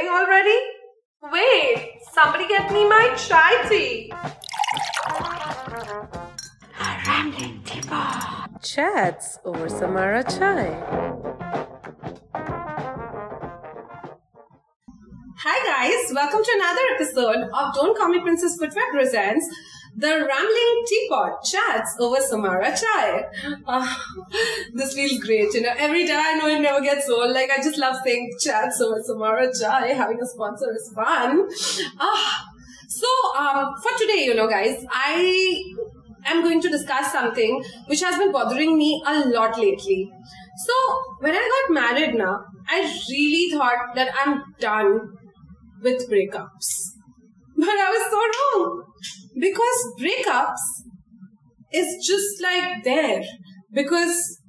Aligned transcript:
rolling 0.00 0.12
already? 0.12 0.58
Wait, 1.32 1.98
somebody 2.12 2.48
get 2.48 2.72
me 2.72 2.88
my 2.88 3.14
chai 3.16 3.68
tea. 3.68 4.12
Rambling 7.06 7.62
Teapot. 7.64 8.62
Chats 8.62 9.38
over 9.44 9.68
Samara 9.68 10.22
chai. 10.24 10.70
Hi 15.42 15.58
guys, 15.66 16.14
welcome 16.14 16.42
to 16.44 16.52
another 16.54 16.82
episode 16.94 17.48
of 17.52 17.74
Don't 17.74 17.96
Call 17.96 18.08
Me 18.08 18.20
Princess 18.20 18.56
Footwear 18.58 18.92
presents 18.92 19.46
the 19.96 20.08
Rambling 20.08 20.84
Teapot 20.86 21.44
Chats 21.44 21.96
over 21.98 22.20
Samara 22.20 22.74
Chai. 22.76 23.24
Uh, 23.66 23.96
this 24.74 24.94
feels 24.94 25.18
great, 25.18 25.52
you 25.52 25.62
know. 25.62 25.72
Every 25.76 26.06
time 26.06 26.20
I 26.20 26.34
know 26.34 26.48
it 26.48 26.60
never 26.60 26.80
gets 26.80 27.08
old. 27.08 27.32
Like 27.32 27.50
I 27.50 27.62
just 27.62 27.78
love 27.78 27.96
saying 28.04 28.30
chats 28.40 28.80
over 28.80 29.00
Samara 29.02 29.50
Chai. 29.58 29.88
Having 29.88 30.20
a 30.22 30.26
sponsor 30.26 30.72
is 30.74 30.92
fun. 30.94 31.48
Ah, 31.98 32.44
so 32.88 33.06
um, 33.38 33.74
for 33.82 33.98
today, 33.98 34.24
you 34.24 34.34
know, 34.34 34.48
guys, 34.48 34.84
I 34.90 35.62
am 36.26 36.42
going 36.42 36.60
to 36.60 36.68
discuss 36.68 37.12
something 37.12 37.62
which 37.86 38.00
has 38.02 38.18
been 38.18 38.32
bothering 38.32 38.76
me 38.76 39.02
a 39.06 39.28
lot 39.28 39.58
lately. 39.58 40.10
So 40.66 40.72
when 41.20 41.34
I 41.34 41.64
got 41.68 41.74
married 41.74 42.14
now, 42.14 42.44
I 42.68 42.80
really 43.08 43.50
thought 43.50 43.94
that 43.94 44.10
I'm 44.20 44.42
done 44.60 45.00
with 45.82 46.10
breakups. 46.10 46.96
But 47.56 47.68
I 47.68 47.90
was 47.90 48.04
so 48.10 48.58
wrong. 48.58 48.89
Because 49.38 49.94
breakups 49.98 50.64
is 51.72 52.06
just 52.06 52.42
like 52.42 52.84
there. 52.84 53.22
Because 53.72 54.40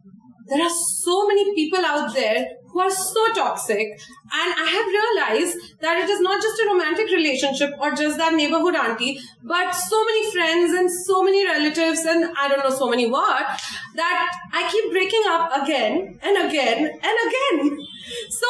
there 0.48 0.62
are 0.62 0.76
so 1.04 1.28
many 1.28 1.54
people 1.56 1.86
out 1.86 2.14
there 2.14 2.46
who 2.72 2.80
are 2.80 2.90
so 2.92 3.34
toxic. 3.34 3.88
And 3.88 4.54
I 4.58 4.70
have 4.76 4.88
realized 4.88 5.58
that 5.82 6.04
it 6.04 6.10
is 6.10 6.22
not 6.22 6.42
just 6.42 6.62
a 6.62 6.68
romantic 6.68 7.08
relationship 7.08 7.72
or 7.80 7.92
just 7.92 8.18
that 8.18 8.34
neighborhood 8.34 8.76
auntie, 8.76 9.20
but 9.44 9.72
so 9.72 10.04
many 10.06 10.32
friends 10.32 10.74
and 10.74 10.90
so 10.92 11.24
many 11.24 11.46
relatives 11.46 12.02
and 12.06 12.32
I 12.38 12.48
don't 12.48 12.64
know 12.64 12.76
so 12.76 12.90
many 12.90 13.10
what, 13.10 13.46
that 13.96 14.32
I 14.54 14.70
keep 14.72 14.92
breaking 14.92 15.24
up 15.28 15.64
again 15.64 16.20
and 16.22 16.38
again 16.50 16.78
and 16.80 17.18
again. 17.28 17.78
So 18.30 18.48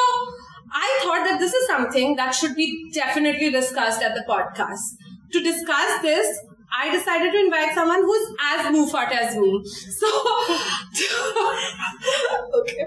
I 0.72 1.00
thought 1.04 1.28
that 1.30 1.38
this 1.40 1.54
is 1.54 1.68
something 1.68 2.16
that 2.16 2.32
should 2.32 2.56
be 2.56 2.90
definitely 2.94 3.50
discussed 3.50 4.02
at 4.02 4.16
the 4.16 4.24
podcast. 4.28 4.98
To 5.32 5.40
discuss 5.42 6.02
this, 6.02 6.28
I 6.74 6.90
decided 6.92 7.32
to 7.32 7.40
invite 7.40 7.74
someone 7.74 8.04
who's 8.04 8.28
as 8.54 8.66
moofat 8.68 9.12
as 9.12 9.36
me. 9.36 9.62
So, 9.66 10.08
okay. 12.60 12.86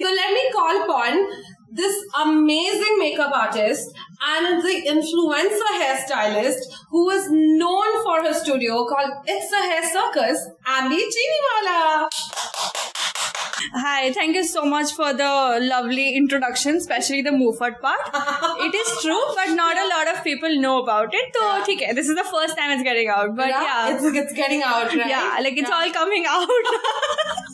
So 0.00 0.06
let 0.06 0.32
me 0.32 0.50
call 0.52 0.84
upon 0.84 1.26
this 1.72 1.96
amazing 2.24 2.98
makeup 2.98 3.32
artist 3.34 3.90
and 4.22 4.62
the 4.62 4.82
influencer 4.86 5.72
hairstylist 5.82 6.58
who 6.90 7.10
is 7.10 7.28
known 7.30 8.02
for 8.04 8.22
her 8.22 8.32
studio 8.32 8.86
called 8.86 9.10
It's 9.26 9.52
a 9.52 9.56
Hair 9.56 9.82
Circus, 9.92 10.48
Ambi 10.66 11.00
Chiniwala. 11.14 12.08
Hi, 13.72 14.12
thank 14.12 14.34
you 14.36 14.44
so 14.44 14.64
much 14.64 14.92
for 14.92 15.12
the 15.12 15.58
lovely 15.62 16.14
introduction, 16.16 16.76
especially 16.76 17.22
the 17.22 17.30
Moofat 17.30 17.80
part. 17.80 17.98
it 18.60 18.74
is 18.74 19.02
true, 19.02 19.22
but 19.34 19.54
not 19.54 19.76
a 19.76 19.88
lot 19.88 20.14
of 20.16 20.22
people 20.24 20.54
know 20.60 20.82
about 20.82 21.14
it. 21.14 21.34
So, 21.34 21.44
Yeah. 21.46 21.62
okay, 21.62 21.92
this 21.92 22.08
is 22.08 22.16
the 22.16 22.24
first 22.30 22.56
time 22.56 22.70
it's 22.72 22.82
getting 22.82 23.08
out. 23.08 23.34
But 23.36 23.48
yeah, 23.48 23.94
It's, 23.94 24.04
it's 24.04 24.32
getting 24.32 24.62
out, 24.62 24.94
right? 24.94 25.06
yeah, 25.08 25.38
like 25.40 25.56
it's 25.56 25.68
Yeah. 25.68 25.76
all 25.76 25.90
coming 25.92 26.24
out. 26.28 26.48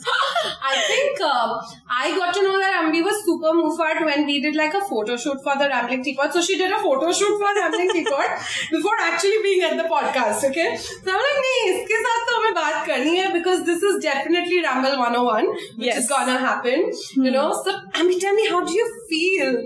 I 0.71 0.83
think 0.87 1.21
um, 1.21 1.59
I 1.89 2.11
got 2.17 2.33
to 2.33 2.41
know 2.43 2.57
that 2.59 2.81
Ambi 2.81 3.03
was 3.03 3.23
super 3.25 3.51
moofart 3.57 4.03
when 4.05 4.25
we 4.25 4.39
did 4.41 4.55
like 4.55 4.73
a 4.73 4.81
photo 4.81 5.17
shoot 5.17 5.41
for 5.43 5.57
the 5.57 5.67
Rambling 5.67 6.03
Teapot. 6.03 6.33
So 6.33 6.41
she 6.41 6.57
did 6.57 6.71
a 6.71 6.77
photo 6.77 7.11
shoot 7.11 7.37
for 7.37 7.53
Rambling 7.59 7.91
Teapot 7.91 8.39
before 8.71 8.95
actually 9.01 9.41
being 9.43 9.61
at 9.63 9.77
the 9.77 9.83
podcast. 9.83 10.49
Okay, 10.49 10.75
so 10.77 11.11
I'm 11.11 11.27
like, 11.27 11.51
iske 11.69 11.95
saath 12.07 12.25
to 12.31 12.41
hame 12.41 12.57
baat 12.59 12.81
karni 12.89 13.15
hai 13.21 13.31
because 13.37 13.65
this 13.65 13.83
is 13.83 14.01
definitely 14.03 14.61
Ramble 14.61 14.97
101, 14.97 15.47
which 15.77 15.87
yes. 15.91 16.03
is 16.03 16.09
gonna 16.09 16.37
happen. 16.37 16.91
You 17.15 17.31
know, 17.31 17.47
so 17.63 17.77
Ambi, 17.93 18.19
tell 18.19 18.33
me, 18.33 18.49
how 18.49 18.63
do 18.65 18.73
you 18.73 18.87
feel 19.09 19.57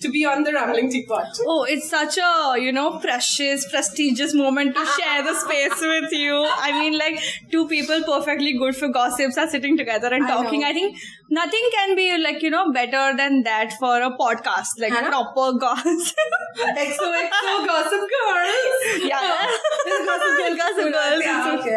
to 0.00 0.08
be 0.10 0.24
on 0.24 0.42
the 0.44 0.52
Rambling 0.52 0.90
Teapot? 0.90 1.26
Oh, 1.46 1.64
it's 1.64 1.88
such 1.90 2.18
a, 2.18 2.60
you 2.60 2.72
know, 2.72 2.98
precious, 2.98 3.68
prestigious 3.70 4.34
moment 4.34 4.74
to 4.76 4.86
share 4.86 5.22
the 5.22 5.34
space 5.34 5.80
with 5.80 6.12
you. 6.12 6.46
I 6.48 6.72
mean, 6.78 6.98
like, 6.98 7.20
two 7.50 7.66
people 7.68 8.02
perfectly 8.04 8.52
good 8.58 8.76
for 8.76 8.88
gossips 8.88 9.36
are 9.38 9.48
sitting 9.48 9.76
together 9.76 10.08
and 10.12 10.24
I 10.24 10.28
talking. 10.28 10.60
know. 10.60 10.68
I 10.68 10.72
think 10.72 10.98
nothing 11.30 11.68
can 11.74 11.96
be, 11.96 12.18
like, 12.18 12.42
you 12.42 12.50
know, 12.50 12.72
better 12.72 13.16
than 13.16 13.42
that 13.44 13.72
for 13.78 14.00
a 14.00 14.10
podcast. 14.16 14.78
Like, 14.78 14.92
proper 14.92 15.58
gossip. 15.58 16.16
XOXO 16.58 17.66
Gossip 17.66 18.00
Girls! 18.00 19.02
Yeah. 19.04 19.18
Oh, 19.20 20.04
gossip 20.06 20.36
Girls. 20.38 20.58
Gossip 20.58 20.92
Girls. 20.92 21.22
Yeah, 21.24 21.56
okay. 21.60 21.70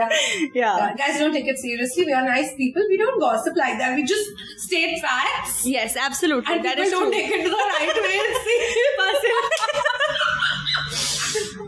yeah. 0.54 0.78
Yeah, 0.78 0.96
guys, 0.96 1.20
don't 1.20 1.34
take 1.34 1.48
it 1.48 1.58
seriously. 1.58 2.06
We 2.06 2.14
are 2.14 2.24
nice 2.26 2.56
people. 2.56 2.84
We 2.90 2.98
don't 2.98 3.20
gossip 3.20 3.56
like 3.56 3.78
that. 3.78 3.96
We 3.96 4.04
just 4.04 4.28
state 4.58 5.00
facts. 5.02 5.66
Yes, 5.66 5.96
absolutely. 5.98 6.54
And 6.54 6.66
that 6.66 6.78
people 6.78 6.86
is 6.86 6.92
don't 6.92 7.12
true. 7.12 7.12
take 7.12 7.30
it 7.32 7.44
to 7.44 7.50
the 7.50 7.56
right 7.56 8.02
way 8.04 8.11
and 8.20 8.36
see. 8.44 8.60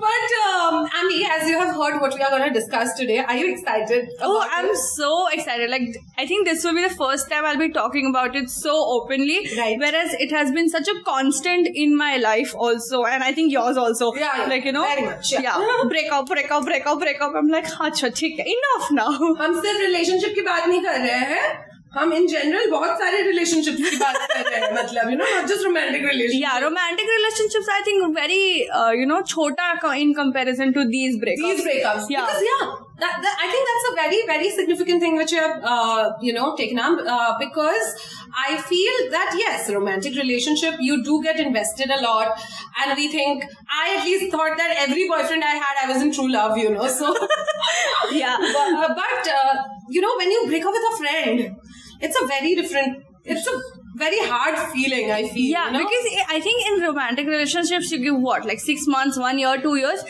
but, 0.04 0.30
um, 0.46 0.88
Ambi, 1.00 1.24
as 1.30 1.48
you 1.48 1.58
have 1.60 1.76
heard 1.76 2.00
what 2.02 2.14
we 2.14 2.22
are 2.22 2.30
going 2.30 2.44
to 2.52 2.54
discuss 2.60 2.94
today, 2.98 3.20
are 3.20 3.36
you 3.36 3.54
excited? 3.54 4.10
Oh, 4.22 4.46
I'm 4.52 4.66
it? 4.66 4.76
so 4.78 5.28
excited. 5.30 5.70
Like, 5.70 5.96
I 6.18 6.26
think 6.28 6.46
this 6.48 6.64
will 6.64 6.74
be 6.76 6.82
the 6.84 6.94
first 6.94 7.30
time 7.30 7.46
I'll 7.46 7.58
be 7.58 7.70
talking 7.72 8.08
about 8.10 8.36
it 8.36 8.50
so 8.50 8.74
openly. 8.98 9.48
Right. 9.58 9.78
Whereas 9.80 10.14
it 10.16 10.32
has 10.32 10.52
been 10.52 10.70
such 10.70 10.88
a 10.88 11.02
constant 11.06 11.68
in 11.74 11.96
my 11.96 12.18
life 12.18 12.54
also. 12.56 13.06
And 13.06 13.24
I 13.24 13.32
think 13.34 13.52
yours 13.52 13.78
also. 13.78 14.14
Yeah, 14.14 14.30
yeah, 14.38 14.46
Like, 14.48 14.66
you 14.66 14.72
know. 14.72 14.84
very 14.84 15.06
much, 15.06 15.32
yeah. 15.32 15.42
yeah. 15.42 15.84
break 15.88 16.12
up, 16.12 16.26
break 16.28 16.52
up, 16.52 16.66
break 16.66 16.86
up, 16.86 17.00
break 17.00 17.22
up. 17.22 17.34
I'm 17.36 17.48
like, 17.50 17.66
अच्छा 17.90 18.10
ठीक 18.22 18.40
है 18.40 18.46
enough 18.56 18.92
now. 19.02 19.12
हम 19.44 19.62
सिर्फ़ 19.62 19.82
relationship 19.82 20.34
की 20.36 20.42
बात 20.50 20.68
नहीं 20.68 20.82
कर 20.84 21.00
रहे 21.00 21.20
हैं 21.34 21.72
हम 21.95 22.13
इन 22.13 22.27
जनरल 22.31 22.71
बहुत 22.71 22.99
सारे 23.03 23.21
रिलेशनशिप 23.27 23.77
की 23.91 23.97
बात 24.01 24.17
कर 24.33 24.43
रहे 24.49 24.61
हैं 24.65 24.73
मतलब 24.73 25.11
you 25.11 25.17
know 25.19 25.25
not 25.35 25.47
just 25.53 25.65
romantic 25.65 26.03
relationship 26.11 26.43
Yeah, 26.49 26.59
romantic 26.65 27.09
relationships, 27.13 27.69
I 27.77 27.79
think, 27.87 28.03
very, 28.19 28.43
uh, 28.81 28.91
you 28.99 29.07
know, 29.13 29.17
chota 29.31 29.69
co- 29.85 29.95
in 30.03 30.13
comparison 30.19 30.75
to 30.77 30.85
these 30.91 31.17
breakups. 31.23 31.49
these 31.55 31.63
breakups. 31.69 32.11
Yeah. 32.15 32.27
Because 32.27 32.45
yeah, 32.49 32.67
that, 33.05 33.17
that, 33.25 33.43
I 33.47 33.49
think 33.55 33.71
that's 33.71 33.87
a 33.91 33.95
very 33.99 34.21
very 34.31 34.51
significant 34.59 35.05
thing 35.07 35.17
which 35.23 35.35
you 35.37 35.41
have 35.47 35.67
uh, 35.73 36.05
you 36.29 36.35
know 36.39 36.47
taken 36.61 36.83
up 36.89 37.03
uh, 37.17 37.33
because 37.43 37.91
I 38.45 38.59
feel 38.71 39.01
that 39.17 39.35
yes, 39.43 39.71
romantic 39.79 40.21
relationship 40.23 40.85
you 40.91 41.01
do 41.11 41.19
get 41.29 41.43
invested 41.47 41.95
a 41.99 42.01
lot, 42.07 42.47
and 42.85 42.97
we 43.03 43.09
think 43.17 43.49
I 43.81 43.87
at 43.97 44.05
least 44.11 44.37
thought 44.37 44.57
that 44.63 44.77
every 44.87 45.09
boyfriend 45.15 45.49
I 45.53 45.57
had 45.67 45.83
I 45.87 45.89
was 45.95 46.07
in 46.09 46.13
true 46.21 46.31
love, 46.37 46.59
you 46.67 46.75
know. 46.77 46.89
So 47.01 47.15
Yeah. 48.13 48.37
but, 48.39 48.75
uh, 48.85 48.89
but 49.03 49.33
uh, 49.39 49.55
you 49.99 50.01
know 50.07 50.15
when 50.23 50.31
you 50.37 50.47
break 50.53 50.65
up 50.73 50.73
with 50.81 50.89
a 50.93 50.97
friend, 51.03 51.45
it's 52.04 52.22
a 52.22 52.28
very 52.28 52.54
different. 52.56 53.04
It's 53.26 53.48
a 53.48 53.54
very 53.96 54.18
hard 54.30 54.58
feeling. 54.72 55.10
I 55.18 55.28
feel. 55.30 55.52
Yeah, 55.52 55.68
you 55.68 55.74
know? 55.74 55.80
because 55.80 56.26
I 56.38 56.40
think 56.42 56.66
in 56.70 56.82
romantic 56.86 57.26
relationships 57.28 57.92
you 57.92 58.00
give 58.00 58.18
what 58.30 58.46
like 58.46 58.60
six 58.60 58.86
months, 58.96 59.18
one 59.18 59.40
year, 59.40 59.54
two 59.62 59.76
years, 59.76 60.04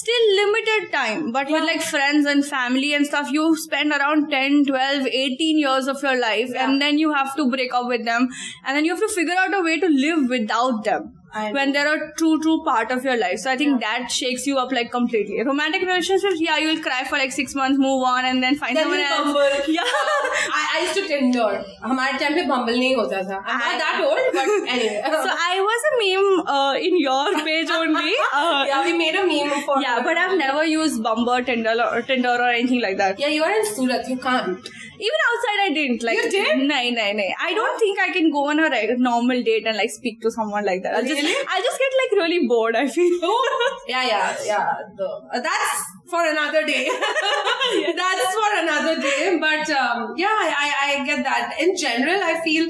still 0.00 0.26
limited 0.40 0.92
time. 0.92 1.32
But 1.32 1.50
with 1.50 1.62
like 1.62 1.80
friends 1.82 2.26
and 2.26 2.44
family 2.44 2.92
and 2.94 3.06
stuff, 3.06 3.30
you 3.30 3.56
spend 3.56 3.92
around 3.92 4.28
10, 4.30 4.64
12, 4.66 5.06
18 5.06 5.58
years 5.58 5.86
of 5.86 6.02
your 6.02 6.18
life, 6.20 6.50
Yeah. 6.52 6.64
and 6.68 6.82
then 6.82 6.98
you 6.98 7.14
have 7.14 7.34
to 7.36 7.48
break 7.56 7.72
up 7.72 7.86
with 7.88 8.04
them, 8.04 8.28
and 8.66 8.76
then 8.76 8.84
you 8.84 8.94
have 8.94 9.00
to 9.08 9.14
figure 9.14 9.38
out 9.46 9.58
a 9.60 9.62
way 9.62 9.78
to 9.80 9.88
live 9.88 10.28
without 10.28 10.84
them. 10.84 11.14
I 11.35 11.43
know. 11.47 11.53
When 11.53 11.71
they're 11.75 11.91
a 11.91 12.13
true, 12.15 12.39
true 12.41 12.63
part 12.63 12.91
of 12.95 13.03
your 13.03 13.15
life. 13.17 13.39
So 13.43 13.49
I 13.51 13.55
think 13.57 13.79
that 13.81 14.11
shakes 14.15 14.45
you 14.45 14.57
up 14.63 14.71
like 14.71 14.91
completely. 14.91 15.41
Romantic 15.47 15.81
relationships, 15.81 16.39
yeah, 16.39 16.57
you'll 16.63 16.81
cry 16.87 16.99
for 17.11 17.17
like 17.21 17.31
six 17.31 17.55
months, 17.59 17.79
move 17.85 18.03
on, 18.09 18.25
and 18.31 18.43
then 18.43 18.55
find 18.55 18.77
Then 18.77 18.83
someone 18.83 18.99
we 18.99 19.05
else. 19.05 19.23
Bumble. 19.23 19.73
Yeah. 19.77 19.81
I, 20.57 20.61
I 20.73 20.81
used 20.83 20.93
to 20.99 21.07
Tinder. 21.07 21.47
हमारे 21.85 22.17
time 22.19 22.35
पे 22.35 22.43
बम्बल 22.51 22.77
नहीं 22.79 22.95
होता 22.99 23.21
था. 23.31 23.39
I'm 23.47 23.63
not 23.63 23.71
I- 23.71 23.79
that 23.79 24.03
old, 24.09 24.29
but 24.37 24.69
anyway. 24.75 25.01
so 25.25 25.33
I 25.47 25.55
was 25.69 25.87
a 25.89 25.93
meme 26.03 26.29
uh, 26.57 26.73
in 26.89 26.99
your 26.99 27.43
page 27.49 27.73
only. 27.79 28.13
Uh, 28.41 28.65
yeah, 28.67 28.85
we 28.85 28.93
made 29.01 29.15
a 29.15 29.25
meme 29.33 29.46
for. 29.62 29.80
Yeah, 29.80 30.00
but 30.02 30.16
I've 30.16 30.36
never 30.38 30.64
used 30.64 31.02
Bumble, 31.02 31.42
Tinder, 31.44 31.74
or 31.92 32.02
Tinder 32.02 32.28
or 32.30 32.48
anything 32.48 32.80
like 32.80 32.96
that. 32.98 33.18
Yeah, 33.18 33.28
you 33.28 33.42
are 33.44 33.52
in 33.52 33.64
Surat. 33.74 34.08
You 34.08 34.16
can't. 34.16 34.68
Even 35.00 35.20
outside, 35.30 35.60
I 35.64 35.70
didn't. 35.74 36.02
Like, 36.02 36.16
You 36.16 36.30
did? 36.30 36.58
No, 36.58 36.78
no, 36.90 37.12
no. 37.12 37.24
I 37.40 37.54
don't 37.54 37.78
think 37.78 37.98
I 38.00 38.10
can 38.12 38.32
go 38.32 38.48
on 38.48 38.58
a 38.58 38.96
normal 38.96 39.42
date 39.44 39.64
and 39.66 39.76
like 39.76 39.90
speak 39.90 40.20
to 40.22 40.30
someone 40.30 40.64
like 40.64 40.82
that. 40.82 40.94
I'll 40.96 41.02
Really? 41.02 41.22
just, 41.22 41.46
I'll 41.48 41.62
just 41.62 41.78
get 41.78 41.92
like 42.02 42.24
really 42.24 42.46
bored. 42.48 42.74
I 42.76 42.88
feel. 42.88 43.20
Yeah, 43.88 44.04
yeah, 44.06 44.36
yeah. 44.44 44.72
The, 44.96 45.04
uh, 45.32 45.40
that's 45.40 45.82
for 46.10 46.20
another 46.28 46.66
day. 46.66 46.90
that's 47.96 48.34
for 48.34 48.50
another 48.62 49.00
day. 49.00 49.38
But 49.40 49.70
um, 49.70 50.14
yeah, 50.16 50.26
I, 50.28 50.52
I, 50.58 51.00
I 51.00 51.06
get 51.06 51.24
that. 51.24 51.54
In 51.60 51.76
general, 51.76 52.20
I 52.22 52.40
feel 52.44 52.68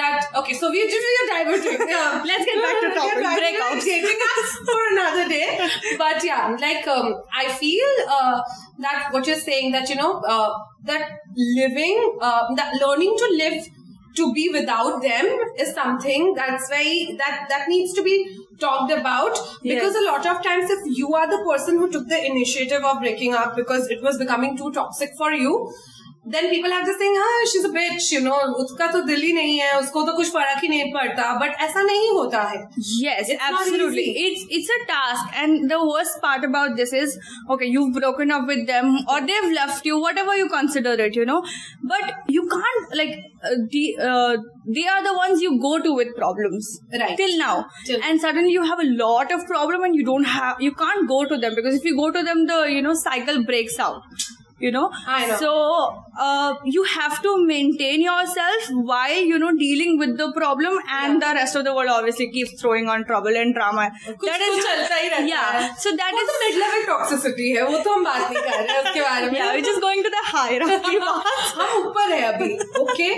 that 0.00 0.26
okay. 0.40 0.54
So 0.54 0.70
we're 0.70 0.86
we 0.86 1.12
are 1.22 1.28
diverting. 1.34 1.86
Yeah. 1.94 2.22
Let's 2.30 2.44
get 2.50 2.58
back 2.66 2.78
to 2.84 2.88
topic. 2.98 3.22
Back 3.22 3.38
to 3.38 3.44
Breakups. 3.44 3.86
Us 4.32 4.50
for 4.68 4.80
another 4.92 5.28
day. 5.28 5.68
But 6.04 6.24
yeah, 6.24 6.56
like 6.66 6.86
um, 6.96 7.14
I 7.32 7.48
feel 7.48 7.86
uh, 8.18 8.40
that 8.86 9.08
what 9.12 9.26
you're 9.26 9.44
saying 9.48 9.72
that 9.72 9.88
you 9.88 9.96
know 9.96 10.12
uh, 10.36 10.50
that 10.84 11.18
living 11.56 12.18
uh, 12.20 12.54
that 12.56 12.80
learning 12.80 13.14
to 13.24 13.34
live 13.42 13.66
to 14.16 14.32
be 14.32 14.48
without 14.52 15.00
them 15.02 15.26
is 15.58 15.74
something 15.74 16.34
that's 16.34 16.68
very 16.68 17.14
that 17.18 17.46
that 17.48 17.68
needs 17.68 17.92
to 17.94 18.02
be 18.02 18.16
talked 18.58 18.90
about 18.92 19.38
because 19.62 19.94
Yes. 19.94 20.00
a 20.02 20.04
lot 20.06 20.26
of 20.30 20.42
times 20.46 20.70
if 20.76 20.80
you 21.00 21.12
are 21.18 21.28
the 21.34 21.38
person 21.50 21.78
who 21.78 21.90
took 21.96 22.08
the 22.08 22.18
initiative 22.30 22.82
of 22.92 22.98
breaking 23.04 23.34
up 23.42 23.54
because 23.54 23.86
it 23.96 24.02
was 24.02 24.18
becoming 24.18 24.56
too 24.56 24.72
toxic 24.72 25.10
for 25.20 25.30
you 25.32 25.52
then 26.32 26.48
people 26.50 26.72
have 26.72 26.84
this 26.84 26.96
thing 27.00 27.16
हाँ 27.18 27.44
she 27.50 27.58
is 27.58 27.66
a 27.66 27.70
bitch 27.72 28.12
you 28.12 28.20
know 28.20 28.34
उसका 28.62 28.86
तो 28.92 29.00
दिल 29.06 29.20
ही 29.22 29.32
नहीं 29.32 29.58
है 29.58 29.78
उसको 29.78 30.02
तो 30.06 30.12
कुछ 30.16 30.30
फ़र्क 30.32 30.62
ही 30.62 30.68
नहीं 30.68 30.92
पड़ता 30.94 31.32
बट 31.40 31.62
ऐसा 31.66 31.82
नहीं 31.82 32.10
होता 32.10 32.42
है 32.50 32.58
yes 33.04 33.30
absolutely 33.30 34.02
it's 34.26 34.46
it's 34.58 34.70
a 34.70 34.82
task 34.90 35.38
and 35.38 35.68
the 35.68 35.78
worst 35.84 36.18
part 36.22 36.44
about 36.44 36.76
this 36.82 36.94
is 37.02 37.18
okay 37.52 37.70
you 37.72 37.86
broken 37.98 38.30
up 38.38 38.48
with 38.48 38.66
them 38.72 38.96
और 39.14 39.20
they 39.20 39.32
have 39.32 39.50
left 39.52 39.86
you 39.86 40.00
whatever 40.00 40.38
you 40.38 40.46
consider 40.56 41.04
it 41.06 41.16
you 41.16 41.24
know 41.32 41.40
but 41.92 42.30
you 42.30 42.42
can't 42.54 42.94
like 42.96 43.16
they 44.68 44.82
are 44.92 45.02
the 45.02 45.12
ones 45.16 45.42
you 45.42 45.50
go 45.60 45.78
to 45.84 45.92
with 45.98 46.08
problems 46.16 46.66
right 47.02 47.16
till 47.16 47.36
now 47.38 47.52
till. 47.86 48.00
and 48.08 48.20
suddenly 48.20 48.50
you 48.50 48.64
have 48.70 48.80
a 48.80 48.88
lot 48.88 49.30
of 49.32 49.46
problem 49.46 49.84
and 49.84 49.94
you 49.94 50.04
don't 50.08 50.28
have 50.32 50.60
you 50.60 50.72
can't 50.82 51.08
go 51.12 51.20
to 51.30 51.38
them 51.38 51.54
because 51.54 51.78
if 51.78 51.86
you 51.90 51.94
go 52.00 52.10
to 52.10 52.24
them 52.24 52.42
the 52.50 52.58
you 52.70 52.82
know 52.82 52.94
cycle 52.94 53.40
breaks 53.44 53.78
out 53.78 54.26
You 54.63 54.69
know, 54.71 54.89
I 55.13 55.27
know. 55.27 55.37
so 55.39 55.49
uh, 56.25 56.53
you 56.63 56.83
have 56.89 57.21
to 57.23 57.31
maintain 57.45 58.03
yourself 58.03 58.67
while 58.89 59.23
you 59.31 59.37
know 59.37 59.49
dealing 59.61 59.97
with 60.01 60.13
the 60.17 60.27
problem, 60.35 60.77
and 60.97 61.21
the 61.23 61.31
rest 61.37 61.57
of 61.61 61.65
the 61.65 61.73
world 61.77 61.89
obviously 61.95 62.27
keeps 62.35 62.53
throwing 62.61 62.87
on 62.93 63.03
trouble 63.09 63.39
and 63.41 63.53
drama. 63.57 63.87
कुछ 64.05 64.29
तो 64.29 64.61
चलता 64.67 64.95
ही 64.95 65.09
रहता 65.09 65.27
yeah. 65.31 65.49
है 65.57 65.75
So 65.85 65.93
that 66.01 66.13
वो 66.13 66.21
is 66.21 66.29
तो 66.29 66.37
mid 66.43 66.59
level 66.61 66.85
toxicity 66.91 67.49
है 67.55 67.63
वो 67.71 67.79
तो 67.87 67.93
हम 67.93 68.03
बात 68.03 68.31
नहीं 68.31 68.43
कर 68.43 68.57
रहे 68.59 68.67
हैं 68.69 68.83
उसके 68.83 69.01
बारे 69.01 69.31
में 69.31 69.39
yeah. 69.39 69.51
We're 69.57 69.67
just 69.69 69.81
going 69.87 70.03
to 70.07 70.13
the 70.15 70.23
hierarchy 70.31 71.01
part. 71.03 71.33
हम 71.59 71.87
ऊपर 71.87 72.13
है 72.13 72.21
अभी 72.31 72.53
okay 72.83 73.09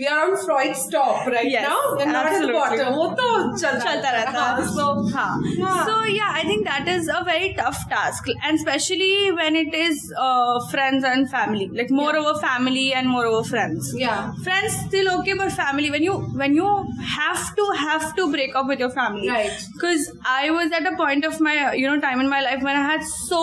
we 0.00 0.04
are 0.14 0.18
on 0.26 0.36
Freud 0.44 0.74
top 0.92 1.28
right 1.34 1.52
Yes, 1.54 1.68
now 1.68 1.94
we 1.96 2.02
are 2.02 2.08
not 2.12 2.26
at 2.26 2.32
the 2.32 2.36
absolutely. 2.36 2.58
Bottom 2.60 2.94
वो 2.94 3.06
तो 3.20 3.56
चलता 3.56 3.78
चलता 3.84 4.10
रहता 4.10 4.44
है 4.56 4.66
सो 4.76 4.86
हाँ. 5.16 5.30
Yeah. 5.58 5.80
So 5.88 5.96
yeah, 6.14 6.38
I 6.40 6.44
think 6.50 6.64
that 6.70 6.88
is 6.94 7.08
a 7.16 7.20
very 7.28 7.50
tough 7.58 7.80
task, 7.92 8.28
and 8.34 8.58
especially 8.60 9.10
when 9.40 9.58
it 9.60 9.74
is 9.80 10.00
uh, 10.26 10.54
friends 10.72 11.06
and 11.10 11.30
family, 11.34 11.68
like 11.80 11.92
more 11.98 12.14
over 12.22 12.34
family 12.46 12.86
and 13.00 13.12
more 13.16 13.24
over 13.32 13.42
friends. 13.50 13.92
Yeah. 14.02 14.32
friends 14.48 14.78
still 14.86 15.10
okay, 15.14 15.36
but 15.42 15.52
family 15.58 15.90
when 15.96 16.06
you 16.08 16.16
when 16.42 16.56
you 16.60 16.70
have 17.16 17.44
to 17.60 17.68
have 17.82 18.08
to 18.20 18.26
break 18.36 18.58
up 18.62 18.72
with 18.74 18.84
your 18.86 18.90
family, 18.98 19.28
Right. 19.34 19.64
Because 19.76 20.08
I 20.34 20.50
was 20.58 20.74
at 20.80 20.90
a 20.92 20.96
point 21.02 21.28
of 21.32 21.40
my 21.48 21.54
you 21.82 21.86
know 21.90 21.98
time 22.06 22.24
in 22.26 22.32
my 22.34 22.40
life 22.48 22.66
when 22.70 22.80
I 22.82 22.84
had 22.92 23.06
so 23.12 23.42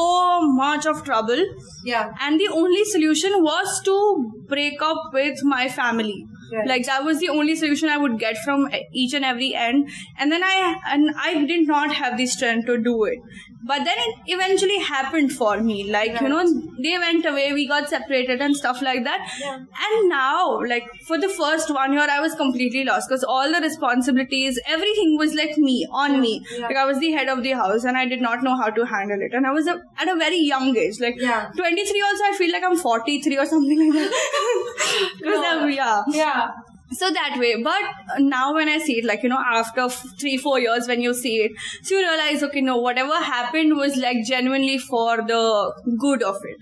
much 0.59 0.89
of 0.95 1.03
trouble, 1.11 1.45
yeah 1.91 2.25
and 2.27 2.39
the 2.45 2.49
only 2.63 2.83
solution 2.95 3.37
was 3.49 3.79
to 3.89 3.95
break 4.55 4.81
up 4.91 5.15
with 5.19 5.43
my 5.55 5.63
family 5.79 6.17
Right. 6.52 6.66
like 6.66 6.86
that 6.86 7.04
was 7.04 7.18
the 7.20 7.28
only 7.28 7.56
solution 7.56 7.88
i 7.88 7.96
would 7.96 8.18
get 8.18 8.38
from 8.44 8.68
each 8.92 9.14
and 9.14 9.24
every 9.24 9.54
end. 9.54 9.88
And 10.18 10.30
then 10.32 10.42
i 10.44 10.76
and 10.94 11.10
i 11.18 11.44
did 11.44 11.66
not 11.66 11.92
have 11.94 12.16
the 12.16 12.26
strength 12.26 12.66
to 12.66 12.78
do 12.78 13.04
it. 13.04 13.18
But 13.68 13.78
then 13.86 13.98
it 13.98 14.14
eventually 14.32 14.78
happened 14.78 15.32
for 15.32 15.60
me. 15.60 15.90
Like 15.90 16.20
you 16.20 16.28
know 16.28 16.42
they 16.84 16.96
went 17.04 17.26
away 17.26 17.52
we 17.52 17.66
got 17.66 17.88
separated 17.88 18.40
and 18.40 18.56
stuff 18.56 18.80
like 18.82 19.02
that. 19.04 19.28
Yeah. 19.40 19.56
and 19.86 20.08
now 20.08 20.60
like 20.72 20.84
for 21.08 21.18
the 21.24 21.28
first 21.38 21.72
one 21.78 21.92
year 21.92 22.06
i 22.16 22.20
was 22.26 22.34
completely 22.42 22.84
lost 22.90 23.08
because 23.08 23.24
all 23.24 23.52
the 23.56 23.60
responsibilities 23.64 24.60
everything 24.76 25.16
was 25.22 25.34
like 25.34 25.58
me 25.58 25.76
on 26.04 26.20
me. 26.20 26.32
Yeah. 26.52 26.66
like 26.68 26.76
i 26.76 26.86
was 26.92 27.00
the 27.00 27.10
head 27.18 27.28
of 27.34 27.42
the 27.48 27.52
house 27.62 27.84
and 27.84 27.96
i 27.96 28.06
did 28.14 28.20
not 28.28 28.42
know 28.48 28.56
how 28.62 28.70
to 28.78 28.86
handle 28.94 29.20
it. 29.28 29.34
And 29.34 29.46
i 29.46 29.50
was 29.58 29.66
a, 29.66 29.76
at 29.98 30.08
a 30.08 30.16
very 30.24 30.38
young 30.52 30.76
age 30.76 31.00
like 31.00 31.20
Yeah. 31.26 31.50
23 31.56 32.02
also 32.10 32.24
i 32.30 32.34
feel 32.38 32.52
like 32.52 32.62
i'm 32.70 32.76
43 32.76 33.38
or 33.38 33.46
something 33.46 33.84
like 33.84 33.92
that. 34.00 34.12
Because 35.18 35.40
No. 35.40 35.50
I'm 35.50 35.70
yeah 35.70 36.02
yeah. 36.36 36.50
So 36.92 37.10
that 37.10 37.36
way. 37.38 37.60
But 37.62 38.20
now 38.20 38.54
when 38.54 38.68
i 38.68 38.78
see 38.78 38.94
it 38.98 39.04
like 39.04 39.22
you 39.24 39.28
know 39.28 39.42
after 39.54 39.80
f- 39.80 40.04
three 40.20 40.36
four 40.36 40.58
years 40.60 40.86
when 40.88 41.00
you 41.00 41.12
see 41.14 41.34
it 41.46 41.52
so 41.82 41.96
you 41.98 42.00
realize 42.08 42.42
okay 42.44 42.60
no 42.60 42.76
whatever 42.76 43.16
happened 43.30 43.76
was 43.76 43.96
like 43.96 44.24
genuinely 44.24 44.78
for 44.78 45.16
the 45.32 45.42
good 45.98 46.22
of 46.22 46.36
it 46.44 46.60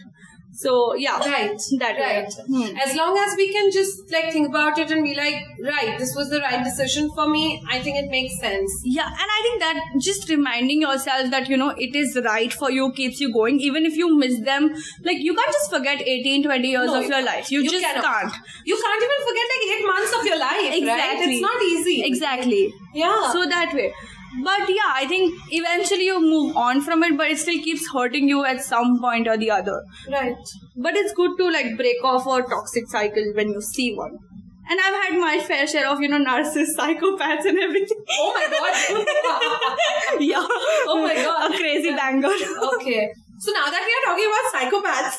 so 0.62 0.94
yeah 0.94 1.18
right 1.18 1.60
that 1.80 1.96
right 1.98 2.28
way 2.28 2.44
Hmm. 2.48 2.76
as 2.86 2.94
long 2.96 3.16
as 3.18 3.36
we 3.36 3.46
can 3.52 3.70
just 3.76 4.12
like 4.12 4.32
think 4.32 4.48
about 4.48 4.78
it 4.78 4.90
and 4.96 5.02
be 5.04 5.14
like 5.14 5.38
right 5.68 5.98
this 5.98 6.14
was 6.14 6.30
the 6.30 6.40
right 6.40 6.62
decision 6.64 7.10
for 7.16 7.26
me 7.28 7.42
i 7.76 7.80
think 7.80 7.96
it 8.02 8.10
makes 8.16 8.38
sense 8.38 8.70
Yeah, 8.84 9.06
and 9.22 9.30
I 9.36 9.40
think 9.44 9.60
that 9.64 9.78
just 10.06 10.28
reminding 10.28 10.82
yourself 10.82 11.30
that 11.32 11.48
you 11.52 11.56
know 11.56 11.70
it 11.86 11.94
is 12.00 12.16
right 12.24 12.52
for 12.60 12.70
you 12.70 12.84
keeps 12.98 13.20
you 13.20 13.32
going, 13.32 13.58
even 13.68 13.84
if 13.88 13.96
you 14.00 14.08
miss 14.16 14.34
them. 14.48 14.68
Like 15.08 15.18
you 15.28 15.34
can't 15.38 15.52
just 15.56 15.70
forget 15.74 16.02
18, 16.14 16.44
20 16.44 16.68
years 16.74 16.90
No, 16.92 17.00
of 17.00 17.06
your 17.14 17.22
life. 17.28 17.50
You, 17.54 17.62
just 17.68 17.84
cannot. 17.86 18.04
can't. 18.04 18.34
you 18.72 18.76
can't 18.84 19.02
even 19.06 19.20
forget 19.28 19.46
like 19.54 19.64
eight 19.74 19.86
months 19.92 20.12
of 20.18 20.26
your 20.30 20.38
life 20.38 20.60
right 20.64 20.78
Exactly. 20.80 21.34
it's 21.34 21.42
not 21.48 21.62
easy 21.72 21.96
Exactly. 22.10 22.62
yeah 22.94 23.32
So 23.32 23.44
that 23.54 23.74
way. 23.80 23.88
But 24.42 24.68
yeah, 24.68 24.92
I 24.94 25.06
think 25.06 25.34
eventually 25.50 26.06
you 26.06 26.20
move 26.20 26.56
on 26.56 26.80
from 26.80 27.02
it, 27.04 27.16
but 27.16 27.30
it 27.30 27.38
still 27.38 27.62
keeps 27.62 27.88
hurting 27.92 28.28
you 28.28 28.44
at 28.44 28.62
some 28.62 29.00
point 29.00 29.28
or 29.28 29.36
the 29.36 29.50
other. 29.50 29.82
right 30.10 30.36
But 30.76 30.96
it's 30.96 31.12
good 31.12 31.36
to 31.38 31.50
like 31.50 31.76
break 31.76 32.02
off 32.02 32.26
a 32.26 32.42
toxic 32.42 32.88
cycle 32.88 33.32
when 33.34 33.50
you 33.50 33.60
see 33.60 33.94
one. 33.94 34.18
And 34.66 34.80
I've 34.80 34.94
had 35.12 35.20
my 35.20 35.40
fair 35.40 35.66
share 35.66 35.88
of, 35.88 36.00
you 36.00 36.08
know, 36.08 36.24
narcissists, 36.24 36.74
psychopaths, 36.78 37.44
and 37.44 37.58
everything. 37.58 38.02
oh 38.10 38.32
my 38.34 38.46
god 38.50 40.20
yeah. 40.20 40.46
Oh 40.86 41.00
my 41.02 41.14
God. 41.14 41.54
A 41.54 41.56
crazy 41.56 41.90
banger. 41.90 42.28
okay 42.76 43.12
so 43.38 43.50
now 43.52 43.66
that 43.74 43.82
we 43.86 43.92
are 43.96 44.04
talking 44.08 44.28
about 44.30 44.46
psychopaths 44.54 45.16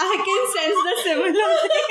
I 0.00 0.16
can 0.26 0.42
sense 0.54 0.78
the 0.86 0.94
similarity. 1.02 1.82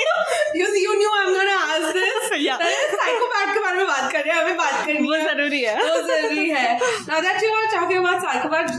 you, 0.54 0.66
you 0.84 0.92
knew 0.98 1.10
I'm 1.20 1.32
gonna 1.34 1.58
ask 1.74 1.94
this 1.94 2.30
Yeah. 2.46 2.58
psychopath 2.58 3.50
के 3.54 3.60
बारे 3.64 3.76
में 3.76 3.86
बात 3.86 4.12
कर 4.12 4.24
रहे 4.24 4.34
हैं 4.34 4.42
हमें 4.42 4.56
बात 4.56 4.86
करनी 4.86 5.06
वो 5.08 5.14
है 5.14 5.24
ज़रूरी 5.32 5.60
है 5.62 5.74
वो 5.76 6.00
ज़रूरी 6.10 6.48
है 6.50 6.66
now 7.10 7.20
that 7.26 7.42
you 7.46 7.52
are 7.58 7.68
talking 7.74 7.98
about 8.04 8.22
psychopath 8.24 8.72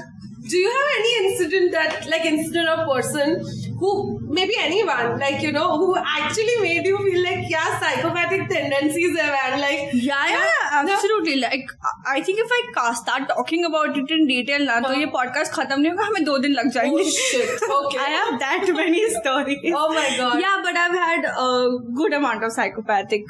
do 0.50 0.56
you 0.64 0.70
have 0.73 0.91
any 0.97 1.12
incident 1.26 1.73
that 1.73 2.08
like 2.11 2.25
incident 2.25 2.69
or 2.73 2.82
person 2.88 3.32
who 3.81 3.88
maybe 4.37 4.55
anyone 4.64 5.19
like 5.23 5.41
you 5.47 5.50
know 5.56 5.64
who 5.81 5.88
actually 6.19 6.55
made 6.62 6.87
you 6.91 6.99
feel 7.06 7.23
like 7.25 7.49
yeah 7.55 7.79
psychopathic 7.81 8.44
tendencies 8.53 9.19
have 9.20 9.35
and 9.47 9.61
like 9.64 9.81
Yeah, 9.93 10.29
yeah, 10.35 10.44
yeah, 10.50 10.76
absolutely. 10.82 11.35
Like, 11.41 11.64
I 12.12 12.20
think 12.29 12.38
if 12.44 12.55
I 12.58 12.61
ca- 12.76 12.93
start 13.00 13.29
talking 13.32 13.64
about 13.70 13.97
it 14.03 14.11
in 14.17 14.26
detail 14.31 14.64
now, 14.70 14.79
तो 14.87 14.93
ये 15.00 15.11
podcast 15.17 15.53
खत्म 15.58 15.81
नहीं 15.81 15.91
होगा 15.93 16.06
हमें 16.06 16.25
दो 16.31 16.37
दिन 16.47 16.55
लग 16.61 16.70
जाएंगे. 16.76 17.05
Oh, 17.05 17.11
shit. 17.19 17.67
Okay. 17.79 18.00
I 18.06 18.08
have 18.17 18.38
that 18.44 18.73
many 18.81 19.03
stories. 19.19 19.69
oh 19.82 19.87
my 19.99 20.06
god 20.23 20.41
Yeah, 20.47 20.56
but 20.69 20.81
I've 20.87 20.99
had 21.05 21.29
a 21.47 21.50
good 22.03 22.19
amount 22.23 22.49
of 22.50 22.53
psychopathic 22.58 23.25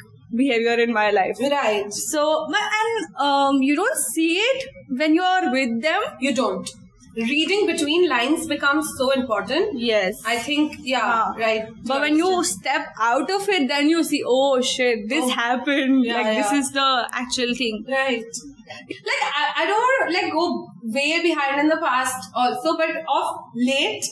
behavior 0.44 0.78
in 0.86 0.92
my 1.00 1.10
life. 1.18 1.42
right 1.58 1.92
So, 2.06 2.24
but- 2.56 2.80
and 2.84 3.22
um, 3.28 3.62
you 3.70 3.76
don't 3.84 4.02
see 4.08 4.32
it 4.48 4.68
when 5.04 5.14
you're 5.22 5.52
with 5.60 5.78
them. 5.90 6.10
you 6.28 6.34
don't 6.42 6.74
reading 7.15 7.67
between 7.67 8.07
lines 8.09 8.47
becomes 8.47 8.87
so 8.97 9.11
important 9.11 9.77
Yes. 9.77 10.21
I 10.25 10.37
think 10.37 10.77
yeah 10.79 11.01
Ah. 11.03 11.33
right 11.37 11.65
But 11.85 12.01
when 12.01 12.15
you 12.15 12.43
step 12.43 12.85
out 12.99 13.29
of 13.29 13.49
it, 13.49 13.67
then 13.67 13.89
you 13.89 14.03
see, 14.03 14.23
oh 14.25 14.61
shit, 14.61 15.09
this 15.09 15.25
Oh. 15.25 15.29
happened. 15.29 16.05
Yeah, 16.05 16.21
like 16.21 16.37
this 16.37 16.51
is 16.59 16.71
the 16.71 16.87
actual 17.11 17.53
thing. 17.55 17.83
Right. 17.87 18.23
Like 19.09 19.23
I, 19.41 19.43
I 19.61 19.65
don't 19.69 19.81
want 19.87 19.99
to 20.07 20.17
like 20.17 20.31
go 20.31 20.45
way 20.97 21.21
behind 21.21 21.59
in 21.63 21.67
the 21.67 21.77
past 21.77 22.29
also, 22.33 22.77
but 22.77 22.89
of 23.17 23.25
late 23.55 24.05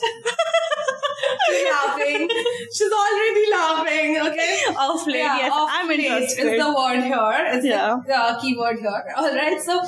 she's 1.46 1.64
laughing. 1.72 2.28
She's 2.76 2.92
already 3.02 3.44
laughing, 3.50 4.18
okay? 4.28 4.52
Of 4.86 5.06
late, 5.06 5.16
Yeah, 5.18 5.36
yes, 5.38 5.52
of 5.62 5.68
I'm 5.78 5.88
late 5.88 6.00
interested. 6.00 6.46
Is 6.52 6.62
the 6.62 6.70
word 6.74 7.02
here. 7.02 7.46
It's 7.56 7.66
Yeah. 7.66 7.96
the 8.06 8.14
uh, 8.16 8.40
keyword 8.40 8.78
here. 8.80 9.04
Alright, 9.18 9.60
so 9.62 9.80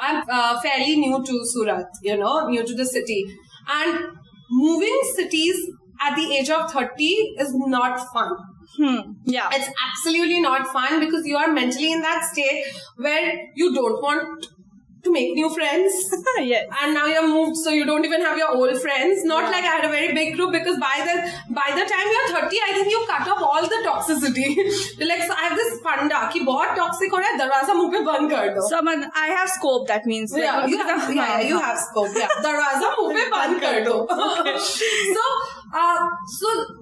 I'm 0.00 0.24
uh, 0.30 0.60
fairly 0.60 0.96
new 0.96 1.24
to 1.24 1.40
Surat, 1.44 1.86
you 2.02 2.16
know, 2.16 2.48
new 2.48 2.64
to 2.64 2.74
the 2.74 2.86
city. 2.86 3.24
And 3.68 4.06
moving 4.50 4.98
cities 5.14 5.56
at 6.00 6.16
the 6.16 6.34
age 6.36 6.50
of 6.50 6.70
30 6.70 7.04
is 7.04 7.52
not 7.54 8.00
fun. 8.12 8.36
Hmm. 8.76 9.12
Yeah. 9.24 9.48
It's 9.52 9.68
absolutely 9.90 10.40
not 10.40 10.68
fun 10.68 11.00
because 11.00 11.26
you 11.26 11.36
are 11.36 11.52
mentally 11.52 11.92
in 11.92 12.00
that 12.02 12.24
state 12.32 12.64
where 12.96 13.32
you 13.54 13.74
don't 13.74 14.00
want 14.02 14.46
to 15.04 15.12
make 15.12 15.34
new 15.34 15.48
friends. 15.54 15.92
yes. 16.38 16.66
And 16.82 16.94
now 16.94 17.06
you're 17.06 17.28
moved, 17.28 17.56
so 17.56 17.70
you 17.70 17.84
don't 17.84 18.04
even 18.04 18.20
have 18.20 18.36
your 18.36 18.56
old 18.56 18.80
friends. 18.80 19.24
Not 19.24 19.44
yeah. 19.44 19.50
like 19.50 19.64
I 19.64 19.74
had 19.78 19.84
a 19.84 19.88
very 19.88 20.14
big 20.14 20.36
group 20.36 20.52
because 20.52 20.78
by 20.78 20.96
the 21.08 21.14
by 21.54 21.68
the 21.74 21.84
time 21.92 22.06
you're 22.14 22.40
30, 22.40 22.56
I 22.68 22.72
think 22.74 22.90
you 22.90 23.06
cut 23.08 23.28
off 23.28 23.42
all 23.42 23.62
the 23.62 23.80
toxicity. 23.86 24.48
like 25.08 25.22
so 25.22 25.34
I 25.34 25.48
have 25.48 25.56
this 25.56 25.78
panda, 25.84 26.28
ki 26.32 26.44
bahut 26.44 26.74
toxic 26.74 27.12
or 27.12 27.20
raha 27.20 27.32
hai, 27.32 27.44
darwaza 27.44 27.76
muh 27.76 27.90
pe 27.92 28.04
band 28.04 28.30
kar 28.30 28.54
do. 28.54 28.66
Someone 28.68 29.06
I 29.14 29.28
have 29.28 29.48
scope. 29.48 29.86
That 29.88 30.06
means 30.06 30.32
like, 30.32 30.42
yeah, 30.42 30.66
you 30.66 30.78
have, 30.78 31.14
yeah, 31.14 31.40
yeah, 31.40 31.48
you 31.52 31.58
have 31.58 31.78
scope. 31.78 32.10
Yeah, 32.16 32.28
darwaza 32.48 32.92
muh 32.98 33.14
pe 33.14 33.30
band 33.30 33.60
kar 33.60 33.84
do. 33.84 33.96
so 35.14 35.24
uh, 35.74 36.08
so 36.26 36.77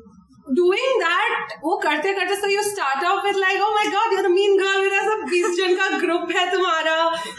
doing 0.46 0.98
that, 0.98 1.54
वो 1.62 1.76
करते 1.82 2.12
करते 2.14 2.34
so 2.40 2.46
you 2.46 2.62
start 2.62 3.04
off 3.04 3.24
with 3.24 3.36
like, 3.36 3.58
oh 3.60 3.70
my 3.74 3.86
god, 3.94 4.12
you're 4.12 4.22
the 4.22 4.34
mean 4.34 4.56
girl. 4.58 4.80
मेरा 4.82 5.00
सब 5.06 5.24
20 5.30 5.56
जन 5.56 5.74
का 5.76 5.88
group 6.02 6.32
है 6.36 6.50
तुम्हारा. 6.52 6.94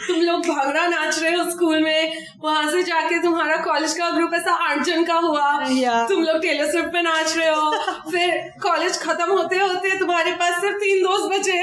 तुम 0.06 0.20
लोग 0.22 0.46
भांगड़ा 0.46 0.86
नाच 0.86 1.18
रहे 1.22 1.34
हो 1.34 1.50
स्कूल 1.50 1.80
में 1.82 2.12
वहाँ 2.44 2.70
से 2.72 2.82
जाके 2.82 3.22
तुम्हारा 3.22 3.56
कॉलेज 3.64 3.94
का 3.98 4.10
ग्रुप 4.16 4.34
ऐसा 4.34 4.52
आठ 4.68 4.82
जन 4.86 5.04
का 5.04 5.14
हुआ 5.26 5.46
Yeah. 5.68 6.08
तुम 6.08 6.22
लोग 6.24 6.40
टेलर 6.42 6.70
स्विफ्ट 6.70 6.92
पे 6.92 7.02
नाच 7.02 7.36
रहे 7.36 7.48
हो 7.50 7.70
फिर 8.10 8.34
कॉलेज 8.62 8.98
खत्म 9.02 9.30
होते 9.32 9.58
होते 9.58 9.98
तुम्हारे 9.98 10.32
पास 10.42 10.60
सिर्फ़ 10.60 10.76
तीन 10.84 11.02
दोस्त 11.02 11.32
बचे 11.38 11.60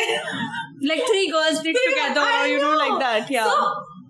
like 0.87 1.05
three 1.09 1.27
girls 1.31 1.61
did 1.65 1.77
together, 1.83 2.23
I 2.31 2.47
you 2.47 2.57
know, 2.63 2.73
like 2.79 2.89
know. 2.89 2.99
that. 2.99 3.29
Yeah. 3.35 3.51
So, 3.51 3.69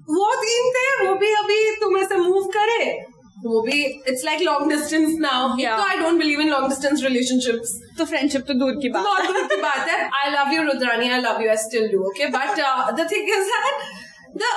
वो 0.10 0.34
तीन 0.42 0.72
थे 0.74 0.88
वो 1.06 1.14
भी 1.22 1.34
अभी 1.34 1.60
तुम 1.82 1.98
ऐसे 1.98 2.18
मूव 2.18 2.44
करे 2.56 2.82
वो 3.45 3.61
भी 3.67 3.83
it's 3.85 4.25
like 4.25 4.41
long 4.43 4.69
distance 4.73 5.15
now 5.21 5.57
Yeah. 5.61 5.77
तो 5.77 5.83
I 5.89 5.97
don't 5.99 6.19
believe 6.19 6.41
in 6.41 6.49
long 6.51 6.69
distance 6.69 7.03
relationships 7.05 7.73
तो 7.99 8.05
फ्रेंडशिप 8.13 8.45
तो 8.49 8.55
दूर 8.65 8.75
की 8.83 8.89
बात 8.97 9.05
बहुत 9.05 9.27
दूर 9.27 9.47
की 9.55 9.61
बात 9.63 9.89
है 9.89 9.99
I 10.23 10.31
love 10.37 10.53
you 10.55 10.63
Rudrani 10.71 11.09
I 11.11 11.21
love 11.21 11.43
you 11.43 11.51
I 11.51 11.57
still 11.67 11.89
do 11.93 12.03
okay 12.09 12.27
but 12.39 12.61
the 13.01 13.09
thing 13.13 13.31
is 13.39 13.53
that 13.57 13.89
the 14.41 14.49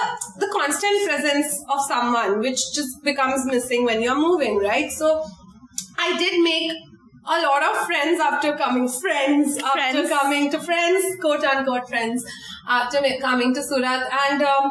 the 0.42 0.48
constant 0.56 0.98
presence 1.06 1.54
of 1.76 1.80
someone 1.86 2.34
which 2.42 2.64
just 2.74 3.00
becomes 3.06 3.46
missing 3.54 3.88
when 3.90 4.04
you're 4.04 4.18
moving 4.20 4.60
right 4.66 4.92
so 4.98 5.08
i 6.08 6.10
did 6.20 6.36
make 6.44 6.76
a 7.38 7.40
lot 7.46 7.66
of 7.70 7.80
friends 7.88 8.22
after 8.26 8.52
coming 8.60 8.86
friends, 8.98 9.58
after 9.72 9.80
Friends. 9.80 10.14
coming 10.14 10.46
to 10.56 10.60
friends 10.68 11.08
quote 11.24 11.48
unquote 11.54 11.90
friends 11.94 12.28
after 12.78 13.02
ma- 13.08 13.18
coming 13.26 13.56
to 13.58 13.64
surat 13.72 14.16
and 14.20 14.46
um, 14.52 14.70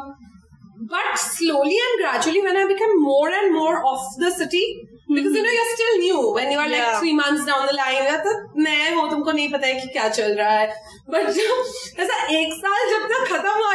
but 0.80 1.18
slowly 1.18 1.78
and 1.86 2.00
gradually 2.02 2.42
when 2.42 2.58
i 2.58 2.68
became 2.68 3.02
more 3.02 3.30
and 3.30 3.54
more 3.54 3.84
of 3.92 4.00
the 4.20 4.30
city 4.32 4.66
because 5.10 5.34
you 5.38 5.42
know 5.42 5.54
you're 5.58 5.74
still 5.74 5.98
new 6.00 6.34
when 6.34 6.52
you 6.52 6.60
are 6.60 6.68
like 6.70 6.84
Yeah. 6.84 7.00
three 7.00 7.14
months 7.20 7.46
down 7.50 7.66
the 7.70 7.76
line 7.78 8.06
या 8.08 8.18
तो 8.26 8.32
नए 8.64 8.90
हो 8.96 9.08
तुमको 9.12 9.32
नहीं 9.32 9.50
पता 9.52 9.68
है 9.68 9.74
कि 9.82 9.88
क्या 9.94 10.08
चल 10.18 10.34
रहा 10.40 10.58
है 10.60 10.68
बट 11.10 11.30
जब 11.38 12.02
ऐसा 12.04 12.18
एक 12.40 12.54
साल 12.54 12.90
जब 12.92 13.08
तक 13.12 13.24
खत्म 13.34 13.54
हुआ 13.60 13.74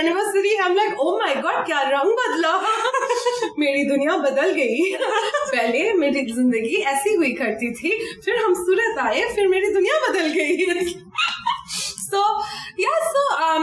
एनिवर्सरी 0.00 0.54
हम 0.56 0.74
लाइक 0.76 1.00
ओ 1.00 1.16
माय 1.18 1.34
गॉड 1.46 1.64
क्या 1.66 1.80
रंग 1.94 2.12
बदला 2.20 2.52
मेरी 3.58 3.84
दुनिया 3.88 4.16
बदल 4.26 4.52
गई 4.60 4.92
पहले 4.98 5.92
मेरी 6.02 6.26
ज़िंदगी 6.32 6.82
ऐसी 6.92 7.14
हुई 7.14 7.32
करती 7.40 7.72
थी 7.80 7.96
फिर 8.24 8.36
हम 8.44 8.54
सूरत 8.62 8.98
आए 9.06 9.24
फिर 9.34 9.48
मेरी 9.56 9.72
दुनिया 9.80 9.98
बदल 10.08 10.28
गई 10.38 10.94
so 12.06 12.20
yeah 12.80 13.04
so 13.12 13.22
um 13.44 13.62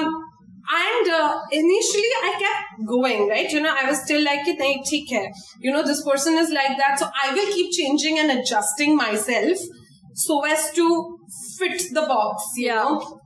and 0.71 1.09
uh, 1.09 1.41
initially 1.51 2.11
i 2.23 2.33
kept 2.39 2.87
going 2.87 3.27
right? 3.27 3.49
You 3.51 3.61
know 3.61 3.75
i 3.77 3.89
was 3.89 4.01
still 4.03 4.23
like 4.23 4.41
"Okay, 4.47 5.31
you 5.59 5.71
know 5.71 5.83
this 5.83 6.03
person 6.03 6.37
is 6.37 6.51
like 6.51 6.77
that. 6.77 6.99
So 6.99 7.09
i 7.23 7.33
will 7.33 7.53
keep 7.53 7.71
changing 7.71 8.19
and 8.19 8.39
adjusting 8.39 8.95
myself 8.95 9.57
so 10.13 10.45
as 10.45 10.71
to 10.73 11.17
fit 11.57 11.81
the 11.93 12.01
box 12.01 12.43
you 12.57 12.67
yeah. 12.67 12.75
know? 12.75 13.19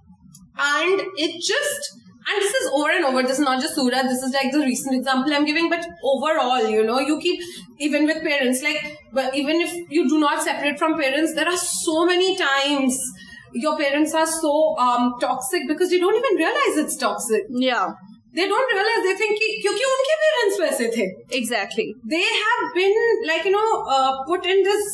And 0.57 1.01
it 1.17 1.41
just 1.41 1.99
and 2.27 2.41
this 2.41 2.53
is 2.55 2.71
over 2.73 2.89
and 2.89 3.05
over. 3.05 3.21
This 3.21 3.33
is 3.33 3.45
not 3.45 3.61
just 3.61 3.75
Surat 3.75 4.05
this 4.05 4.23
is 4.23 4.33
like 4.33 4.51
the 4.51 4.59
recent 4.59 4.95
example 4.95 5.33
i'm 5.33 5.45
giving. 5.45 5.69
But 5.69 5.85
overall 6.03 6.67
you 6.67 6.83
know 6.85 6.99
you 6.99 7.19
keep 7.19 7.39
even 7.79 8.05
with 8.05 8.23
parents 8.23 8.63
like 8.63 8.97
even 9.35 9.61
if 9.61 9.75
you 9.89 10.07
do 10.09 10.19
not 10.19 10.41
separate 10.43 10.79
from 10.79 10.99
parents 10.99 11.35
there 11.35 11.47
are 11.47 11.57
so 11.57 12.05
many 12.05 12.35
times 12.37 12.99
your 13.54 13.76
parents 13.78 14.14
are 14.14 14.26
so 14.26 14.76
um, 14.78 15.14
toxic 15.20 15.66
because 15.68 15.92
you 15.92 16.00
don't 16.00 16.16
even 16.16 16.37
realize 16.37 16.76
it's 16.84 16.96
toxic. 16.96 17.42
Yeah, 17.50 17.90
They 18.32 18.46
don't 18.46 18.72
realize 18.72 19.02
they 19.04 19.14
think 19.20 19.38
कि 19.38 19.46
क्योंकि 19.62 19.84
उनके 19.92 20.16
parents 20.25 20.58
वैसे 20.60 20.88
थे 20.96 21.06
exactly. 21.38 21.87
they 22.12 22.26
have 22.42 22.75
been 22.75 23.00
like 23.30 23.44
you 23.44 23.52
know 23.54 23.70
uh, 23.94 24.12
put 24.28 24.46
in 24.46 24.62
this 24.62 24.84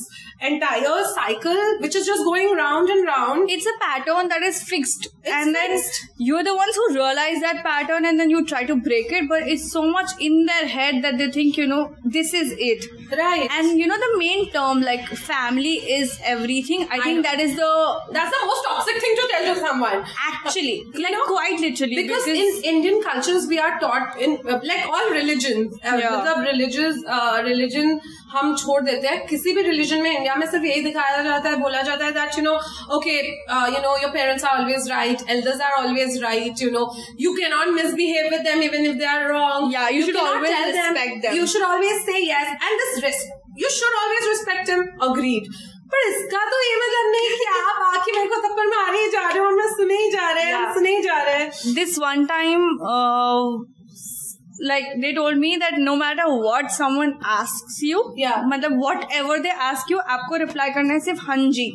entire 0.42 1.04
cycle 1.16 1.78
which 1.80 1.96
is 1.96 2.06
just 2.06 2.24
going 2.24 2.56
round 2.56 2.90
and 2.90 3.06
round. 3.06 3.50
It's 3.50 3.66
a 3.66 3.78
pattern 3.80 4.28
that 4.30 4.42
is 4.42 4.62
fixed. 4.62 5.08
It's 5.24 5.32
and 5.32 5.54
then 5.54 5.78
fixed. 5.78 6.08
you're 6.18 6.44
the 6.44 6.56
ones 6.56 6.76
who 6.76 6.96
realize 6.96 7.40
that 7.42 7.64
pattern 7.64 8.06
and 8.06 8.20
then 8.20 8.30
you 8.30 8.46
try 8.46 8.64
to 8.64 8.76
break 8.76 9.12
it, 9.12 9.30
but 9.30 9.48
it's 9.48 9.72
so 9.72 9.90
much 9.90 10.10
in 10.20 10.46
their 10.46 10.68
head 10.68 11.04
that 11.04 11.18
they 11.18 11.32
think, 11.32 11.58
you 11.58 11.68
know, 11.68 11.96
this 12.04 12.34
is 12.34 12.54
it. 12.58 12.86
Right. 13.16 13.50
And 13.52 13.78
you 13.78 13.88
know 13.88 13.98
the 13.98 14.18
main 14.18 14.52
term 14.52 14.82
like 14.82 15.08
family 15.08 15.76
is 16.00 16.20
everything. 16.24 16.88
I, 16.90 16.96
I 16.96 17.00
think 17.00 17.18
know. 17.18 17.22
that 17.24 17.40
is 17.40 17.56
the 17.56 18.02
That's 18.12 18.32
the 18.32 18.46
most 18.46 18.66
toxic 18.68 19.02
thing 19.02 19.16
to 19.16 19.28
tell 19.32 19.54
to 19.54 19.60
someone. 19.60 20.06
Actually. 20.34 20.84
like 20.94 21.12
know? 21.12 21.26
quite 21.26 21.60
literally. 21.60 21.96
Because, 21.96 22.24
because, 22.26 22.64
in 22.64 22.76
Indian 22.76 23.02
cultures 23.02 23.48
we 23.48 23.60
are 23.60 23.80
taught 23.80 24.20
in 24.20 24.40
uh, 24.48 24.60
like 24.64 24.88
all 24.88 25.10
religions. 25.12 25.78
Uh, 25.84 25.98
yeah. 25.98 26.42
religious 26.42 27.04
uh, 27.08 27.42
religion 27.44 28.00
हम 28.32 28.56
छोड़ 28.58 28.82
देते 28.82 29.08
हैं। 29.08 29.26
किसी 29.28 29.54
भी 29.54 29.62
religion 29.62 30.02
में 30.02 30.10
India 30.12 30.36
में 30.36 30.46
सिर्फ़ 30.52 30.66
यही 30.66 30.82
दिखाया 30.84 31.22
जाता 31.24 31.50
है 31.50 31.56
बोला 31.60 31.82
जाता 31.82 32.06
है 32.06 32.12
that 32.12 32.38
you 32.38 32.44
know 32.44 32.54
okay 32.98 33.18
you 33.18 33.82
know 33.86 33.96
your 34.02 34.12
parents 34.12 34.46
are 34.46 34.58
always 34.58 34.90
right 34.90 35.30
elders 35.30 35.62
are 35.62 35.72
always 35.80 36.18
right 36.24 36.62
you 36.62 36.70
know 36.72 36.86
you 37.22 37.34
can 37.34 37.54
not 37.56 37.68
misbehave 37.76 38.30
with 38.32 38.42
them 38.50 38.64
even 38.64 38.86
if 38.86 38.96
they 38.98 39.06
are 39.16 39.28
wrong 39.32 39.74
या 39.74 39.88
you 39.88 40.06
should 40.06 40.18
always 40.18 40.54
respect 40.68 41.22
them 41.22 41.36
you 41.36 41.48
should 41.56 41.64
always 41.64 42.02
say 42.06 42.24
yes 42.30 42.56
and 42.64 42.80
this 42.84 43.04
risk 43.06 43.60
you 43.64 43.70
should 43.80 44.00
always 44.04 44.28
respect 44.28 44.66
them 44.72 44.84
agreed 45.10 45.54
पर 45.94 46.08
इसका 46.10 46.44
तो 46.50 46.60
ये 46.64 46.76
मतलब 46.82 47.10
नहीं 47.12 47.30
कि 47.40 47.46
आप 47.54 47.82
आके 47.86 48.12
मेरे 48.12 48.28
को 48.30 48.36
थप्पड़ 48.44 48.68
मारे 48.68 49.02
ही 49.02 49.10
जा 49.12 49.28
रहे 49.28 49.40
हो 49.40 49.46
और 49.46 49.54
मैं 49.54 49.68
सुने 49.72 49.98
ही 50.04 50.10
जा 50.12 50.30
रहे 50.30 50.44
हैं 50.44 50.60
yeah. 50.60 50.74
सुने 50.74 50.96
ही 50.96 51.02
जा 51.02 51.18
रहे 51.24 51.36
हैं। 51.36 51.74
This 51.76 51.98
one 52.00 52.26
time 52.26 52.64
like 54.70 54.90
they 55.02 55.12
told 55.14 55.38
me 55.38 55.50
that 55.58 55.78
no 55.84 55.94
matter 55.96 56.26
what 56.42 56.72
someone 56.74 57.14
asks 57.36 57.78
you 57.84 58.02
Yeah. 58.18 58.42
मतलब 58.52 58.76
whatever 58.84 59.38
they 59.46 59.54
ask 59.68 59.94
you 59.94 60.00
आपको 60.16 60.38
रिप्लाई 60.44 60.70
करना 60.74 60.94
है 60.94 61.00
सिर्फ़ 61.08 61.26
हाँ 61.28 61.38
जी 61.58 61.70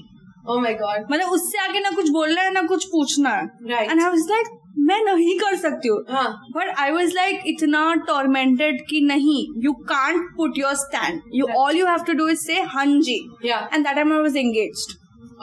Oh 0.51 0.57
my 0.65 0.73
god. 0.81 1.07
मतलब 1.13 1.31
उससे 1.37 1.59
आगे 1.59 1.81
ना 1.81 1.91
कुछ 1.95 2.11
बोलना 2.17 2.43
है 2.43 2.53
ना 2.53 2.63
कुछ 2.73 2.85
पूछना 2.91 3.31
है. 3.31 3.45
एंड 3.73 4.01
आई 4.03 4.09
वाज 4.09 4.27
लाइक 4.31 4.53
मैं 4.89 5.01
नहीं 5.05 5.39
कर 5.39 5.57
सकती 5.57 5.89
हूँ 5.89 6.05
हाँ. 6.11 6.29
बट 6.57 6.69
आई 6.81 6.91
वाज 6.93 7.15
लाइक 7.15 7.43
इतना 7.47 7.81
टॉर्मेंटेड 8.09 8.81
कि 8.91 9.01
नहीं 9.07 9.41
you 9.65 9.73
can't 9.89 10.29
put 10.37 10.59
your 10.59 10.75
stand 10.85 11.21
you 11.35 11.47
all 11.63 11.77
you 11.77 11.87
have 11.87 12.05
to 12.07 12.13
do 12.21 12.29
is 12.29 12.45
say 12.47 12.61
हाँ 12.75 12.87
जी 12.87 13.19
Yeah. 13.47 13.63
And 13.75 13.85
that 13.87 13.95
time 13.95 14.13
I 14.13 14.23
was 14.23 14.37
engaged 14.37 14.95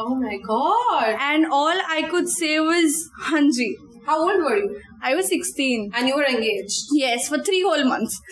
Oh 0.02 0.14
my 0.20 0.38
god. 0.46 1.10
And 1.22 1.46
all 1.54 1.82
I 1.82 2.02
could 2.12 2.26
say 2.28 2.58
was 2.60 2.94
हाँ 3.24 3.42
जी 3.58 3.66
How 4.06 4.20
old 4.20 4.44
were 4.44 4.58
you? 4.58 4.82
I 5.02 5.16
was 5.16 5.28
16. 5.28 5.92
And 5.96 6.08
you 6.08 6.16
were 6.16 6.26
engaged? 6.26 6.88
Yes, 6.92 7.28
for 7.30 7.40
three 7.40 7.62
whole 7.64 7.84
months. 7.86 8.20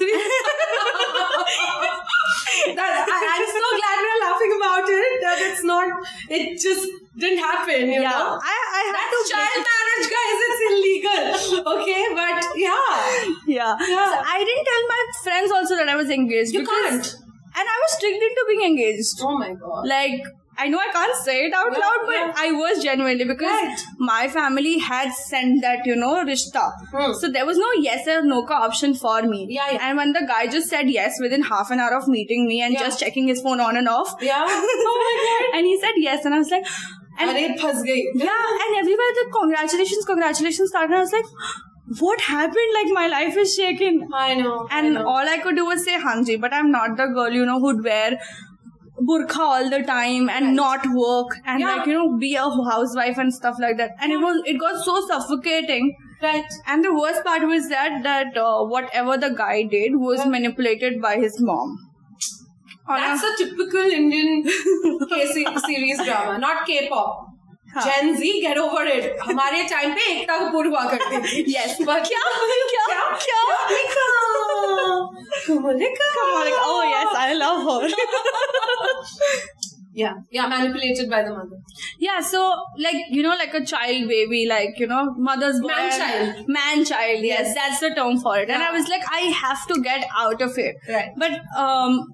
that, 2.76 2.92
I, 3.08 3.22
am 3.40 3.46
so 3.48 3.64
glad 3.80 3.98
we're 4.04 4.22
laughing 4.28 4.54
about 4.58 4.86
it. 4.88 5.22
That 5.22 5.40
it's 5.52 5.64
not, 5.64 5.88
it 6.30 6.60
just 6.60 6.88
didn't 7.18 7.40
happen, 7.40 7.88
you 7.88 8.02
yeah, 8.02 8.12
know? 8.12 8.40
I, 8.42 8.58
I 8.78 8.82
had 8.88 8.96
That's 8.96 9.16
to 9.16 9.32
child 9.32 9.64
marriage, 9.72 10.08
guys. 10.12 10.38
It's 10.48 10.62
illegal. 10.72 11.22
Okay, 11.76 12.04
but 12.16 12.40
yeah. 12.56 12.80
Yeah. 13.48 13.76
yeah. 13.80 14.12
So 14.12 14.18
I 14.24 14.44
didn't 14.44 14.66
tell 14.68 14.84
my 14.88 15.02
friends 15.24 15.52
also 15.52 15.76
that 15.76 15.90
I 15.90 15.96
was 15.96 16.10
engaged. 16.10 16.54
You 16.54 16.66
can't. 16.66 17.06
And 17.54 17.66
I 17.68 17.78
was 17.84 18.00
tricked 18.00 18.24
into 18.24 18.46
being 18.48 18.64
engaged. 18.72 19.20
Oh 19.22 19.38
my 19.38 19.54
god. 19.54 19.88
Like, 19.88 20.24
I 20.58 20.68
know 20.68 20.78
I 20.78 20.90
can't 20.92 21.16
say 21.24 21.46
it 21.46 21.54
out 21.54 21.72
yeah, 21.72 21.80
loud, 21.80 22.00
but 22.06 22.14
yeah. 22.14 22.34
I 22.36 22.52
was 22.52 22.84
genuinely 22.84 23.26
because 23.26 23.50
right. 23.50 23.84
my 23.98 24.28
family 24.28 24.78
had 24.80 25.12
sent 25.12 25.62
that, 25.62 25.86
you 25.86 25.96
know, 25.96 26.24
rishta. 26.26 26.72
Hmm. 26.92 27.14
So 27.14 27.30
there 27.32 27.46
was 27.46 27.58
no 27.58 27.72
yes 27.80 28.08
or 28.08 28.22
no 28.24 28.44
ka 28.46 28.56
option 28.66 28.94
for 28.94 29.22
me. 29.24 29.48
Yeah, 29.50 29.72
yeah, 29.72 29.80
And 29.82 29.98
when 29.98 30.14
the 30.14 30.26
guy 30.28 30.48
just 30.48 30.70
said 30.70 30.90
yes 30.90 31.18
within 31.20 31.42
half 31.44 31.72
an 31.72 31.80
hour 31.80 31.96
of 31.96 32.08
meeting 32.08 32.48
me 32.48 32.62
and 32.62 32.78
just 32.78 33.00
checking 33.00 33.28
his 33.28 33.42
phone 33.42 33.60
on 33.60 33.78
and 33.78 33.88
off. 33.88 34.16
Yeah. 34.22 34.46
Oh 34.92 34.98
my 35.06 35.14
god. 35.24 35.58
and 35.58 35.68
he 35.68 35.80
said 35.80 35.94
yes, 35.98 36.26
and 36.26 36.34
I 36.34 36.40
was 36.40 36.50
like, 36.50 36.66
and, 37.20 37.30
Arre, 37.30 37.38
yeah, 37.38 38.44
and 38.64 38.78
everybody 38.78 39.14
the 39.20 39.30
congratulations, 39.40 40.06
congratulations 40.06 40.70
started. 40.70 40.96
I 40.96 41.00
was 41.00 41.12
like, 41.12 41.26
what 42.00 42.22
happened? 42.22 42.74
Like 42.74 42.88
my 42.94 43.08
life 43.08 43.38
is 43.38 43.54
shaken. 43.54 44.08
I 44.14 44.36
know. 44.36 44.68
And 44.72 44.98
I 44.98 45.02
know. 45.02 45.08
all 45.08 45.30
I 45.36 45.38
could 45.38 45.56
do 45.56 45.66
was 45.66 45.84
say 45.84 45.98
Hanji, 45.98 46.40
but 46.40 46.54
I'm 46.54 46.72
not 46.72 46.98
the 46.98 47.08
girl, 47.08 47.30
you 47.30 47.46
know, 47.46 47.60
who'd 47.60 47.84
wear 47.84 48.20
burqa 49.09 49.39
all 49.47 49.71
the 49.71 49.83
time 49.83 50.29
and 50.35 50.47
Right. 50.47 50.55
not 50.59 50.87
work 50.99 51.35
and 51.45 51.61
Yeah. 51.61 51.75
like, 51.77 51.87
you 51.87 51.95
know, 51.95 52.17
be 52.25 52.35
a 52.35 52.49
housewife 52.71 53.19
and 53.25 53.35
stuff 53.39 53.57
like 53.65 53.77
that. 53.79 53.91
And 54.01 54.13
it 54.13 54.25
was, 54.27 54.43
it 54.47 54.59
got 54.67 54.83
so 54.91 54.99
suffocating. 55.07 55.95
right. 56.23 56.55
And 56.75 56.85
the 56.85 56.93
worst 56.99 57.23
part 57.25 57.43
was 57.49 57.69
that, 57.71 57.97
that 58.05 58.37
uh, 58.43 58.65
whatever 58.75 59.17
the 59.25 59.29
guy 59.41 59.57
did 59.75 59.97
was 60.05 60.21
Yeah. 60.25 60.31
manipulated 60.37 61.01
by 61.03 61.17
his 61.27 61.37
mom. 61.51 61.75
On 62.89 62.99
a- 62.99 63.03
That's 63.03 63.25
a 63.25 63.37
typical 63.45 63.81
Indian 64.01 64.43
K 65.13 65.27
series 65.67 66.03
drama, 66.05 66.39
not 66.47 66.65
K-pop. 66.71 67.23
हाँ. 67.75 67.83
Gen 67.87 68.17
Z, 68.19 68.29
get 68.43 68.59
over 68.65 68.85
it. 68.91 69.09
हमारे 69.27 69.63
time 69.71 69.95
पे 69.95 70.05
एकता 70.13 70.39
कपूर 70.45 70.67
हुआ 70.67 70.85
करती 70.93 71.19
थी. 71.27 71.45
Yes. 71.55 71.77
But 71.91 72.09
क्या? 72.13 72.23
क्या? 72.73 73.05
क्या? 73.27 74.30
Komolika. 75.48 76.08
Komolika. 76.18 76.62
Oh 76.72 76.84
yes, 76.90 77.08
I 77.16 77.34
love 77.34 77.82
her. 77.82 77.90
Yeah, 79.94 80.14
yeah, 80.32 80.48
manipulated 80.48 81.10
by 81.10 81.22
the 81.22 81.32
mother. 81.32 81.58
Yeah, 82.00 82.22
so 82.22 82.64
like 82.78 82.96
you 83.10 83.24
know, 83.24 83.36
like 83.36 83.54
a 83.54 83.66
child 83.66 84.08
baby, 84.08 84.46
like 84.48 84.80
you 84.80 84.88
know, 84.88 85.14
mother's 85.18 85.60
boy, 85.60 85.68
Man-child. 85.68 86.46
man 86.48 86.86
child. 86.86 87.20
Yes, 87.22 87.54
Yes. 87.54 87.56
that's 87.56 87.80
the 87.82 87.90
term 87.94 88.18
for 88.18 88.38
it. 88.38 88.50
And 88.50 88.64
I 88.64 88.72
was 88.72 88.88
like, 88.88 89.02
I 89.12 89.20
have 89.44 89.68
to 89.68 89.82
get 89.82 90.06
out 90.18 90.42
of 90.42 90.58
it. 90.58 90.78
Right. 90.88 91.10
But 91.18 91.42
um, 91.58 92.08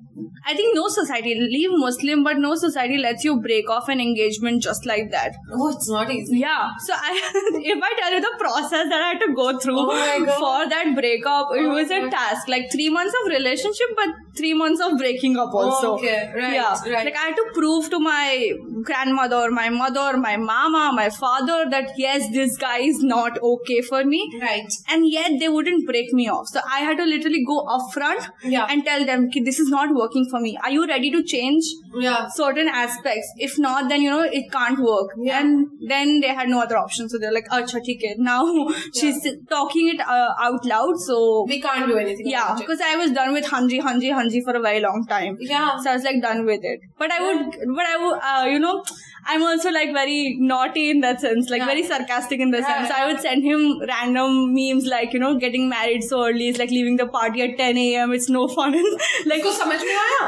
I 0.45 0.53
think 0.55 0.75
no 0.75 0.87
society, 0.87 1.35
leave 1.35 1.69
Muslim, 1.71 2.23
but 2.23 2.37
no 2.37 2.55
society 2.55 2.97
lets 2.97 3.23
you 3.23 3.39
break 3.41 3.69
off 3.69 3.89
an 3.89 3.99
engagement 3.99 4.61
just 4.63 4.85
like 4.85 5.11
that. 5.11 5.33
Oh, 5.51 5.69
it's 5.75 5.89
not 5.89 6.09
easy. 6.11 6.39
Yeah. 6.39 6.69
So 6.79 6.93
I, 6.95 7.11
if 7.73 7.83
I 7.83 7.93
tell 7.99 8.13
you 8.13 8.21
the 8.21 8.35
process 8.39 8.89
that 8.89 9.01
I 9.01 9.09
had 9.09 9.19
to 9.25 9.33
go 9.33 9.57
through 9.59 9.77
Oh 9.79 10.25
for 10.39 10.69
that 10.69 10.93
breakup, 10.95 11.49
it 11.55 11.65
Oh 11.65 11.73
was 11.75 11.91
a 11.91 12.09
task. 12.09 12.47
Like 12.47 12.71
three 12.71 12.89
months 12.89 13.13
of 13.21 13.29
relationship, 13.31 13.87
but 13.95 14.09
three 14.35 14.53
months 14.53 14.81
of 14.81 14.97
breaking 14.97 15.37
up 15.37 15.53
also. 15.53 15.95
Okay, 15.95 16.31
right, 16.35 16.53
Yeah. 16.53 16.79
right. 16.91 17.05
Like 17.05 17.15
I 17.17 17.27
had 17.27 17.35
to 17.35 17.45
prove 17.53 17.89
to 17.89 17.99
my 17.99 18.51
grandmother, 18.83 19.51
my 19.51 19.69
mother, 19.69 20.17
my 20.17 20.37
mama, 20.37 20.91
my 20.95 21.09
father 21.09 21.65
that 21.69 21.91
yes, 21.97 22.29
this 22.31 22.57
guy 22.57 22.79
is 22.79 23.01
not 23.03 23.37
okay 23.41 23.81
for 23.81 24.03
me. 24.03 24.21
Right. 24.41 24.71
And 24.89 25.09
yet 25.11 25.31
they 25.39 25.49
wouldn't 25.49 25.85
break 25.87 26.13
me 26.13 26.29
off. 26.29 26.47
So 26.47 26.61
I 26.71 26.79
had 26.79 26.97
to 26.97 27.03
literally 27.05 27.43
go 27.45 27.65
upfront 27.65 28.27
Yeah. 28.43 28.65
and 28.69 28.85
tell 28.85 29.05
them, 29.05 29.29
this 29.43 29.59
is 29.59 29.69
not 29.69 29.93
working 29.93 30.06
for 30.06 30.40
me. 30.40 30.56
Are 30.62 30.70
you 30.70 30.86
ready 30.86 31.10
to 31.10 31.22
change? 31.22 31.64
Yeah. 31.94 32.26
certain 32.34 32.68
aspects. 32.68 33.26
If 33.36 33.58
not, 33.58 33.88
then 33.88 34.00
you 34.00 34.08
know 34.10 34.22
it 34.22 34.50
can't 34.50 34.78
work. 34.78 35.10
Yeah. 35.18 35.40
And 35.40 35.66
then 35.88 36.20
they 36.20 36.28
had 36.28 36.48
no 36.48 36.60
other 36.60 36.78
option, 36.78 37.08
so 37.08 37.18
they're 37.18 37.32
like, 37.32 37.48
"Acha, 37.48 37.80
theek 37.88 38.00
hai." 38.06 38.14
Now 38.18 38.68
she's 38.94 39.18
talking 39.50 39.88
it 39.94 40.00
uh, 40.00 40.30
out 40.40 40.64
loud, 40.64 40.98
so 40.98 41.44
We 41.48 41.60
can't 41.60 41.86
do 41.86 41.98
anything. 41.98 42.26
yeah, 42.26 42.44
about 42.46 42.60
it. 42.60 42.66
because 42.66 42.80
I 42.80 42.96
was 42.96 43.10
done 43.10 43.34
with 43.34 43.44
Hanji, 43.44 43.80
Hanji, 43.82 44.10
Hanji 44.20 44.42
for 44.42 44.56
a 44.56 44.60
very 44.60 44.80
long 44.80 45.04
time. 45.06 45.36
Yeah. 45.40 45.76
So 45.78 45.90
I 45.90 45.94
was 45.94 46.04
like 46.04 46.22
done 46.22 46.46
with 46.46 46.60
it. 46.72 46.80
But 46.98 47.12
I 47.12 47.20
would, 47.26 47.52
but 47.76 47.86
I 47.86 47.96
would, 48.04 48.18
uh, 48.32 48.44
you 48.54 48.58
know, 48.58 48.82
I'm 49.26 49.42
also 49.42 49.70
like 49.70 49.92
very 49.92 50.36
naughty 50.40 50.90
in 50.90 51.00
that 51.00 51.20
sense, 51.20 51.50
like 51.50 51.60
Yeah. 51.60 51.66
very 51.66 51.82
sarcastic 51.82 52.40
in 52.40 52.50
the 52.50 52.58
Yeah, 52.64 52.72
sense. 52.72 52.88
yeah. 52.88 53.04
I 53.04 53.12
would 53.12 53.20
send 53.20 53.44
him 53.44 53.80
random 53.92 54.54
memes 54.54 54.86
like, 54.86 55.12
you 55.12 55.20
know, 55.20 55.34
getting 55.44 55.68
married 55.68 56.02
so 56.04 56.24
early 56.26 56.48
is 56.48 56.58
like 56.58 56.70
leaving 56.70 56.96
the 56.96 57.06
party 57.06 57.42
at 57.42 57.56
10 57.58 57.76
a.m. 57.84 58.12
It's 58.20 58.28
no 58.40 58.48
fun. 58.56 58.72
like, 59.26 59.44
उसको 59.44 59.52
समझ 59.62 59.78
में 59.90 59.94
आया 60.05 60.25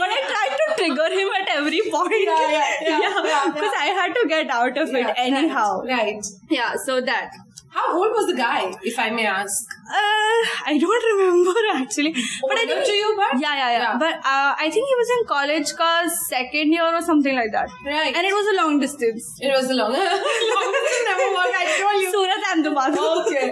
but 0.00 0.10
I 0.16 0.20
tried 0.30 0.54
to 0.60 0.66
trigger 0.78 1.08
him 1.18 1.28
at 1.40 1.48
every 1.56 1.80
point. 1.94 2.22
Yeah, 2.30 2.46
yeah, 2.56 2.70
yeah, 2.88 3.20
yeah, 3.32 3.44
Because 3.56 3.76
I 3.84 3.90
had 3.98 4.14
to 4.18 4.22
get 4.32 4.50
out 4.60 4.76
of 4.84 4.94
it 5.02 5.08
anyhow. 5.26 5.68
Right. 5.82 5.98
right. 5.98 6.26
Yeah, 6.58 6.72
so 6.86 7.00
that. 7.10 7.30
How 7.76 7.86
old 7.96 8.12
was 8.18 8.26
the 8.28 8.34
guy, 8.36 8.60
if 8.90 8.98
I 9.04 9.10
may 9.16 9.24
ask? 9.30 9.72
Uh, 9.96 10.38
I 10.70 10.78
don't 10.84 11.04
remember 11.12 11.52
actually. 11.74 12.12
But 12.12 12.56
I 12.60 12.62
Older 12.62 12.74
think 12.74 12.86
to 12.86 12.94
you, 13.00 13.08
but 13.18 13.32
yeah, 13.44 13.54
yeah, 13.60 13.70
yeah. 13.74 13.82
Yeah. 13.82 13.98
But 14.04 14.14
uh, 14.34 14.52
I 14.64 14.70
think 14.72 14.84
he 14.92 14.96
was 15.02 15.10
in 15.16 15.20
college 15.34 15.68
cause 15.82 16.16
second 16.30 16.72
year 16.76 16.88
or 17.00 17.02
something 17.10 17.36
like 17.40 17.52
that. 17.58 17.68
Right. 17.92 18.14
And 18.16 18.24
it 18.30 18.34
was 18.40 18.46
a 18.54 18.56
long 18.62 18.80
distance. 18.86 19.28
it 19.48 19.52
was 19.58 19.70
a 19.74 19.76
long, 19.80 19.92
long 20.56 20.68
distance 20.78 21.04
never 21.12 21.28
work. 21.38 21.52
I 21.62 21.66
told 21.82 22.02
you. 22.04 22.10
Surat 22.16 22.42
Ahmedabad. 22.50 22.98
okay. 23.20 23.48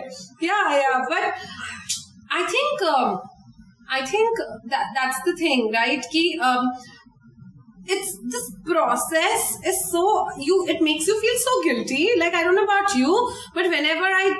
Yeah, 0.50 0.66
yeah. 0.83 0.99
But 1.14 1.25
I 2.40 2.43
think 2.57 2.83
um, 2.95 3.21
I 3.90 4.05
think 4.05 4.38
that 4.66 4.87
that's 4.95 5.23
the 5.25 5.37
thing, 5.37 5.71
right? 5.73 6.05
Ki, 6.11 6.38
um, 6.43 6.71
it's 7.87 8.19
this 8.25 8.52
process 8.64 9.59
is 9.64 9.90
so 9.90 10.26
you 10.38 10.66
it 10.69 10.83
makes 10.83 11.07
you 11.07 11.21
feel 11.21 11.38
so 11.38 11.62
guilty. 11.62 12.11
Like 12.19 12.35
I 12.35 12.43
don't 12.43 12.55
know 12.57 12.64
about 12.64 12.95
you, 12.97 13.33
but 13.55 13.64
whenever 13.64 14.05
I 14.05 14.37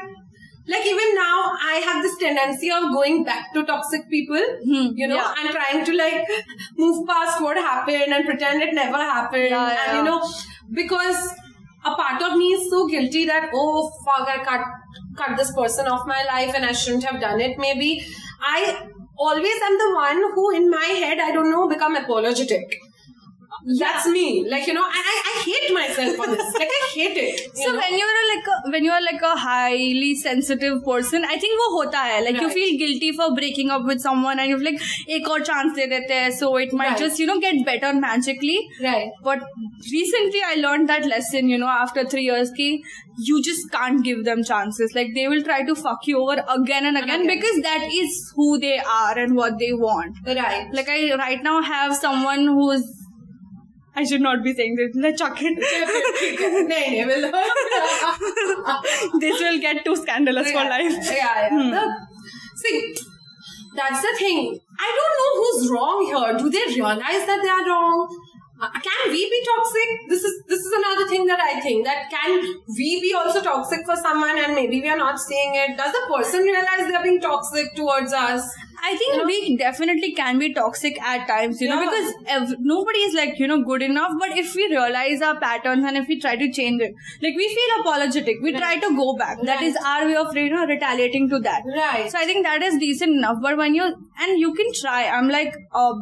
like 0.69 0.85
even 0.85 1.15
now 1.15 1.53
I 1.63 1.81
have 1.85 2.03
this 2.03 2.17
tendency 2.19 2.71
of 2.71 2.91
going 2.93 3.23
back 3.25 3.53
to 3.55 3.65
toxic 3.65 4.11
people. 4.11 4.45
you 4.65 5.07
know, 5.07 5.17
yeah. 5.17 5.35
and 5.39 5.51
trying 5.51 5.85
to 5.85 5.97
like 5.97 6.27
move 6.77 7.07
past 7.07 7.41
what 7.41 7.57
happened 7.57 8.13
and 8.13 8.25
pretend 8.25 8.63
it 8.63 8.75
never 8.75 8.99
happened. 8.99 9.51
Yeah, 9.51 9.77
and 9.89 9.99
you 9.99 10.05
know, 10.05 10.29
because 10.73 11.35
a 11.85 11.95
part 11.95 12.21
of 12.23 12.37
me 12.37 12.47
is 12.47 12.69
so 12.69 12.87
guilty 12.89 13.25
that 13.27 13.51
oh 13.55 13.91
fuck 14.05 14.29
I 14.29 14.43
cut 14.45 14.63
cut 15.17 15.37
this 15.37 15.53
person 15.53 15.87
off 15.87 16.07
my 16.07 16.25
life 16.25 16.53
and 16.55 16.65
I 16.65 16.73
shouldn't 16.73 17.05
have 17.05 17.21
done 17.21 17.41
it 17.41 17.59
maybe 17.59 18.05
I 18.41 18.89
always 19.17 19.61
I'm 19.65 19.79
the 19.79 19.95
one 19.95 20.35
who 20.35 20.51
in 20.57 20.71
my 20.71 20.85
head 20.85 21.19
I 21.19 21.33
don't 21.33 21.51
know 21.51 21.69
become 21.69 21.97
apologetic 21.97 22.81
yeah. 23.67 23.87
that's 23.87 24.07
me 24.07 24.49
like 24.49 24.67
you 24.67 24.75
know 24.75 24.85
and 24.85 25.05
I, 25.13 25.17
I 25.31 25.43
hate 25.45 25.75
myself 25.75 26.17
for 26.17 26.27
this 26.27 26.55
like 26.55 26.69
i 26.69 26.83
hate 26.95 27.17
it 27.17 27.57
so 27.57 27.73
know? 27.73 27.79
when 27.79 27.99
you're 27.99 28.27
like 28.35 28.47
a, 28.47 28.71
when 28.71 28.85
you're 28.85 29.05
like 29.05 29.23
a 29.23 29.37
highly 29.37 30.15
sensitive 30.15 30.85
person 30.85 31.25
i 31.25 31.37
think 31.37 31.59
wo 31.61 31.71
hota 31.77 31.97
hai 31.97 32.21
like 32.21 32.35
right. 32.35 32.43
you 32.43 32.51
feel 32.51 32.79
guilty 32.83 33.13
for 33.13 33.35
breaking 33.35 33.71
up 33.71 33.85
with 33.85 34.01
someone 34.01 34.39
and 34.39 34.51
you're 34.51 34.67
like 34.69 34.81
ek 35.19 35.31
aur 35.37 35.41
chance 35.51 35.81
de 35.81 35.89
dete 35.95 36.35
so 36.41 36.53
it 36.67 36.77
might 36.83 36.91
right. 36.91 37.05
just 37.07 37.19
you 37.23 37.27
know 37.33 37.39
get 37.47 37.65
better 37.71 37.93
magically 38.05 38.59
right 38.85 39.25
but 39.31 39.43
recently 39.97 40.45
i 40.51 40.55
learned 40.67 40.95
that 40.95 41.09
lesson 41.15 41.49
you 41.55 41.59
know 41.65 41.73
after 41.79 42.05
3 42.15 42.27
years 42.29 42.53
ki 42.61 42.71
you 43.31 43.43
just 43.49 43.71
can't 43.73 44.05
give 44.07 44.25
them 44.29 44.45
chances 44.45 44.95
like 44.95 45.13
they 45.19 45.27
will 45.33 45.43
try 45.43 45.59
to 45.69 45.75
fuck 45.83 46.07
you 46.07 46.19
over 46.23 46.35
again 46.55 46.87
and 46.87 46.99
again, 46.99 47.21
and 47.21 47.23
again. 47.23 47.35
because 47.35 47.63
that 47.67 47.89
is 48.01 48.17
who 48.37 48.49
they 48.65 48.79
are 48.79 49.19
and 49.25 49.35
what 49.35 49.59
they 49.65 49.73
want 49.73 50.23
right 50.41 50.79
like 50.81 50.95
i 50.97 51.01
right 51.23 51.43
now 51.51 51.57
have 51.73 51.97
someone 51.97 52.47
who's 52.59 52.87
I 53.97 54.05
should 54.05 54.21
not 54.21 54.45
be 54.45 54.53
saying 54.55 54.77
this. 54.77 54.93
Let's 54.95 55.19
chuck 55.19 55.39
it. 55.41 55.57
this 59.21 59.41
will 59.41 59.59
get 59.59 59.85
too 59.85 59.97
scandalous 59.97 60.53
yeah, 60.53 60.63
for 60.63 60.69
life. 60.69 60.93
Yeah, 61.03 61.15
yeah. 61.15 61.49
Hmm. 61.49 61.71
The, 61.71 62.07
see, 62.57 62.95
that's 63.75 64.03
the 64.03 64.15
thing. 64.19 64.61
I 64.79 64.93
don't 64.99 65.15
know 65.19 65.33
who's 65.41 65.71
wrong 65.71 66.05
here. 66.05 66.39
Do 66.39 66.51
they 66.51 66.75
realize 66.75 67.25
that 67.27 67.41
they 67.43 67.49
are 67.49 67.67
wrong? 67.67 68.07
Uh, 68.59 68.71
can 68.71 69.13
we 69.13 69.29
be 69.29 69.45
toxic 69.45 70.09
this 70.09 70.25
is 70.25 70.43
this 70.49 70.61
is 70.61 70.73
another 70.73 71.07
thing 71.07 71.27
that 71.27 71.39
i 71.39 71.61
think 71.61 71.85
that 71.85 72.09
can 72.09 72.41
we 72.79 73.03
be 73.03 73.13
also 73.15 73.43
toxic 73.43 73.85
for 73.85 73.95
someone 73.95 74.39
and 74.39 74.55
maybe 74.55 74.81
we 74.81 74.89
are 74.89 74.97
not 74.97 75.21
seeing 75.21 75.55
it 75.55 75.77
does 75.77 75.93
the 75.93 76.01
person 76.11 76.41
realize 76.41 76.89
they're 76.89 77.03
being 77.03 77.21
toxic 77.21 77.75
towards 77.77 78.15
us 78.15 78.51
I 78.83 78.97
think 78.97 79.25
we 79.25 79.57
definitely 79.57 80.13
can 80.13 80.39
be 80.39 80.53
toxic 80.55 81.01
at 81.03 81.27
times, 81.27 81.61
you 81.61 81.69
know, 81.69 81.81
because 81.81 82.15
ev- 82.27 82.57
nobody 82.61 82.99
is 83.01 83.15
like, 83.15 83.39
you 83.39 83.47
know, 83.47 83.63
good 83.63 83.83
enough. 83.83 84.13
But 84.19 84.37
if 84.37 84.55
we 84.55 84.67
realize 84.69 85.23
our 85.23 85.39
patterns 85.41 85.85
and 85.85 85.97
if 85.97 86.07
we 86.09 86.21
try 86.21 86.37
to 86.37 86.51
change 86.53 86.81
it, 86.83 86.93
like 87.23 87.35
we 87.37 87.49
feel 87.49 87.81
apologetic, 87.81 88.37
we 88.43 88.53
try 88.53 88.77
to 88.79 88.97
go 88.97 89.17
back. 89.17 89.39
That 89.43 89.63
is 89.63 89.77
our 89.85 90.07
way 90.07 90.17
of, 90.17 90.37
you 90.37 90.51
know, 90.51 90.67
retaliating 90.67 91.29
to 91.31 91.39
that. 91.41 91.63
Right. 91.67 92.11
So 92.11 92.19
I 92.19 92.25
think 92.25 92.45
that 92.45 92.63
is 92.63 92.79
decent 92.79 93.17
enough. 93.17 93.39
But 93.43 93.57
when 93.57 93.75
you, 93.75 93.85
and 93.85 94.39
you 94.39 94.55
can 94.55 94.73
try, 94.73 95.09
I'm 95.09 95.29
like, 95.29 95.55
uh, 95.75 95.93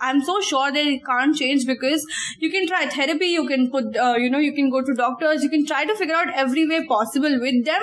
I'm 0.00 0.22
so 0.22 0.40
sure 0.40 0.72
they 0.72 0.98
can't 0.98 1.34
change 1.36 1.66
because 1.66 2.06
you 2.38 2.50
can 2.50 2.66
try 2.66 2.86
therapy, 2.88 3.26
you 3.26 3.46
can 3.46 3.70
put, 3.70 3.96
uh, 3.96 4.14
you 4.16 4.30
know, 4.30 4.38
you 4.38 4.52
can 4.52 4.70
go 4.70 4.82
to 4.82 4.94
doctors, 4.94 5.42
you 5.42 5.50
can 5.50 5.66
try 5.66 5.84
to 5.84 5.94
figure 5.94 6.14
out 6.14 6.28
every 6.34 6.66
way 6.66 6.84
possible 6.86 7.38
with 7.40 7.64
them. 7.64 7.82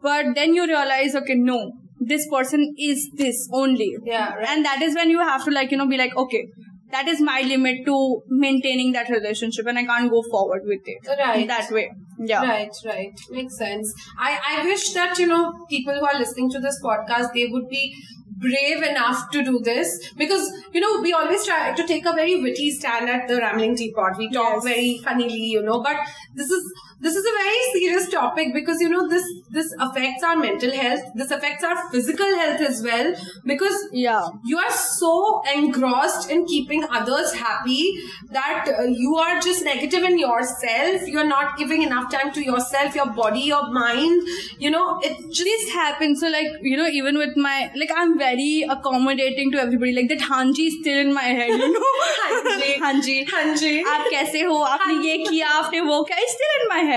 But 0.00 0.34
then 0.34 0.54
you 0.54 0.66
realize, 0.66 1.14
okay, 1.14 1.34
no, 1.34 1.72
this 2.06 2.26
person 2.28 2.74
is 2.78 3.10
this 3.14 3.48
only. 3.52 3.96
Yeah, 4.04 4.34
right. 4.34 4.48
And 4.48 4.64
that 4.64 4.82
is 4.82 4.94
when 4.94 5.10
you 5.10 5.18
have 5.20 5.44
to 5.44 5.50
like, 5.50 5.70
you 5.70 5.76
know, 5.76 5.86
be 5.88 5.96
like, 5.96 6.16
okay, 6.16 6.46
that 6.90 7.08
is 7.08 7.20
my 7.20 7.40
limit 7.40 7.86
to 7.86 8.22
maintaining 8.28 8.92
that 8.92 9.08
relationship 9.08 9.66
and 9.66 9.78
I 9.78 9.84
can't 9.84 10.10
go 10.10 10.22
forward 10.30 10.62
with 10.64 10.80
it. 10.84 11.06
Right. 11.18 11.46
That 11.48 11.70
way. 11.70 11.90
Yeah. 12.18 12.42
Right, 12.42 12.70
right. 12.84 13.12
Makes 13.30 13.56
sense. 13.56 13.92
I, 14.18 14.38
I 14.58 14.64
wish 14.64 14.92
that, 14.92 15.18
you 15.18 15.26
know, 15.26 15.52
people 15.70 15.94
who 15.94 16.04
are 16.04 16.18
listening 16.18 16.50
to 16.50 16.60
this 16.60 16.78
podcast, 16.84 17.32
they 17.34 17.46
would 17.46 17.68
be 17.68 17.94
brave 18.38 18.82
enough 18.82 19.30
to 19.30 19.42
do 19.42 19.60
this 19.62 20.12
because, 20.16 20.52
you 20.72 20.80
know, 20.80 21.00
we 21.00 21.12
always 21.12 21.46
try 21.46 21.72
to 21.72 21.86
take 21.86 22.04
a 22.04 22.12
very 22.12 22.42
witty 22.42 22.70
stand 22.72 23.08
at 23.08 23.26
the 23.28 23.36
Rambling 23.36 23.76
Teapot. 23.76 24.18
We 24.18 24.30
talk 24.30 24.54
Yes. 24.56 24.64
very 24.64 24.98
funnily, 25.02 25.44
you 25.56 25.62
know, 25.62 25.80
but 25.82 25.96
this 26.34 26.50
is, 26.50 26.72
this 27.02 27.16
is 27.16 27.24
a 27.26 27.34
very 27.36 27.62
serious 27.72 28.08
topic 28.08 28.52
because 28.54 28.80
you 28.80 28.88
know 28.88 29.08
this 29.08 29.24
this 29.50 29.74
affects 29.80 30.22
our 30.22 30.36
mental 30.36 30.72
health. 30.72 31.00
This 31.14 31.30
affects 31.30 31.64
our 31.64 31.90
physical 31.90 32.34
health 32.36 32.60
as 32.60 32.82
well 32.82 33.14
because 33.44 33.88
yeah. 33.92 34.28
you 34.44 34.58
are 34.58 34.70
so 34.70 35.42
engrossed 35.54 36.30
in 36.30 36.46
keeping 36.46 36.84
others 36.84 37.34
happy 37.34 37.98
that 38.30 38.68
uh, 38.68 38.82
you 38.84 39.16
are 39.16 39.40
just 39.40 39.64
negative 39.64 40.04
in 40.04 40.18
yourself. 40.18 41.08
You're 41.08 41.28
not 41.32 41.58
giving 41.58 41.82
enough 41.82 42.10
time 42.12 42.32
to 42.34 42.44
yourself 42.44 42.94
your 42.94 43.10
body 43.10 43.40
your 43.40 43.70
mind. 43.70 44.22
You 44.58 44.70
know 44.70 45.00
it 45.02 45.18
just 45.32 45.72
happens. 45.72 46.20
So 46.20 46.28
like 46.28 46.58
you 46.62 46.76
know 46.76 46.86
even 46.86 47.18
with 47.18 47.36
my 47.36 47.70
like 47.74 47.90
i'm 47.96 48.16
very 48.16 48.64
accommodating 48.68 49.50
to 49.52 49.60
everybody. 49.60 49.92
Like 49.92 50.08
that 50.08 50.20
hanji 50.30 50.68
is 50.68 50.78
still 50.80 51.00
in 51.00 51.12
my 51.12 51.22
head 51.40 51.48
you 51.48 51.72
know? 51.72 51.86
Hanji. 52.22 52.78
Hanji. 52.78 53.26
Hanji. 53.34 53.72
aap 53.92 54.08
kaise 54.14 54.40
ho 54.48 54.56
aapne 54.70 55.04
ye 55.08 55.18
kiya 55.26 55.52
aapne 55.58 55.84
wo 55.90 56.04
kiya 56.10 56.32
still 56.36 56.56
in 56.60 56.68
my 56.68 56.78
head 56.78 56.91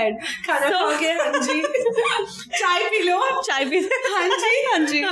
खाना 0.47 0.69
So- 0.69 0.77
खाओगे 0.77 1.11
हांजी 1.21 1.61
चाय 2.59 2.83
P 2.93 3.03
low 3.09 3.19
चाय 3.49 3.65
P 3.73 3.79
हांजी 4.17 4.53
हांजी 4.71 5.03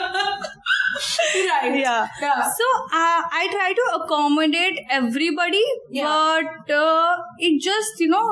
right 1.47 1.75
yeah 1.79 2.08
yeah 2.21 2.39
so 2.60 2.67
uh, 2.99 3.21
i 3.39 3.47
try 3.55 3.67
to 3.79 3.84
accommodate 3.97 4.79
everybody 4.99 5.63
Yeah. 5.97 6.08
but 6.08 6.71
uh, 6.77 7.12
it 7.47 7.60
just 7.67 7.99
you 8.05 8.08
know 8.13 8.23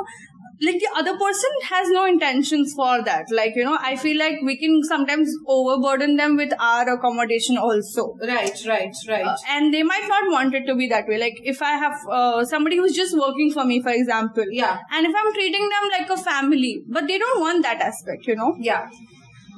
like 0.60 0.78
the 0.80 0.88
other 0.96 1.16
person 1.18 1.50
has 1.68 1.88
no 1.90 2.06
intentions 2.06 2.72
for 2.74 3.02
that. 3.02 3.26
Like 3.30 3.56
you 3.56 3.64
know 3.64 3.78
i 3.80 3.96
feel 3.96 4.18
like 4.18 4.40
we 4.42 4.56
can 4.56 4.82
sometimes 4.82 5.34
overburden 5.46 6.16
them 6.16 6.36
with 6.36 6.52
our 6.58 6.88
accommodation 6.94 7.58
also. 7.58 8.16
Right 8.26 8.64
right 8.66 8.94
right. 9.08 9.26
Uh, 9.26 9.36
and 9.50 9.72
they 9.74 9.82
might 9.82 10.06
not 10.08 10.30
want 10.30 10.54
it 10.54 10.66
to 10.66 10.74
be 10.74 10.88
that 10.88 11.08
way. 11.08 11.18
Like 11.18 11.40
if 11.44 11.62
i 11.62 11.72
have 11.84 11.98
uh, 12.10 12.44
somebody 12.44 12.76
who's 12.76 12.94
just 12.94 13.16
working 13.16 13.52
for 13.52 13.64
me 13.64 13.80
for 13.82 13.90
example. 13.90 14.44
Yeah. 14.50 14.78
and 14.92 15.06
if 15.06 15.14
i'm 15.18 15.32
treating 15.34 15.68
them 15.68 15.88
like 15.98 16.10
a 16.10 16.16
family 16.22 16.82
but 16.88 17.06
they 17.06 17.18
don't 17.18 17.40
want 17.40 17.62
that 17.62 17.80
aspect 17.80 18.26
you 18.26 18.36
know? 18.36 18.54
Yeah 18.58 18.88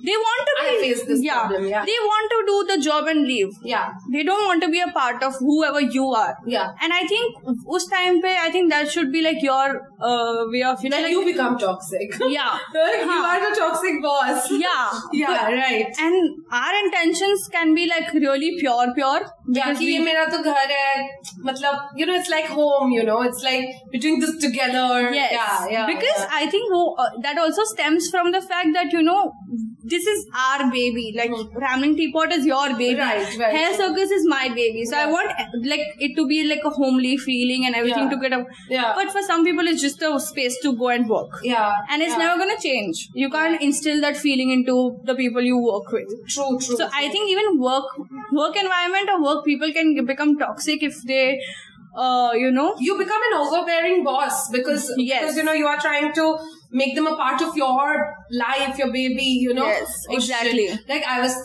they 0.09 0.17
want 0.27 0.49
to 0.51 0.55
I 0.63 0.71
be 0.71 0.79
face 0.85 1.03
this 1.11 1.23
yeah, 1.23 1.41
problem, 1.41 1.67
yeah. 1.69 1.85
they 1.91 1.99
want 2.11 2.31
to 2.35 2.39
do 2.51 2.57
the 2.73 2.79
job 2.87 3.07
and 3.13 3.23
leave 3.33 3.53
Yeah. 3.63 3.91
they 4.13 4.23
don't 4.31 4.45
want 4.51 4.63
to 4.67 4.69
be 4.75 4.81
a 4.81 4.89
part 4.99 5.23
of 5.23 5.35
whoever 5.39 5.81
you 5.81 6.07
are 6.23 6.37
Yeah. 6.47 6.73
and 6.83 6.93
i 6.93 7.03
think 7.13 7.37
us 7.79 7.87
time 7.95 8.21
pe 8.27 8.35
i 8.47 8.51
think 8.57 8.71
that 8.75 8.91
should 8.97 9.13
be 9.17 9.23
like 9.29 9.43
your 9.43 9.67
uh, 10.11 10.45
way 10.55 10.63
of 10.73 10.83
you 10.85 10.91
know 10.91 10.97
Then 10.97 11.05
like, 11.09 11.13
you 11.13 11.25
become 11.33 11.59
toxic. 11.59 12.19
yeah 12.39 12.59
you 12.75 13.21
are 13.31 13.41
the 13.49 13.55
toxic 13.61 14.03
boss. 14.09 14.51
yeah 14.51 15.01
Yeah, 15.13 15.27
But- 15.45 15.55
right. 15.63 15.95
and 16.09 16.45
our 16.61 16.75
intentions 16.85 17.49
can 17.57 17.75
be 17.75 17.87
like 17.95 18.13
really 18.13 18.51
pure 18.61 18.93
pure 18.95 19.23
Yeah, 19.48 19.68
because 19.68 19.80
कि 19.80 19.86
we, 19.86 19.94
ये 19.94 20.00
मेरा 20.06 20.26
तो 20.32 20.38
घर 20.44 20.72
है 20.72 21.08
मतलब 21.46 21.98
you 22.02 22.06
know 22.10 22.16
it's 22.22 22.30
like 22.34 22.50
home 22.58 22.92
you 22.98 23.04
know 23.10 23.22
it's 23.30 23.44
like 23.44 23.70
we're 23.94 24.02
doing 24.06 24.20
this 24.26 24.36
together 24.46 24.88
yes 25.20 25.32
yeah 25.38 25.68
yeah 25.76 25.86
because 25.92 26.20
yeah. 26.26 26.38
i 26.42 26.50
think 26.56 26.72
wo, 26.74 26.82
uh, 27.06 27.10
that 27.28 27.38
also 27.46 27.64
stems 27.72 28.10
from 28.16 28.32
the 28.38 28.42
fact 28.52 28.74
that 28.80 28.94
you 28.98 29.02
know 29.10 29.20
this 29.92 30.06
is 30.14 30.26
our 30.46 30.70
baby 30.72 31.06
like 31.18 31.32
rambling 31.64 31.96
teapot 32.00 32.32
is 32.38 32.46
your 32.46 32.66
baby 32.82 32.88
Hmm. 32.90 33.08
Right, 33.08 33.38
right. 33.40 33.56
hair 33.56 33.74
circus 33.80 34.12
is 34.18 34.26
my 34.34 34.44
baby 34.60 34.86
so 34.92 34.98
i 34.98 35.04
Yeah. 35.06 35.12
want 35.16 35.32
uh, 35.44 35.46
like 35.72 36.04
it 36.08 36.16
to 36.20 36.26
be 36.32 36.40
like 36.52 36.66
a 36.72 36.74
homely 36.78 37.14
feeling 37.26 37.66
and 37.70 37.80
everything 37.82 38.08
Yeah. 38.10 38.14
to 38.16 38.20
get 38.26 38.34
up 38.40 38.48
Yeah. 38.76 38.92
but 39.00 39.12
for 39.18 39.24
some 39.30 39.46
people 39.50 39.72
it's 39.74 39.82
just 39.88 40.06
a 40.10 40.12
space 40.28 40.60
to 40.66 40.74
go 40.84 40.90
and 40.96 41.10
work 41.16 41.40
yeah 41.50 41.90
and 41.90 42.08
it's 42.08 42.16
yeah. 42.16 42.24
never 42.24 42.38
gonna 42.44 42.60
change 42.68 43.04
you 43.24 43.30
can't 43.38 43.66
instill 43.70 44.02
that 44.08 44.18
feeling 44.26 44.54
into 44.58 44.78
the 45.12 45.16
people 45.22 45.50
you 45.52 45.58
work 45.68 45.92
with 45.98 46.14
true 46.36 46.50
true 46.68 46.78
so 46.84 46.90
I 47.02 47.08
think 47.16 47.30
even 47.36 47.60
work 47.70 47.86
work 48.42 48.56
environment 48.66 49.10
or 49.16 49.18
work 49.30 49.33
people 49.43 49.73
can 49.73 50.05
become 50.05 50.37
toxic 50.39 50.83
if 50.83 51.03
they 51.07 51.41
uh 51.97 52.31
you 52.35 52.51
know 52.51 52.75
you 52.79 52.99
become 52.99 53.21
an 53.31 53.39
overbearing 53.39 54.03
boss 54.05 54.51
because 54.51 54.93
Yes. 54.97 55.21
because 55.23 55.37
you 55.37 55.45
know 55.45 55.53
you 55.53 55.67
are 55.67 55.79
trying 55.81 56.13
to 56.13 56.37
make 56.73 56.95
them 56.97 57.07
a 57.07 57.17
part 57.17 57.41
of 57.41 57.57
your 57.57 58.15
life 58.33 58.79
your 58.79 58.93
baby 58.93 59.23
you 59.49 59.55
know 59.55 59.67
Yes, 59.67 60.07
Oh, 60.11 60.15
exactly. 60.15 60.69
like 60.89 61.05
i 61.07 61.21
was 61.21 61.37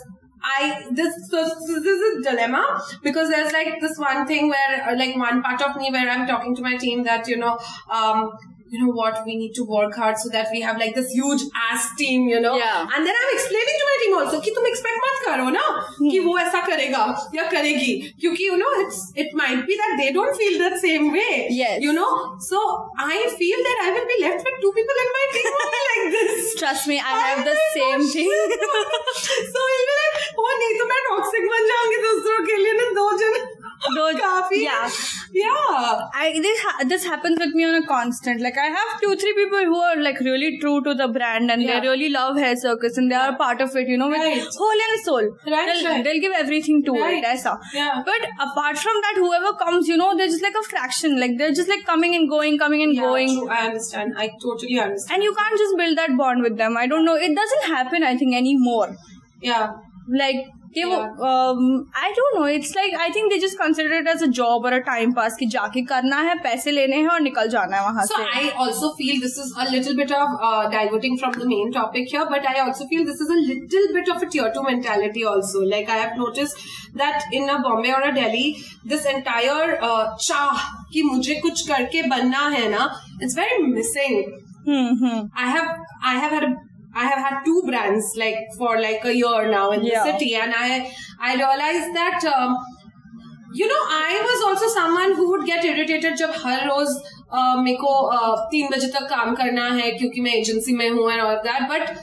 I 0.42 0.86
this 0.90 1.14
so 1.30 1.44
this 1.44 1.86
is 1.94 2.02
a 2.26 2.30
dilemma 2.30 2.82
because 3.02 3.28
there's 3.28 3.52
like 3.52 3.78
this 3.80 3.98
one 3.98 4.26
thing 4.26 4.48
where 4.48 4.88
uh, 4.88 4.96
like 4.96 5.14
one 5.14 5.42
part 5.42 5.60
of 5.60 5.76
me 5.76 5.90
where 5.90 6.08
I'm 6.08 6.26
talking 6.26 6.56
to 6.56 6.62
my 6.62 6.78
team 6.78 7.02
that 7.04 7.28
you 7.28 7.36
know 7.36 7.58
um 7.92 8.30
you 8.73 8.79
know 8.83 8.91
what 8.99 9.17
we 9.25 9.33
need 9.39 9.51
to 9.57 9.63
work 9.71 9.93
hard 10.01 10.17
so 10.21 10.29
that 10.35 10.47
we 10.53 10.59
have 10.67 10.77
like 10.83 10.93
this 10.95 11.11
huge 11.17 11.41
ass 11.65 11.83
team 11.97 12.23
you 12.29 12.39
know 12.45 12.53
Yeah. 12.61 12.79
and 12.95 13.05
then 13.07 13.15
I'm 13.19 13.31
explaining 13.33 13.75
to 13.81 13.85
my 13.89 13.97
team 14.03 14.15
also 14.19 14.39
कि 14.45 14.51
तुम 14.55 14.65
expect 14.69 14.97
मत 15.03 15.19
करो 15.25 15.45
ना 15.57 15.65
कि 15.99 16.19
वो 16.25 16.33
ऐसा 16.45 16.61
करेगा 16.69 17.03
या 17.35 17.43
करेगी 17.51 17.93
क्योंकि 18.23 18.47
you 18.49 18.57
know 18.63 18.71
it's 18.85 18.97
it 19.25 19.35
might 19.41 19.61
be 19.69 19.77
that 19.83 19.93
they 20.01 20.09
don't 20.17 20.35
feel 20.41 20.57
that 20.63 20.77
same 20.85 21.05
way 21.17 21.29
Yes. 21.59 21.77
you 21.85 21.93
know 21.99 22.09
so 22.49 22.63
I 23.05 23.19
feel 23.43 23.63
that 23.69 23.83
I 23.85 23.91
will 23.97 24.09
be 24.13 24.17
left 24.25 24.49
with 24.49 24.57
two 24.65 24.73
people 24.79 25.01
in 25.05 25.13
my 25.19 25.25
team 25.35 25.59
only 25.61 25.83
like 25.91 26.09
this 26.17 26.55
trust 26.63 26.91
me 26.93 26.99
I 27.13 27.15
have 27.27 27.45
the 27.49 27.55
I'm 27.55 27.61
like, 27.61 27.77
same 27.77 28.01
oh, 28.07 28.11
thing 28.17 28.33
shit. 28.33 29.47
so 29.53 29.67
I'll 29.69 29.87
be 29.93 29.99
like 30.01 30.17
oh 30.45 30.51
नहीं 30.63 30.73
तो 30.81 30.85
मैं 30.93 30.99
toxic 31.11 31.47
बन 31.53 31.69
जाऊंगी 31.73 32.01
दूसरों 32.07 32.43
के 32.49 32.57
लिए 32.63 32.73
ना 32.81 32.89
दो 32.99 33.07
जन 33.23 33.39
those 33.94 34.20
coffee. 34.20 34.60
Yeah, 34.60 34.90
yeah. 35.32 36.00
I 36.14 36.38
this 36.40 36.60
ha- 36.62 36.84
this 36.86 37.04
happens 37.04 37.38
with 37.38 37.54
me 37.54 37.64
on 37.64 37.82
a 37.82 37.86
constant. 37.86 38.40
Like 38.40 38.58
I 38.58 38.66
have 38.66 39.00
two 39.02 39.16
three 39.16 39.34
people 39.34 39.64
who 39.64 39.76
are 39.76 39.96
like 39.96 40.20
really 40.20 40.58
true 40.58 40.82
to 40.82 40.94
the 40.94 41.08
brand 41.08 41.50
and 41.50 41.62
yeah. 41.62 41.80
they 41.80 41.88
really 41.88 42.08
love 42.10 42.36
hair 42.36 42.56
circus 42.56 42.96
and 42.96 43.10
they 43.10 43.16
are 43.16 43.36
part 43.36 43.60
of 43.60 43.74
it. 43.76 43.88
You 43.88 43.96
know, 43.96 44.08
with 44.08 44.18
right. 44.18 44.46
whole 44.56 44.84
and 44.88 45.04
soul. 45.04 45.22
Right, 45.46 45.66
they'll, 45.66 45.84
right. 45.90 46.04
they'll 46.04 46.20
give 46.20 46.32
everything 46.36 46.84
to 46.84 46.92
right. 46.92 47.24
it. 47.24 47.46
Yeah. 47.74 48.02
But 48.04 48.28
apart 48.38 48.78
from 48.78 49.00
that, 49.02 49.14
whoever 49.16 49.56
comes, 49.56 49.88
you 49.88 49.96
know, 49.96 50.16
they're 50.16 50.26
just 50.26 50.42
like 50.42 50.54
a 50.60 50.62
fraction. 50.68 51.18
Like 51.18 51.38
they're 51.38 51.52
just 51.52 51.68
like 51.68 51.84
coming 51.84 52.14
and 52.14 52.28
going, 52.28 52.58
coming 52.58 52.82
and 52.82 52.94
yeah, 52.94 53.02
going. 53.02 53.28
True. 53.28 53.48
I 53.48 53.66
understand. 53.66 54.14
I 54.16 54.30
totally 54.42 54.78
understand. 54.78 55.16
And 55.16 55.22
you 55.22 55.34
can't 55.34 55.58
just 55.58 55.76
build 55.76 55.98
that 55.98 56.16
bond 56.16 56.42
with 56.42 56.56
them. 56.56 56.76
I 56.76 56.86
don't 56.86 57.04
know. 57.04 57.16
It 57.16 57.34
doesn't 57.34 57.74
happen. 57.74 58.02
I 58.02 58.16
think 58.16 58.34
anymore. 58.34 58.96
Yeah. 59.40 59.72
Like 60.08 60.46
कि 60.74 60.84
वो 60.84 60.96
I 61.96 62.10
don't 62.10 62.38
know 62.38 62.46
it's 62.48 62.72
like 62.76 62.94
I 62.94 63.10
think 63.10 63.30
they 63.32 63.38
just 63.38 63.58
consider 63.58 63.94
it 63.94 64.08
as 64.08 64.22
a 64.22 64.26
job 64.38 64.64
और 64.64 64.72
a 64.72 64.78
time 64.88 65.12
pass 65.12 65.36
कि 65.36 65.46
जाके 65.46 65.82
करना 65.84 66.20
है 66.20 66.34
पैसे 66.42 66.70
लेने 66.70 66.96
हैं 66.96 67.08
और 67.08 67.20
निकल 67.20 67.48
जाना 67.48 67.76
है 67.76 67.82
वहाँ 67.82 68.04
से। 68.06 68.22
I 68.38 68.48
also 68.64 68.88
feel 68.98 69.20
this 69.20 69.38
is 69.38 69.52
a 69.60 69.64
little 69.70 69.96
bit 69.96 70.12
of 70.12 70.70
diverting 70.72 71.18
from 71.18 71.32
the 71.32 71.46
main 71.46 71.72
topic 71.72 72.08
here 72.12 72.24
but 72.24 72.46
I 72.46 72.60
also 72.60 72.84
feel 72.84 73.04
this 73.06 73.22
is 73.22 73.32
a 73.32 73.40
little 73.40 73.92
bit 73.94 74.10
of 74.10 74.24
a 74.24 74.28
tier 74.32 74.48
two 74.48 74.62
mentality 74.62 75.22
also 75.32 75.64
like 75.70 75.90
I 75.90 76.00
have 76.00 76.14
notice 76.18 76.54
that 76.96 77.34
in 77.34 77.48
a 77.48 77.58
Bombay 77.58 77.92
और 77.92 78.02
a 78.02 78.10
Delhi 78.10 78.54
this 78.86 79.06
entire 79.06 79.78
चाह 80.20 80.64
कि 80.92 81.02
मुझे 81.02 81.34
कुछ 81.34 81.66
करके 81.68 82.02
बनना 82.08 82.48
है 82.48 82.68
ना 82.68 82.90
it's 83.22 83.38
very 83.38 83.62
missing 83.62 84.22
I 85.38 85.48
have 85.48 85.68
I 86.04 86.16
have 86.16 86.34
had 86.34 86.69
I 86.93 87.05
have 87.07 87.19
had 87.27 87.43
two 87.45 87.61
brands 87.65 88.13
like 88.17 88.37
for 88.57 88.69
like 88.81 89.03
a 89.05 89.13
year 89.15 89.49
now 89.51 89.71
in 89.71 89.83
Yeah. 89.83 90.03
the 90.03 90.11
city, 90.11 90.35
and 90.35 90.53
I 90.57 90.69
I 91.31 91.35
realized 91.35 91.93
that. 92.01 92.25
Um, 92.35 92.57
you 93.57 93.67
know, 93.67 93.83
I 93.97 94.21
was 94.29 94.41
also 94.45 94.67
someone 94.71 95.13
who 95.17 95.25
would 95.31 95.45
get 95.49 95.63
irritated 95.67 96.15
जब 96.21 96.33
हर 96.45 96.65
रोज 96.69 96.87
uh, 97.33 97.55
मेरे 97.63 97.77
को 97.83 97.91
uh, 98.15 98.33
तीन 98.51 98.67
बजे 98.71 98.87
तक 98.95 99.07
काम 99.09 99.35
करना 99.35 99.67
है 99.77 99.91
क्योंकि 99.99 100.21
मैं 100.21 100.33
एजेंसी 100.39 100.73
में 100.81 100.89
हूँ 100.89 101.05
and 101.11 101.21
all 101.27 101.37
that 101.45 101.69
but 101.69 101.93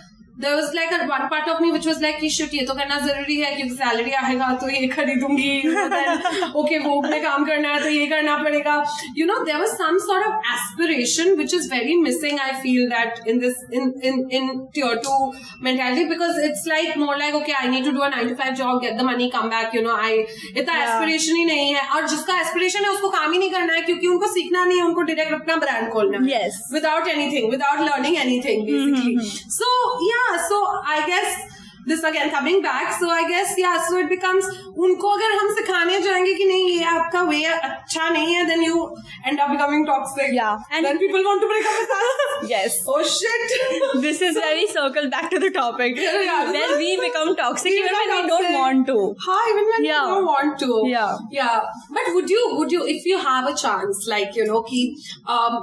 there 0.42 0.54
was 0.56 0.74
like 0.76 0.94
one 0.94 1.28
part 1.30 1.50
of 1.50 1.62
me 1.62 1.70
which 1.72 1.88
was 1.88 2.02
like 2.02 2.26
shoot 2.32 2.54
ये 2.54 2.66
तो 2.66 2.74
करना 2.74 2.98
ज़रूरी 3.06 3.36
है 3.40 3.54
क्योंकि 3.56 3.76
सैलरी 3.76 4.12
आएगा 4.18 4.52
तो 4.62 4.70
ये 4.70 4.88
खरीदूँगी 4.88 5.54
ओके 6.60 6.78
वो 6.80 7.02
अपने 7.02 7.20
काम 7.22 7.46
करना 7.46 7.70
है 7.70 7.82
तो 7.84 7.90
ये 7.90 8.06
करना 8.08 8.38
पड़ेगा 8.44 8.76
you 9.18 9.26
know 9.26 9.38
there 9.46 9.58
was 9.58 9.72
some 9.76 9.98
sort 10.08 10.28
of 10.28 10.52
aspiration 10.54 11.34
which 11.38 11.54
is 11.54 11.70
very 11.74 11.96
missing 12.02 12.40
I 12.40 12.52
feel 12.64 12.88
that 12.90 13.28
in 13.28 13.40
this 13.40 13.56
in 13.74 14.28
in 14.32 14.50
two 14.76 15.32
mentality 15.64 16.06
because 16.10 16.40
it's 16.46 16.68
like 16.68 16.98
more 16.98 17.18
like 17.18 17.36
okay 17.36 17.54
I 17.62 17.68
need 17.70 17.86
to 17.86 17.92
do 17.92 18.08
nine 18.08 18.30
to 18.30 18.36
five 18.44 18.54
job 18.62 18.80
get 18.82 18.98
the 18.98 19.10
money 19.10 19.30
come 19.36 19.50
back 19.56 19.76
you 19.76 19.82
know 19.82 19.96
I 19.96 20.20
इतना 20.20 20.78
aspiration 20.84 21.36
ही 21.36 21.46
नहीं 21.46 21.74
है। 21.74 21.88
और 21.88 22.08
जिसका 22.10 22.40
aspiration 22.42 22.86
है 22.86 22.90
उसको 22.92 23.10
काम 23.10 23.32
ही 23.32 23.40
नहीं 23.40 23.52
करना 23.52 23.74
है 23.74 23.82
क्योंकि 23.82 24.08
उनको 24.08 24.28
सीखना 24.34 24.66
नहीं 24.66 24.78
है 24.80 24.86
उनको 24.86 25.02
डिरेक्ट 25.10 25.34
अपना 25.34 25.56
ब्रांड 25.66 25.90
खोलना 25.94 26.26
है। 26.28 26.48
Without 26.74 27.08
anything 27.08 27.50
without 27.52 27.82
learning 27.90 28.18
anything 28.18 29.20
so 29.58 29.70
या 30.08 30.24
yeah 30.27 30.31
so 30.51 30.61
i 30.97 31.03
guess 31.07 31.41
this 31.91 32.03
again 32.09 32.29
coming 32.33 32.59
back 32.65 32.93
so 32.99 33.07
i 33.11 33.23
guess 33.29 33.55
yeah 33.61 33.79
so 33.87 33.97
it 34.03 34.09
becomes 34.11 34.45
उनको 34.83 35.09
अगर 35.15 35.33
हम 35.39 35.49
सिखाने 35.55 35.99
जाएंगे 36.03 36.35
कि 36.35 36.45
नहीं 36.51 36.69
ये 36.69 36.85
आपका 36.91 37.23
वे 37.31 37.43
अच्छा 37.71 38.09
नहीं 38.17 38.35
है 38.35 38.45
then 38.51 38.63
you 38.67 38.77
end 39.31 39.43
up 39.47 39.51
becoming 39.55 39.83
toxic 39.89 40.31
Yeah, 40.37 40.63
and- 40.71 40.87
then 40.89 41.01
people 41.03 41.27
want 41.31 41.43
to 41.47 41.49
break 41.55 41.67
up 41.73 41.81
with 41.81 41.97
us 41.97 42.23
Yes. 42.53 42.77
oh 42.93 43.01
shit 43.17 43.53
This 44.07 44.23
is 44.29 44.39
where 44.43 44.55
we 44.61 44.69
circle 44.77 45.11
back 45.17 45.27
to 45.35 45.39
the 45.43 45.51
topic. 45.57 45.99
Yeah, 46.05 46.17
yeah. 46.29 46.53
Where 46.57 46.73
we 46.81 46.89
become 47.03 47.29
toxic 47.43 47.71
We 47.75 47.83
even 47.83 47.99
when 47.99 48.09
become 48.09 48.25
we 48.25 48.31
don't 48.33 48.47
toxic. 48.47 48.61
want 48.63 48.87
to. 48.93 48.97
Hi, 49.27 49.43
even 49.53 49.69
when 49.75 49.85
Yeah. 49.89 50.01
you 50.09 50.15
don't 50.15 50.31
want 50.31 50.59
to. 50.65 50.71
Yeah. 50.95 51.19
Yeah. 51.31 51.61
But 51.99 52.11
would 52.17 52.31
you, 52.37 52.43
would 52.61 52.73
you, 52.77 52.83
if 52.95 53.07
you 53.13 53.19
have 53.27 53.51
a 53.53 53.55
chance, 53.65 54.03
like, 54.15 54.35
you 54.41 54.47
know, 54.51 54.63
ki, 54.73 54.83
um, 55.37 55.61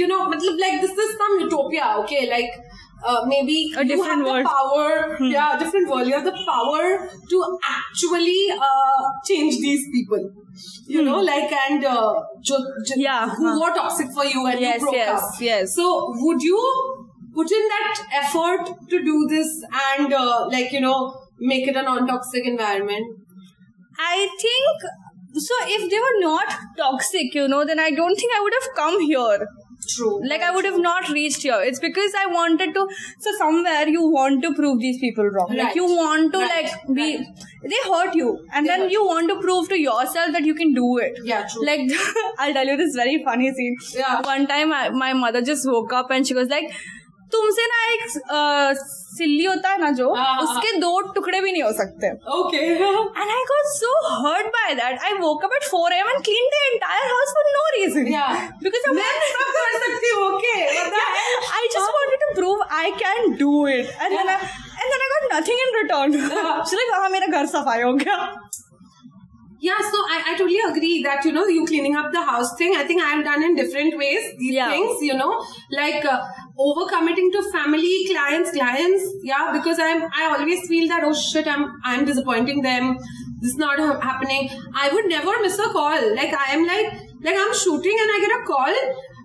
you 0.00 0.06
know, 0.12 0.20
matlab, 0.34 0.58
like, 0.64 0.80
this 0.86 0.96
is 1.06 1.16
some 1.24 1.38
utopia, 1.40 1.90
okay? 2.04 2.22
Like, 2.30 2.52
uh, 3.05 3.25
maybe 3.25 3.73
A 3.77 3.83
you 3.83 3.87
different 3.89 4.25
have 4.25 4.25
the 4.25 4.31
world. 4.31 4.45
Hmm. 4.47 4.55
power, 4.57 5.17
yeah, 5.31 5.57
different 5.59 5.89
world. 5.89 6.07
You 6.07 6.13
have 6.13 6.25
the 6.25 6.37
power 6.45 7.09
to 7.29 7.57
actually 7.63 8.49
uh, 8.51 9.03
change 9.27 9.57
these 9.59 9.85
people. 9.93 10.29
You 10.87 11.03
know, 11.03 11.19
like, 11.21 11.51
and 11.51 11.83
uh, 11.85 12.13
jo, 12.41 12.57
jo, 12.57 12.93
Hmm. 12.95 12.99
Yeah, 13.01 13.29
who 13.29 13.47
huh. 13.47 13.59
were 13.61 13.75
toxic 13.75 14.07
for 14.11 14.25
you 14.25 14.45
and 14.47 14.59
Yes, 14.59 14.75
you 14.81 14.85
broke 14.85 14.95
yes, 14.95 15.21
up. 15.23 15.41
yes. 15.41 15.75
So, 15.75 16.07
would 16.15 16.41
you 16.41 16.59
put 17.35 17.51
in 17.51 17.63
that 17.75 18.07
effort 18.23 18.65
to 18.89 19.03
do 19.03 19.27
this 19.29 19.63
and, 19.99 20.11
uh, 20.13 20.47
like, 20.49 20.71
you 20.71 20.81
know, 20.81 21.13
make 21.39 21.67
it 21.67 21.75
a 21.75 21.83
non-toxic 21.83 22.45
environment? 22.45 23.05
I 23.99 24.27
think 24.41 25.43
so. 25.45 25.53
If 25.67 25.89
they 25.91 25.99
were 25.99 26.19
not 26.21 26.55
toxic, 26.77 27.33
you 27.35 27.47
know, 27.47 27.63
then 27.65 27.79
I 27.79 27.91
don't 27.91 28.15
think 28.15 28.31
I 28.35 28.41
would 28.41 28.53
have 28.59 28.75
come 28.75 29.01
here. 29.01 29.47
True. 29.89 30.27
Like 30.27 30.41
I 30.41 30.51
would 30.53 30.65
have 30.65 30.79
not 30.79 31.07
reached 31.09 31.43
here. 31.43 31.59
It's 31.61 31.79
because 31.79 32.11
I 32.19 32.25
wanted 32.27 32.73
to. 32.73 32.87
So 33.19 33.31
somewhere 33.37 33.87
you 33.87 34.09
want 34.09 34.41
to 34.43 34.53
prove 34.53 34.79
these 34.79 34.97
people 34.99 35.25
wrong. 35.25 35.55
Like 35.55 35.75
you 35.75 35.85
want 35.85 36.33
to 36.33 36.39
Right. 36.39 36.63
like 36.63 36.95
be. 36.95 37.17
Right. 37.17 37.27
They 37.63 37.89
hurt 37.89 38.15
you, 38.15 38.45
and 38.53 38.65
They 38.65 38.69
then 38.69 38.89
you 38.89 39.03
want 39.05 39.29
to 39.29 39.39
prove 39.39 39.69
to 39.69 39.79
yourself 39.79 40.31
that 40.33 40.43
you 40.45 40.55
can 40.55 40.73
do 40.73 40.97
it. 40.97 41.19
Yeah, 41.23 41.45
true. 41.47 41.65
Like 41.65 41.81
I'll 42.39 42.53
tell 42.53 42.65
you 42.65 42.77
this 42.77 42.95
very 42.95 43.23
funny 43.23 43.53
scene. 43.53 43.75
Yeah. 43.93 44.21
One 44.21 44.47
time 44.47 44.73
I, 44.73 44.89
my 44.89 45.13
mother 45.13 45.41
just 45.41 45.67
woke 45.69 45.93
up 45.93 46.11
and 46.11 46.25
she 46.27 46.33
was 46.33 46.47
like, 46.49 46.71
तुमसे 47.31 47.65
ना 47.69 47.77
एक 47.93 48.03
सिल्ली 49.17 49.45
होता 49.45 49.69
है 49.69 49.77
ना 49.81 49.89
जो 49.99 50.09
आ, 50.13 50.25
उसके 50.41 50.71
दो 50.79 50.99
टुकड़े 51.15 51.39
भी 51.41 51.51
नहीं 51.51 51.63
हो 51.63 51.71
सकते। 51.79 52.09
Okay 52.39 52.57
and 52.57 53.31
I 53.35 53.43
got 53.51 53.71
so 53.71 53.91
hurt 54.25 54.47
by 54.57 54.73
that 54.75 55.03
I 55.05 55.13
woke 55.21 55.43
up 55.45 55.53
at 55.55 55.65
4 55.69 55.93
AM 55.99 56.09
and 56.09 56.23
clean 56.27 56.49
the 56.53 56.61
entire 56.73 57.11
house 57.13 57.33
for 57.37 57.49
no 57.55 57.63
reason 57.77 58.11
because 58.63 58.89
मैं 58.99 59.09
सब 59.33 59.51
कर 59.57 59.77
सकती 59.85 60.13
हूँ 60.15 60.27
okay 60.27 60.53
I 60.59 61.67
just 61.75 61.97
wanted 61.97 62.19
to 62.27 62.33
prove 62.35 62.63
I 62.81 62.91
can 63.03 63.33
do 63.39 63.67
it 63.67 63.89
and 64.01 64.17
then 64.17 64.29
I 64.29 64.35
and 64.35 64.93
then 64.93 65.01
I 65.01 65.09
got 65.15 65.33
nothing 65.33 65.59
in 65.67 65.75
return 65.81 66.19
so 66.29 66.75
like 66.75 66.93
हाँ 66.93 67.09
मेरा 67.09 67.27
घर 67.27 67.45
सफ़ाई 67.55 67.81
हो 67.81 67.93
गया. 67.93 68.15
Yeah, 69.59 69.77
so 69.79 69.97
I, 70.15 70.23
I 70.27 70.37
totally 70.37 70.59
agree 70.69 71.01
that 71.03 71.25
you 71.25 71.31
know 71.31 71.45
you 71.47 71.65
cleaning 71.65 71.95
up 71.95 72.11
the 72.11 72.21
house 72.21 72.55
thing. 72.57 72.75
I 72.75 72.83
think 72.83 73.01
I've 73.01 73.23
done 73.25 73.43
in 73.43 73.55
different 73.55 73.97
ways 73.97 74.33
these 74.37 74.53
Yeah. 74.53 74.69
things. 74.69 75.01
You 75.01 75.15
know, 75.15 75.43
like 75.71 76.05
uh, 76.05 76.19
overcommitting 76.59 77.31
to 77.37 77.41
family, 77.51 78.05
clients, 78.11 78.51
clients. 78.51 79.03
Yeah, 79.23 79.49
because 79.53 79.79
I'm 79.79 80.03
I 80.03 80.35
always 80.37 80.67
feel 80.67 80.87
that 80.89 81.03
oh 81.03 81.13
shit, 81.13 81.47
I'm 81.47 81.65
I'm 81.83 82.05
disappointing 82.05 82.61
them. 82.61 82.97
This 83.41 83.51
is 83.51 83.57
not 83.57 83.79
happening. 84.03 84.49
I 84.75 84.89
would 84.93 85.07
never 85.07 85.33
miss 85.41 85.57
a 85.59 85.69
call. 85.79 86.15
Like 86.15 86.33
I 86.33 86.53
am 86.53 86.65
like 86.65 86.93
like 87.21 87.35
I'm 87.45 87.53
shooting 87.53 87.97
and 88.05 88.15
I 88.15 88.19
get 88.27 88.39
a 88.41 88.43
call. 88.45 88.73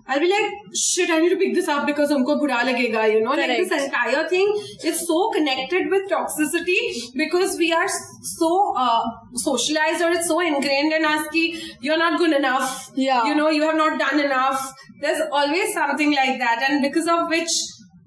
I'll 0.05 0.19
be 0.19 0.29
like, 0.29 0.51
shit, 0.75 1.09
I 1.09 1.19
need 1.19 1.29
to 1.29 1.37
pick 1.37 1.53
this 1.53 1.67
up 1.67 1.85
because 1.85 2.11
unko 2.11 2.39
bura 2.39 2.59
lagega, 2.69 3.11
you 3.11 3.23
know, 3.23 3.31
like 3.31 3.57
this 3.57 3.71
entire 3.71 4.27
thing 4.27 4.53
is 4.83 5.07
so 5.07 5.31
connected 5.31 5.89
with 5.89 6.09
toxicity 6.09 6.79
because 7.15 7.57
we 7.57 7.71
are 7.71 7.87
so 8.21 8.73
uh, 8.75 9.03
socialized 9.33 10.01
or 10.01 10.09
it's 10.09 10.27
so 10.27 10.41
ingrained 10.41 10.91
in 10.91 11.05
us 11.05 11.27
ki 11.29 11.75
you're 11.79 11.97
not 11.97 12.17
good 12.17 12.35
enough. 12.35 12.91
Yeah. 12.95 13.25
You 13.25 13.35
know, 13.35 13.49
you 13.49 13.61
have 13.63 13.77
not 13.77 13.97
done 13.97 14.19
enough. 14.19 14.73
There's 14.99 15.21
always 15.31 15.73
something 15.73 16.13
like 16.13 16.37
that, 16.39 16.65
and 16.69 16.81
because 16.81 17.07
of 17.07 17.27
which 17.29 17.49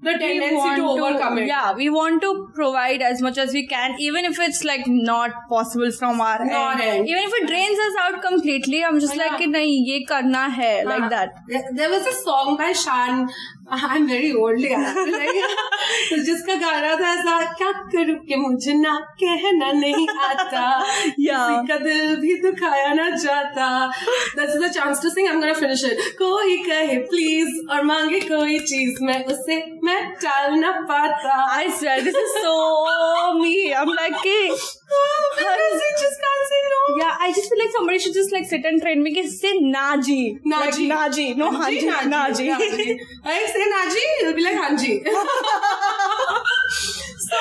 the 0.01 0.11
tendency 0.11 0.75
to 0.75 0.87
overcome 0.87 1.35
to, 1.35 1.41
it. 1.41 1.47
Yeah, 1.47 1.73
we 1.73 1.89
want 1.89 2.21
to 2.21 2.49
provide 2.53 3.01
as 3.01 3.21
much 3.21 3.37
as 3.37 3.51
we 3.51 3.65
can, 3.67 3.99
even 3.99 4.25
if 4.25 4.39
it's 4.39 4.63
like 4.63 4.85
not 4.87 5.31
possible 5.49 5.91
from 5.91 6.21
our 6.21 6.45
not 6.45 6.79
end. 6.79 7.07
Even 7.07 7.23
if 7.23 7.33
it 7.33 7.47
drains 7.47 7.79
us 7.79 7.95
out 8.01 8.21
completely, 8.21 8.83
I'm 8.83 8.99
just 8.99 9.15
yeah. 9.15 9.25
like, 9.25 9.41
nahi, 9.41 9.65
ye 9.85 10.05
karna 10.05 10.49
hai, 10.49 10.83
like 10.83 11.09
that. 11.09 11.33
There 11.73 11.89
was 11.89 12.05
a 12.05 12.13
song 12.13 12.57
by 12.57 12.73
Shan 12.73 13.29
I 13.71 13.97
am 13.97 14.05
very 14.07 14.31
old 14.31 14.65
तो 16.09 16.17
जिसका 16.23 16.53
रहा 16.53 16.95
था 16.95 17.13
ऐसा 17.13 17.53
क्या 17.53 17.71
करूँ 17.71 18.15
कि 18.25 18.35
मुझे 18.35 18.73
ना 18.73 18.99
कहना 19.23 19.71
नहीं 19.71 20.07
आता? 20.09 20.85
या 21.19 21.37
का 21.67 21.77
दिल 21.77 22.15
भी 22.15 22.35
दुखाया 22.41 22.93
ना 22.93 23.09
जाता. 23.09 23.87
That's 24.35 24.55
the 24.55 24.71
chance 24.71 25.01
to 25.03 25.09
sing 25.09 25.27
I 25.27 25.49
am 25.49 25.53
finish 25.53 25.85
it 25.85 25.99
कोई 25.99 26.57
कहे 26.57 26.97
प्लीज़ 26.97 27.71
और 27.71 27.83
मांगे 27.83 28.19
कोई 28.19 28.59
चीज़ 28.59 29.03
मैं 29.03 29.25
उसे 29.25 29.79
मैं 29.83 30.13
टाल 30.13 30.53
ना 30.53 30.71
पाता. 30.71 31.55
I 31.55 31.69
swear 31.69 32.01
this 32.01 32.15
is 32.15 32.37
so 32.37 33.33
me 33.33 33.71
I 33.71 33.83
am 33.83 33.93
like 33.93 34.13
Yeah, 36.97 37.17
I 37.19 37.33
just 37.33 37.49
feel 37.49 37.59
like 37.59 37.71
somebody 37.75 37.99
should 37.99 38.13
just 38.13 38.31
like 38.31 38.45
sit 38.45 38.63
and 38.65 38.81
train 38.81 39.03
me. 39.03 39.13
Can 39.13 39.29
say 39.29 39.59
Naji. 39.59 40.39
Naji. 40.43 40.87
Like, 40.89 41.11
Naji. 41.13 41.35
No, 41.35 41.51
Hanji. 41.51 41.81
Naji. 41.81 42.11
Naji. 42.11 42.47
Naji. 42.53 42.97
I 43.23 43.45
say 43.53 43.63
Naji, 43.75 44.03
it'll 44.21 44.33
be 44.33 44.43
like 44.43 44.55
Hanji. 44.55 45.03
so, 47.27 47.37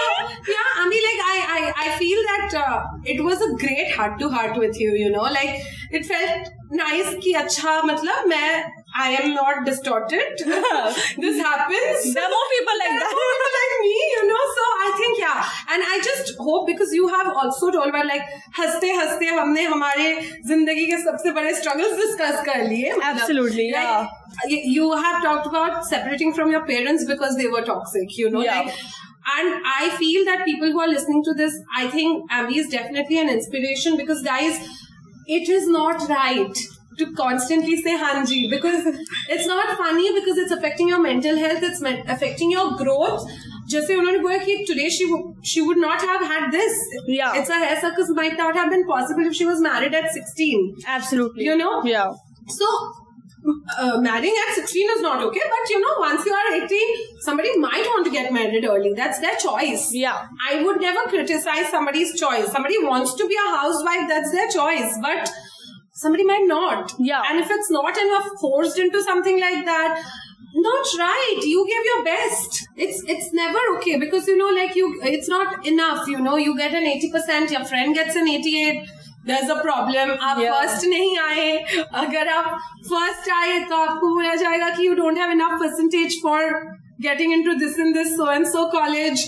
yeah, 0.49 0.69
I 0.77 0.89
mean, 0.89 1.03
like, 1.09 1.21
I, 1.33 1.37
I, 1.57 1.59
I 1.87 1.89
feel 1.99 2.21
that 2.23 2.51
uh, 2.55 2.83
it 3.05 3.23
was 3.23 3.41
a 3.41 3.55
great 3.55 3.91
heart 3.93 4.19
to 4.19 4.29
heart 4.29 4.57
with 4.59 4.81
you, 4.81 4.93
you 4.93 5.11
know, 5.11 5.23
like, 5.23 5.63
it 5.91 6.05
felt 6.05 6.51
nice 6.71 7.15
ki 7.23 7.35
acha, 7.35 7.83
matlab, 7.83 8.27
main 8.27 8.65
I 8.99 9.11
am 9.11 9.35
not 9.35 9.67
distorted. 9.67 10.37
this 10.39 11.37
happens. 11.39 12.15
There 12.15 12.25
are 12.25 12.31
more 12.33 12.49
people 12.57 12.77
like 12.81 12.89
there 12.89 12.97
that. 12.97 12.99
There 12.99 13.07
are 13.07 13.13
more 13.13 13.33
people 13.37 13.53
like 13.61 13.75
me 13.85 14.01
know, 14.37 14.47
so 14.57 14.67
I 14.87 14.93
think, 14.99 15.19
yeah. 15.19 15.49
And 15.75 15.83
I 15.95 16.01
just 16.05 16.35
hope 16.39 16.67
because 16.67 16.93
you 16.93 17.09
have 17.09 17.33
also 17.43 17.71
told 17.71 17.89
about 17.89 18.07
like, 18.07 18.23
haste 18.61 18.87
haste, 19.01 19.27
हमने 19.41 19.65
हमारे 19.73 20.07
जिंदगी 20.51 20.87
के 20.93 21.01
sabse 21.07 21.35
बड़े 21.39 21.55
struggles 21.63 21.97
discuss 22.03 22.45
कर 22.49 23.03
Absolutely, 23.03 23.73
like, 23.73 23.83
yeah. 23.83 24.07
You 24.77 24.93
have 24.93 25.23
talked 25.23 25.47
about 25.47 25.85
separating 25.87 26.33
from 26.35 26.51
your 26.51 26.65
parents 26.67 27.05
because 27.05 27.37
they 27.37 27.49
were 27.49 27.63
toxic, 27.63 28.17
you 28.19 28.31
know, 28.31 28.43
yeah. 28.43 28.61
like, 28.61 28.75
and 29.35 29.63
I 29.67 29.91
feel 29.99 30.25
that 30.25 30.45
people 30.45 30.71
who 30.71 30.81
are 30.81 30.89
listening 30.89 31.25
to 31.25 31.35
this, 31.35 31.59
I 31.77 31.89
think 31.89 32.31
Ambi 32.31 32.57
is 32.57 32.69
definitely 32.69 33.19
an 33.19 33.29
inspiration 33.29 33.97
because 33.97 34.23
guys, 34.23 34.59
it 35.27 35.49
is 35.49 35.67
not 35.67 36.09
right 36.09 36.57
to 36.99 37.13
constantly 37.15 37.77
say 37.83 37.97
hanji 37.99 38.49
because 38.51 38.87
it's 39.29 39.47
not 39.47 39.77
funny 39.77 40.13
because 40.19 40.39
it's 40.39 40.53
affecting 40.53 40.89
your 40.89 41.01
mental 41.01 41.37
health, 41.37 41.63
it's 41.63 41.83
affecting 41.83 42.51
your 42.51 42.77
growth. 42.77 43.29
जैसे 43.74 43.96
उन्होंने 43.96 44.20
बोला 44.26 44.38
कि 44.46 44.56
today 44.72 44.90
she 44.98 45.06
would 45.12 45.52
she 45.52 45.62
would 45.68 45.78
not 45.84 46.02
have 46.12 46.26
had 46.32 46.50
this 46.56 46.80
Yeah. 47.18 47.38
it's 47.42 47.54
a 47.58 47.60
hair 47.66 47.78
circus 47.86 48.10
might 48.22 48.38
not 48.42 48.56
have 48.62 48.72
been 48.76 48.88
possible 48.96 49.30
if 49.32 49.38
she 49.42 49.46
was 49.52 49.62
married 49.68 49.94
at 50.02 50.12
16 50.18 50.66
Absolutely. 50.98 51.46
You 51.52 51.56
know? 51.62 51.72
Yeah. 51.84 52.12
so 52.58 52.68
uh, 53.84 54.00
marrying 54.02 54.36
at 54.48 54.56
16 54.56 54.90
is 54.96 55.02
not 55.02 55.22
okay 55.28 55.46
but 55.54 55.70
you 55.74 55.80
know 55.84 55.94
once 56.00 56.26
you 56.26 56.34
are 56.40 56.50
18 56.58 56.98
somebody 57.28 57.54
might 57.68 57.88
want 57.94 58.06
to 58.10 58.12
get 58.16 58.32
married 58.40 58.66
early 58.74 58.92
that's 59.00 59.20
their 59.28 59.38
choice 59.46 59.88
Yeah. 60.02 60.28
I 60.50 60.62
would 60.64 60.82
never 60.82 61.06
criticize 61.14 61.70
somebody's 61.78 62.12
choice. 62.20 62.52
Somebody 62.58 62.78
wants 62.84 63.16
to 63.22 63.28
be 63.32 63.38
a 63.46 63.48
housewife, 63.56 64.06
that's 64.12 64.32
their 64.32 64.50
choice. 64.58 64.98
But 65.08 65.32
somebody 66.04 66.24
might 66.24 66.46
not. 66.52 66.94
Yeah. 67.00 67.24
And 67.30 67.40
if 67.40 67.50
it's 67.56 67.72
not 67.72 67.98
and 68.04 68.08
you're 68.14 68.38
forced 68.44 68.78
into 68.84 69.02
something 69.08 69.40
like 69.40 69.66
that, 69.66 70.04
not 70.54 70.86
right. 71.00 71.40
You 71.44 71.66
give 71.68 71.86
your 71.92 72.04
best. 72.06 72.68
It's 72.76 73.04
it's 73.08 73.34
never 73.34 73.60
okay 73.76 73.98
because 74.00 74.28
you 74.28 74.38
know, 74.38 74.50
like 74.62 74.76
you 74.76 75.00
it's 75.04 75.30
not 75.30 75.66
enough, 75.66 76.08
you 76.08 76.20
know, 76.20 76.36
you 76.38 76.58
get 76.58 76.74
an 76.74 76.86
80%, 76.86 77.52
your 77.52 77.64
friend 77.66 77.96
gets 77.96 78.16
an 78.16 78.28
88. 78.28 78.90
There's 79.26 79.50
a 79.50 79.60
problem. 79.62 80.12
आप 80.18 80.40
Yeah. 80.42 80.54
first 80.54 80.86
नहीं 80.94 81.18
आए 81.20 81.58
अगर 82.04 82.28
आप 82.28 82.60
first 82.92 83.30
आए 83.34 83.60
तो 83.70 83.76
आपको 83.76 84.08
बोला 84.16 84.36
जाएगा 84.44 84.70
कि 84.78 84.88
you 84.90 84.96
don't 85.02 85.18
have 85.24 85.34
enough 85.38 85.60
percentage 85.64 86.20
for 86.22 86.40
getting 87.08 87.32
into 87.38 87.56
this 87.60 87.78
and 87.78 87.96
this 87.96 88.16
so 88.18 88.30
and 88.38 88.48
so 88.56 88.70
college. 88.72 89.26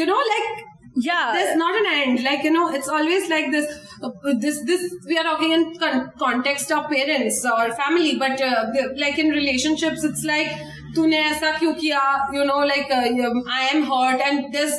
You 0.00 0.06
know, 0.06 0.20
like 0.34 0.64
Yeah. 0.98 1.32
there's 1.34 1.56
not 1.56 1.74
an 1.78 1.86
end 1.92 2.22
like 2.24 2.44
you 2.44 2.50
know 2.52 2.66
it's 2.72 2.88
always 2.88 3.28
like 3.28 3.50
this 3.50 3.66
uh, 4.02 4.10
this 4.42 4.60
this 4.68 4.82
we 5.08 5.16
are 5.18 5.24
talking 5.24 5.52
in 5.56 5.64
con- 5.76 6.12
context 6.20 6.70
of 6.76 6.88
parents 6.92 7.44
or 7.54 7.72
family 7.80 8.12
but 8.16 8.40
uh, 8.40 8.66
the- 8.76 8.94
like 9.04 9.18
in 9.18 9.30
relationships 9.40 10.04
it's 10.10 10.24
like 10.32 10.54
तूने 10.96 11.18
ऐसा 11.30 11.50
क्यों 11.58 11.72
किया 11.78 12.00
you 12.34 12.44
know 12.50 12.58
like 12.72 12.90
uh, 12.96 13.28
um, 13.28 13.38
I 13.54 13.62
am 13.70 13.80
hurt 13.92 14.20
and 14.26 14.52
there's 14.54 14.76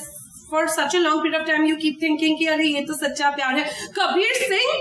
for 0.49 0.61
such 0.75 0.93
a 0.95 1.01
long 1.05 1.21
period 1.23 1.41
of 1.41 1.45
time 1.47 1.65
you 1.69 1.75
keep 1.81 1.99
thinking 2.03 2.37
कि 2.39 2.45
अरे 2.53 2.67
ये 2.67 2.81
तो 2.91 2.93
सच्चा 3.01 3.29
प्यार 3.39 3.57
है 3.57 3.65
Kabir 3.97 4.33
Singh 4.43 4.71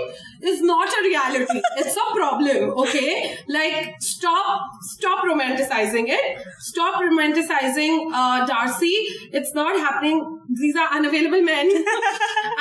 is 0.42 0.62
not 0.62 0.88
a 0.88 1.02
reality. 1.04 1.60
It's 1.76 1.96
a 1.96 2.14
problem 2.14 2.70
okay? 2.78 3.36
Like 3.48 3.96
stop 4.00 4.62
stop 4.80 5.24
romanticizing 5.24 6.06
it. 6.08 6.42
Stop 6.58 7.02
romanticizing 7.02 8.10
uh, 8.12 8.46
Darcy. 8.46 8.94
It's 9.32 9.54
not 9.54 9.78
happening. 9.78 10.40
These 10.48 10.76
are 10.76 10.88
unavailable 10.88 11.42
men. 11.42 11.70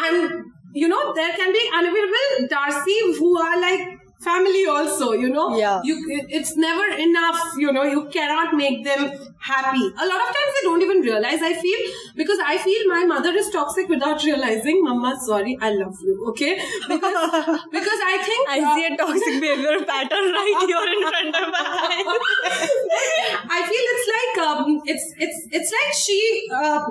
And 0.06 0.44
you 0.74 0.88
know 0.88 1.13
there 1.13 1.34
can 1.36 1.52
be 1.52 1.70
unavailable 1.76 2.48
Darcy 2.50 2.98
who 3.18 3.38
are 3.39 3.60
like 3.60 4.00
family 4.22 4.65
also 4.65 5.13
you 5.13 5.30
know? 5.30 5.58
Yeah. 5.58 5.82
you 5.84 5.96
it's 6.30 6.56
never 6.58 6.86
enough 6.98 7.39
you 7.58 7.72
know? 7.72 7.84
You 7.84 8.10
cannot 8.10 8.56
make 8.56 8.84
them 8.84 9.12
happy 9.39 9.86
a 10.04 10.06
lot 10.12 10.21
of 10.21 10.30
times 10.36 10.52
they 10.56 10.63
don't 10.67 10.82
even 10.82 11.02
realize 11.02 11.41
i 11.41 11.54
feel 11.54 11.80
because 12.15 12.39
i 12.45 12.58
feel 12.58 12.88
my 12.88 13.06
mother 13.06 13.34
is 13.41 13.49
toxic 13.49 13.88
without 13.88 14.23
realizing 14.23 14.84
mama 14.84 15.17
sorry 15.25 15.58
i 15.62 15.71
love 15.71 15.95
you 16.02 16.25
okay 16.28 16.56
because 16.88 17.30
because 17.78 18.02
i 18.10 18.17
think 18.25 18.49
I 18.49 18.60
uh, 18.60 18.75
see 18.75 18.86
a 18.86 18.97
toxic 18.97 19.39
behavior 19.43 19.86
pattern 19.86 20.25
right 20.38 20.58
here 20.65 20.86
in 20.93 21.02
front 21.08 21.36
of 21.36 21.47
my 21.56 21.65
eyes. 21.86 22.06
I 23.58 23.60
feel 23.69 23.86
it's 23.93 24.08
like 24.17 24.47
um, 24.47 24.82
it's 24.86 25.06
it's 25.17 25.39
it's 25.52 25.71
like 25.78 25.93
she 25.93 26.19
uh, 26.54 26.82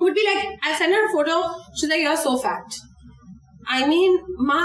would 0.00 0.14
be 0.14 0.24
like 0.26 0.58
I 0.62 0.76
send 0.76 0.92
her 0.94 1.08
a 1.08 1.12
photo. 1.12 1.54
She's 1.74 1.88
like, 1.88 2.00
"You're 2.00 2.16
so 2.16 2.36
fat." 2.38 2.64
I 3.66 3.86
mean, 3.86 4.18
ma, 4.36 4.60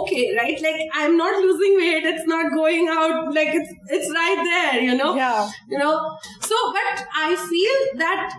okay, 0.00 0.34
right? 0.36 0.60
Like 0.60 0.88
I'm 0.94 1.16
not 1.16 1.40
losing 1.42 1.76
weight. 1.76 2.04
It's 2.04 2.26
not 2.26 2.52
going 2.52 2.88
out. 2.88 3.34
Like 3.34 3.48
it's 3.52 3.72
it's 3.88 4.10
right 4.10 4.42
there, 4.44 4.82
you 4.82 4.96
know. 4.96 5.14
Yeah. 5.14 5.50
You 5.68 5.78
know. 5.78 6.18
So, 6.40 6.54
but 6.72 7.06
I 7.14 7.36
feel 7.36 7.98
that 7.98 8.36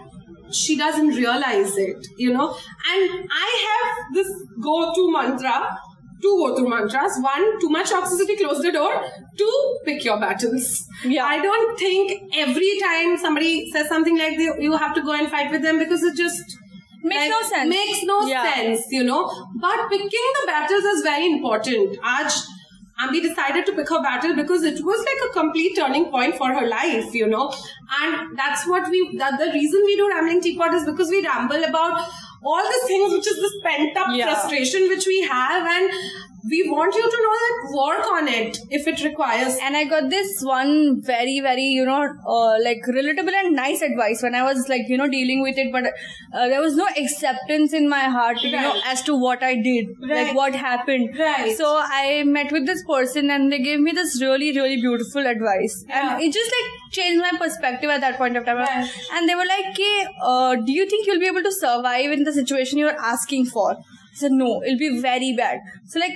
she 0.52 0.78
doesn't 0.78 1.10
realize 1.10 1.78
it, 1.78 2.08
you 2.18 2.34
know. 2.34 2.50
And 2.50 3.30
I 3.32 3.50
have 3.68 4.14
this 4.14 4.32
go-to 4.62 5.12
mantra. 5.12 5.78
Two 6.20 6.36
go-to 6.38 6.68
mantras. 6.68 7.20
One, 7.22 7.60
too 7.60 7.70
much 7.70 7.92
toxicity, 7.92 8.38
close 8.38 8.62
the 8.64 8.72
door. 8.72 9.04
Two, 9.38 9.80
pick 9.86 10.04
your 10.04 10.20
battles. 10.20 10.84
Yeah. 11.06 11.26
I 11.26 11.40
don't 11.40 11.78
think 11.78 12.34
every 12.36 12.80
time 12.80 13.18
somebody 13.18 13.70
says 13.70 13.88
something 13.88 14.18
like 14.18 14.36
this, 14.38 14.56
you 14.60 14.76
have 14.76 14.96
to 14.96 15.02
go 15.02 15.14
and 15.14 15.30
fight 15.30 15.52
with 15.52 15.62
them 15.62 15.78
because 15.78 16.02
it 16.02 16.18
just 16.18 16.58
Makes 17.08 17.30
no 17.30 17.42
sense. 17.50 17.70
Makes 17.70 18.04
no 18.04 18.28
Yeah. 18.28 18.54
sense, 18.54 18.86
you 18.92 19.04
know. 19.04 19.22
But 19.56 19.90
picking 19.90 20.30
the 20.42 20.46
battles 20.48 20.84
is 20.84 21.02
very 21.04 21.26
important. 21.32 21.98
Aj, 22.02 22.38
and 23.00 23.12
we 23.12 23.22
decided 23.22 23.66
to 23.68 23.74
pick 23.74 23.90
her 23.90 24.02
battle 24.02 24.36
because 24.36 24.64
it 24.64 24.84
was 24.84 25.00
like 25.10 25.20
a 25.30 25.34
complete 25.34 25.76
turning 25.76 26.06
point 26.06 26.36
for 26.38 26.48
her 26.60 26.68
life, 26.68 27.14
you 27.14 27.28
know. 27.28 27.52
And 28.02 28.38
that's 28.38 28.68
what 28.68 28.90
we, 28.90 29.02
that 29.18 29.38
the 29.40 29.52
reason 29.52 29.84
we 29.86 29.96
do 29.96 30.10
Rambling 30.10 30.42
Teapot 30.42 30.74
is 30.74 30.86
because 30.86 31.10
we 31.10 31.26
ramble 31.26 31.64
about 31.64 32.08
all 32.44 32.64
the 32.64 32.82
things 32.88 33.14
which 33.14 33.28
is 33.28 33.36
this 33.36 33.54
pent 33.64 33.96
up 33.98 34.08
Yeah. 34.16 34.34
frustration 34.34 34.88
which 34.90 35.06
we 35.08 35.22
have 35.22 35.68
and 35.68 35.92
we 36.50 36.70
want 36.70 36.94
you 36.96 37.02
to 37.02 37.18
know 37.26 37.36
that 37.44 37.56
work 37.78 38.08
on 38.12 38.28
it 38.28 38.58
if 38.70 38.88
it 38.88 39.04
requires 39.04 39.58
and 39.62 39.76
I 39.76 39.84
got 39.86 40.10
this 40.10 40.42
one 40.42 41.02
very, 41.02 41.40
very, 41.42 41.64
you 41.64 41.86
know, 41.86 42.02
uh, 42.28 42.58
like 42.64 42.82
relatable 42.88 43.34
and 43.44 43.56
nice 43.56 43.82
advice 43.82 44.22
when 44.24 44.36
I 44.36 44.44
was 44.44 44.68
like, 44.70 44.84
you 44.88 44.98
know, 44.98 45.08
dealing 45.08 45.42
with 45.42 45.58
it, 45.58 45.72
but 45.72 45.86
uh, 46.34 46.48
there 46.48 46.62
was 46.62 46.76
no 46.76 46.88
acceptance 46.98 47.74
in 47.74 47.90
my 47.90 48.02
heart, 48.16 48.42
you 48.42 48.52
know, 48.52 48.80
as 48.86 49.02
to 49.04 49.16
what 49.16 49.44
I 49.44 49.56
did, 49.56 49.88
Right. 50.02 50.28
like 50.28 50.36
what 50.36 50.56
happened. 50.56 51.18
Right. 51.18 51.56
So 51.58 51.80
I 51.82 52.24
met 52.26 52.52
with 52.52 52.66
this 52.66 52.84
person 52.86 53.30
and 53.32 53.52
they 53.52 53.60
gave 53.60 53.80
me 53.80 53.92
this 53.92 54.22
really, 54.22 54.52
really 54.56 54.78
beautiful 54.78 55.26
advice. 55.26 55.84
Yeah. 55.88 56.14
And 56.16 56.24
it 56.24 56.34
just 56.34 56.52
like 56.58 56.92
changed 56.94 57.22
my 57.22 57.38
perspective 57.38 57.90
at 57.90 58.02
that 58.02 58.18
point 58.18 58.38
of 58.38 58.46
time. 58.46 58.58
Right. 58.58 58.90
And 59.14 59.28
they 59.30 59.36
were 59.36 59.46
like, 59.46 59.66
okay, 59.72 60.08
uh, 60.22 60.56
do 60.56 60.72
you 60.72 60.88
think 60.90 61.08
you'll 61.08 61.20
be 61.20 61.28
able 61.28 61.44
to 61.44 61.52
survive 61.52 62.12
in 62.12 62.24
the 62.24 62.34
situation 62.34 62.78
you're 62.78 62.98
asking 63.00 63.46
for? 63.48 63.72
I 63.72 64.16
said, 64.16 64.32
no, 64.32 64.64
it'll 64.64 64.80
be 64.80 65.00
very 65.00 65.36
bad. 65.36 65.60
So 65.86 66.00
like, 66.00 66.14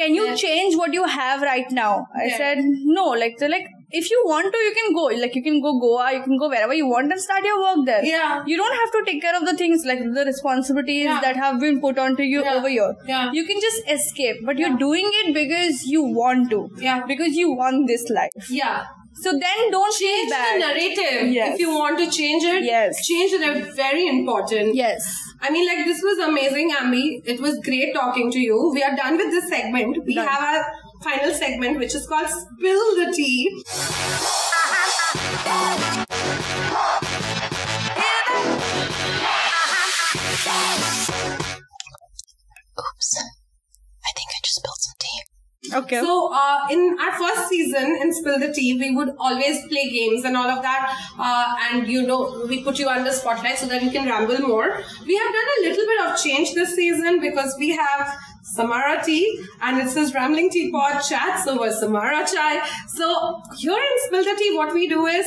can 0.00 0.14
you 0.20 0.24
Yeah. 0.30 0.34
change 0.46 0.76
what 0.84 0.92
you 1.00 1.04
have 1.18 1.42
right 1.50 1.70
now? 1.82 1.92
I 2.22 2.24
Yeah. 2.30 2.36
said, 2.42 2.58
no. 2.98 3.06
Like, 3.24 3.38
they're 3.38 3.54
like, 3.56 3.68
if 4.00 4.08
you 4.10 4.18
want 4.26 4.52
to, 4.54 4.58
you 4.66 4.72
can 4.78 4.92
go. 4.96 5.04
Like, 5.22 5.34
you 5.38 5.42
can 5.46 5.56
go 5.62 5.72
Goa, 5.84 6.04
you 6.16 6.20
can 6.26 6.36
go 6.42 6.48
wherever 6.52 6.74
you 6.80 6.86
want 6.90 7.10
and 7.16 7.20
start 7.26 7.48
your 7.50 7.56
work 7.62 7.80
there. 7.86 8.04
Yeah. 8.10 8.44
You 8.52 8.56
don't 8.60 8.76
have 8.82 8.92
to 8.96 9.02
take 9.08 9.20
care 9.24 9.34
of 9.40 9.46
the 9.48 9.56
things 9.62 9.84
like 9.90 10.04
the 10.18 10.24
responsibilities 10.30 11.04
Yeah. 11.08 11.20
that 11.26 11.36
have 11.44 11.58
been 11.64 11.80
put 11.86 11.98
onto 12.06 12.22
you 12.34 12.44
Yeah. 12.44 12.54
over 12.60 12.68
here. 12.76 12.92
Yeah. 13.08 13.32
You 13.40 13.44
can 13.50 13.60
just 13.66 13.90
escape, 13.98 14.44
but 14.50 14.58
you're 14.64 14.78
doing 14.86 15.10
it 15.24 15.34
because 15.40 15.84
you 15.96 16.04
want 16.22 16.50
to. 16.56 16.62
Yeah. 16.88 17.02
Because 17.12 17.36
you 17.44 17.52
want 17.64 17.86
this 17.94 18.08
life. 18.20 18.50
yeah 18.62 18.80
So 19.22 19.32
then 19.32 19.70
don't 19.70 19.94
change 20.02 20.30
the 20.30 20.58
narrative 20.64 21.32
Yes. 21.38 21.54
if 21.54 21.60
you 21.60 21.70
want 21.78 21.98
to 22.02 22.10
change 22.10 22.44
it 22.44 22.64
Yes. 22.64 23.06
change 23.06 23.32
narrative 23.42 23.74
very 23.74 24.06
important 24.06 24.74
Yes. 24.74 25.08
I 25.42 25.48
mean, 25.50 25.66
like, 25.66 25.86
this 25.86 26.00
was 26.06 26.18
amazing, 26.28 26.70
Ambi. 26.78 27.22
It 27.24 27.40
was 27.40 27.58
great 27.64 27.94
talking 27.94 28.30
to 28.30 28.38
you. 28.38 28.56
We 28.74 28.82
are 28.82 28.94
done 28.94 29.16
with 29.16 29.30
this 29.34 29.48
segment. 29.48 29.96
We 30.04 30.14
Done. 30.14 30.26
have 30.28 30.42
our 30.48 30.64
final 31.06 31.32
segment, 31.32 31.78
which 31.78 31.94
is 31.94 32.06
called 32.06 32.28
Spill 32.28 32.82
the 32.98 33.06
Tea. 33.16 33.39
Okay. 45.90 46.00
So, 46.02 46.32
uh, 46.32 46.68
in 46.70 46.96
our 47.00 47.12
first 47.18 47.48
season 47.48 47.96
in 48.00 48.12
Spill 48.14 48.38
the 48.38 48.52
Tea, 48.52 48.78
we 48.78 48.94
would 48.94 49.16
always 49.18 49.66
play 49.66 49.90
games 49.90 50.24
and 50.24 50.36
all 50.36 50.48
of 50.48 50.62
that. 50.62 50.96
Uh, 51.18 51.56
and, 51.68 51.88
you 51.88 52.06
know, 52.06 52.46
we 52.48 52.62
put 52.62 52.78
you 52.78 52.88
under 52.88 53.10
spotlight 53.10 53.58
so 53.58 53.66
that 53.66 53.82
you 53.82 53.90
can 53.90 54.06
ramble 54.06 54.38
more. 54.38 54.68
We 55.04 55.16
have 55.16 55.32
done 55.38 55.48
a 55.58 55.62
little 55.62 55.86
bit 55.86 56.06
of 56.06 56.22
change 56.22 56.54
this 56.54 56.76
season 56.76 57.20
because 57.20 57.56
we 57.58 57.70
have 57.70 58.16
Samara 58.42 59.02
Tea 59.04 59.44
and 59.62 59.78
it 59.78 59.88
says 59.88 60.14
Rambling 60.14 60.50
Teapot 60.50 61.02
Chats 61.02 61.48
over 61.48 61.72
Samara 61.72 62.24
Chai. 62.24 62.64
So, 62.86 63.42
here 63.56 63.72
in 63.72 63.98
Spill 64.06 64.22
the 64.22 64.36
Tea, 64.38 64.56
what 64.56 64.72
we 64.72 64.88
do 64.88 65.06
is 65.06 65.26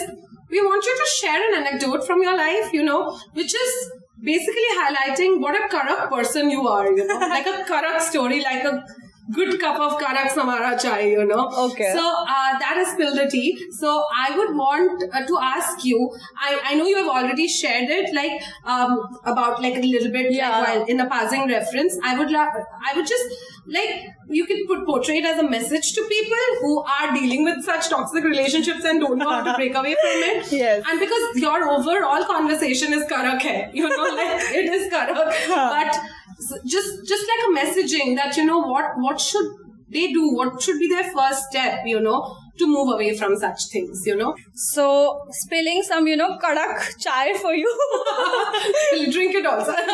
we 0.49 0.61
want 0.61 0.85
you 0.85 0.95
to 0.95 1.11
share 1.19 1.41
an 1.49 1.65
anecdote 1.65 2.07
from 2.07 2.23
your 2.23 2.37
life, 2.37 2.71
you 2.71 2.83
know, 2.83 3.19
which 3.33 3.53
is 3.53 3.91
basically 4.21 4.69
highlighting 4.79 5.41
what 5.41 5.55
a 5.55 5.67
Karak 5.67 6.09
person 6.09 6.49
you 6.49 6.65
are, 6.69 6.89
you 6.89 7.05
know, 7.05 7.19
like 7.19 7.45
a 7.45 7.65
Karak 7.69 7.99
story, 7.99 8.41
like 8.41 8.63
a 8.63 8.85
good 9.31 9.59
cup 9.59 9.79
of 9.79 9.99
Karak 10.01 10.29
Samara 10.29 10.77
chai, 10.77 11.01
you 11.01 11.25
know. 11.25 11.49
Okay. 11.69 11.91
So 11.93 11.99
uh, 12.01 12.59
that 12.59 12.75
is 12.77 12.89
spill 12.89 13.15
the 13.15 13.29
tea. 13.29 13.57
So 13.71 14.03
I 14.15 14.37
would 14.37 14.55
want 14.55 15.03
uh, 15.13 15.25
to 15.25 15.37
ask 15.41 15.85
you. 15.85 16.11
I, 16.41 16.59
I 16.65 16.75
know 16.75 16.85
you 16.85 16.97
have 16.97 17.07
already 17.07 17.47
shared 17.47 17.89
it, 17.89 18.13
like 18.13 18.41
um, 18.65 18.99
about 19.25 19.61
like 19.61 19.75
a 19.77 19.81
little 19.81 20.11
bit, 20.11 20.31
Yeah. 20.33 20.49
like 20.59 20.67
while 20.67 20.85
in 20.85 20.99
a 20.99 21.09
passing 21.09 21.47
reference. 21.47 21.97
I 22.03 22.17
would 22.17 22.31
la- 22.31 22.49
I 22.89 22.95
would 22.95 23.07
just 23.07 23.23
like 23.65 24.07
you 24.29 24.45
can 24.45 24.65
put 24.67 24.85
portray 24.85 25.17
it 25.19 25.25
as 25.25 25.39
a 25.39 25.49
message 25.49 25.93
to 25.93 26.01
people 26.09 26.37
who 26.61 26.83
are 26.83 27.13
dealing 27.13 27.45
with 27.45 27.63
such 27.63 27.87
toxic 27.89 28.23
relationships 28.25 28.83
and 28.83 28.99
don't 28.99 29.17
know 29.17 29.29
how 29.29 29.43
to 29.43 29.53
break 29.57 29.73
away 29.75 29.95
from 30.01 30.23
it. 30.31 30.51
Yes. 30.51 30.83
And 30.89 30.99
because 30.99 31.37
your 31.37 31.69
overall 31.69 32.25
conversation 32.25 32.91
is 32.93 33.03
karak 33.03 33.41
hai, 33.41 33.71
you 33.73 33.87
know, 33.87 34.03
like 34.15 34.41
it 34.51 34.65
is 34.73 34.91
karak, 34.91 35.47
but 35.47 35.99
s- 36.42 36.60
just 36.74 37.06
just 37.14 37.24
like 37.32 37.42
a 37.48 37.54
messaging 37.60 38.16
that 38.16 38.36
you 38.36 38.44
know 38.44 38.58
what 38.74 38.92
what 39.06 39.20
should 39.20 39.48
they 39.90 40.12
do, 40.12 40.34
what 40.34 40.60
should 40.62 40.78
be 40.78 40.86
their 40.88 41.04
first 41.12 41.44
step, 41.50 41.86
you 41.86 41.98
know, 41.98 42.16
to 42.58 42.66
move 42.66 42.88
away 42.94 43.16
from 43.16 43.34
such 43.36 43.68
things, 43.68 44.02
you 44.06 44.14
know. 44.16 44.34
So 44.54 45.22
spilling 45.30 45.82
some, 45.82 46.06
you 46.06 46.16
know, 46.22 46.26
kadak 46.42 46.82
chai 47.04 47.32
for 47.44 47.54
you. 47.54 47.70
You'll 48.92 49.10
drink 49.10 49.34
it 49.34 49.46
also. 49.46 49.72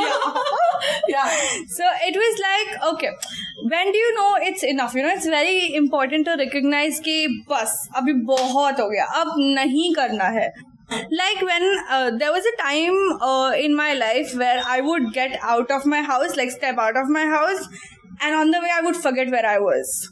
yeah. 1.09 1.29
So 1.69 1.85
it 2.09 2.17
was 2.25 2.41
like, 2.49 2.95
okay, 2.95 3.11
when 3.71 3.93
do 3.93 3.99
you 3.99 4.15
know 4.17 4.37
it's 4.41 4.65
enough? 4.65 4.95
You 4.95 5.03
know, 5.03 5.15
it's 5.15 5.27
very 5.27 5.75
important 5.77 6.27
to 6.27 6.37
recognize 6.45 7.01
कि 7.09 7.17
बस 7.51 7.77
अभी 7.97 8.13
बहुत 8.35 8.81
हो 8.81 8.89
गया 8.91 9.05
अब 9.23 9.35
नहीं 9.61 9.93
करना 9.95 10.25
है 10.39 10.49
like 10.92 11.42
when 11.42 11.64
uh, 11.90 12.12
there 12.18 12.32
was 12.32 12.44
a 12.46 12.62
time 12.62 13.22
uh, 13.22 13.52
in 13.56 13.76
my 13.76 13.94
life 13.94 14.36
where 14.36 14.62
I 14.66 14.82
would 14.82 15.14
get 15.14 15.38
out 15.44 15.72
of 15.72 15.86
my 15.86 16.02
house, 16.02 16.36
like 16.36 16.52
step 16.52 16.78
out 16.78 16.98
of 16.98 17.10
my 17.10 17.26
house, 17.26 17.68
and 18.22 18.36
on 18.36 18.52
the 18.52 18.60
way 18.60 18.70
I 18.74 18.82
would 18.82 18.96
forget 18.96 19.30
where 19.30 19.46
I 19.46 19.60
was. 19.60 20.10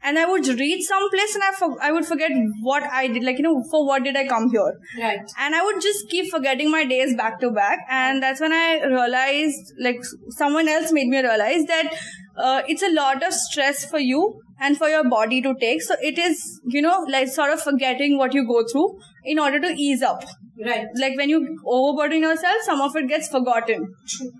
And 0.00 0.16
I 0.16 0.26
would 0.26 0.46
reach 0.46 0.84
some 0.86 1.10
place 1.10 1.34
and 1.34 1.42
I, 1.42 1.52
for- 1.58 1.82
I 1.82 1.90
would 1.90 2.06
forget 2.06 2.30
what 2.62 2.84
I 2.84 3.08
did, 3.08 3.24
like, 3.24 3.36
you 3.38 3.42
know, 3.42 3.64
for 3.68 3.84
what 3.84 4.04
did 4.04 4.16
I 4.16 4.28
come 4.28 4.48
here? 4.48 4.72
Right. 4.98 5.18
and 5.38 5.56
I 5.56 5.64
would 5.64 5.80
just 5.82 6.08
keep 6.08 6.30
forgetting 6.30 6.70
my 6.70 6.84
days 6.84 7.16
back 7.16 7.40
to 7.40 7.50
back. 7.50 7.80
And 7.90 8.22
that's 8.22 8.40
when 8.40 8.52
I 8.52 8.84
realized, 8.84 9.72
like, 9.80 9.98
someone 10.30 10.68
else 10.68 10.92
made 10.92 11.08
me 11.08 11.18
realize 11.20 11.64
that 11.64 11.92
uh, 12.36 12.62
it's 12.68 12.82
a 12.84 12.92
lot 12.92 13.24
of 13.26 13.32
stress 13.32 13.84
for 13.84 13.98
you 13.98 14.40
and 14.60 14.76
for 14.76 14.88
your 14.88 15.08
body 15.08 15.40
to 15.42 15.54
take. 15.60 15.82
So 15.82 15.94
it 16.00 16.18
is, 16.18 16.60
you 16.66 16.82
know, 16.82 17.04
like 17.08 17.28
sort 17.28 17.52
of 17.52 17.60
forgetting 17.62 18.18
what 18.18 18.34
you 18.34 18.46
go 18.46 18.64
through 18.66 18.98
in 19.24 19.38
order 19.38 19.60
to 19.60 19.68
ease 19.68 20.02
up. 20.02 20.24
Right. 20.60 20.86
Like 20.96 21.16
when 21.16 21.28
you 21.28 21.56
overburden 21.64 22.20
yourself, 22.22 22.56
some 22.64 22.80
of 22.80 22.96
it 22.96 23.06
gets 23.08 23.28
forgotten. 23.28 23.94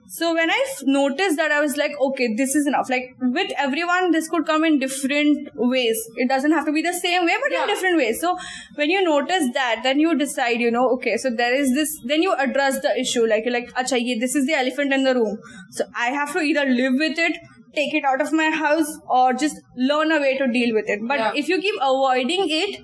So 0.08 0.34
when 0.34 0.50
I 0.50 0.64
f- 0.68 0.82
noticed 0.84 1.36
that, 1.36 1.52
I 1.52 1.60
was 1.60 1.76
like, 1.76 1.92
okay, 2.00 2.34
this 2.34 2.56
is 2.56 2.66
enough. 2.66 2.90
Like 2.90 3.14
with 3.20 3.52
everyone, 3.56 4.10
this 4.10 4.28
could 4.28 4.44
come 4.44 4.64
in 4.64 4.80
different 4.80 5.50
ways. 5.54 5.96
It 6.16 6.28
doesn't 6.28 6.50
have 6.50 6.66
to 6.66 6.72
be 6.72 6.82
the 6.82 6.92
same 6.92 7.24
way, 7.24 7.36
but 7.40 7.52
Yeah. 7.52 7.62
in 7.62 7.68
different 7.68 7.98
ways. 7.98 8.20
So 8.20 8.36
when 8.74 8.90
you 8.90 9.04
notice 9.04 9.44
that, 9.54 9.82
then 9.84 10.00
you 10.00 10.16
decide, 10.18 10.60
you 10.60 10.72
know, 10.72 10.88
okay, 10.94 11.16
so 11.18 11.30
there 11.30 11.54
is 11.54 11.72
this, 11.74 12.00
then 12.04 12.20
you 12.22 12.34
address 12.34 12.80
the 12.80 12.98
issue. 12.98 13.24
Like 13.24 13.44
you're 13.44 13.54
like, 13.54 13.72
acha, 13.74 14.00
ye, 14.00 14.18
this 14.18 14.34
is 14.34 14.44
the 14.46 14.54
elephant 14.54 14.92
in 14.92 15.04
the 15.04 15.14
room. 15.14 15.38
So 15.70 15.84
I 15.96 16.06
have 16.06 16.32
to 16.32 16.40
either 16.40 16.64
live 16.64 16.94
with 16.94 17.16
it, 17.16 17.38
take 17.74 17.94
it 17.94 18.04
out 18.04 18.20
of 18.20 18.32
my 18.32 18.50
house, 18.50 18.98
or 19.08 19.32
just 19.32 19.56
learn 19.76 20.10
a 20.12 20.20
way 20.20 20.36
to 20.38 20.46
deal 20.48 20.74
with 20.74 20.88
it. 20.88 21.00
But 21.06 21.18
Yeah. 21.18 21.32
if 21.34 21.48
you 21.48 21.60
keep 21.60 21.74
avoiding 21.80 22.48
it, 22.48 22.80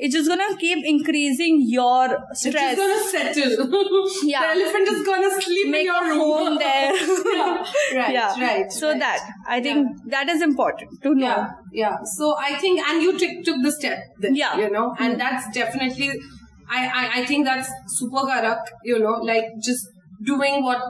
it's 0.00 0.14
just 0.14 0.28
gonna 0.28 0.56
keep 0.56 0.84
increasing 0.86 1.60
your 1.68 2.04
It's 2.30 2.40
stress. 2.42 2.76
just 2.76 3.12
gonna 3.14 3.34
settle. 3.34 3.72
Yeah. 4.22 4.42
The 4.54 4.60
elephant 4.60 4.88
is 4.88 5.02
gonna 5.04 5.40
sleep 5.40 5.74
in 5.74 5.84
your 5.84 6.04
room. 6.04 6.18
home 6.20 6.58
there. 6.58 6.92
yeah. 7.34 7.64
Right. 7.94 8.12
yeah. 8.18 8.40
Right. 8.40 8.70
So 8.72 8.90
right. 8.90 9.00
that 9.00 9.28
I 9.48 9.60
think 9.60 9.88
that 10.10 10.28
is 10.28 10.40
important 10.40 11.02
to 11.02 11.14
know. 11.14 11.26
Yeah, 11.26 11.48
yeah. 11.72 11.96
So 12.16 12.36
I 12.38 12.54
think, 12.58 12.80
and 12.88 13.02
you 13.02 13.18
took 13.18 13.44
took 13.44 13.62
the 13.62 13.72
step. 13.72 13.98
Then, 14.20 14.36
Yeah. 14.36 14.56
You 14.56 14.70
know, 14.70 14.94
and 14.98 15.14
hmm. 15.14 15.18
that's 15.18 15.50
definitely, 15.52 16.10
I, 16.70 16.86
I 17.00 17.20
I 17.20 17.26
think 17.26 17.44
that's 17.44 17.68
super 17.88 18.24
karak. 18.30 18.60
You 18.84 19.00
know, 19.00 19.16
like 19.32 19.46
just 19.60 19.84
doing 20.24 20.62
what 20.62 20.80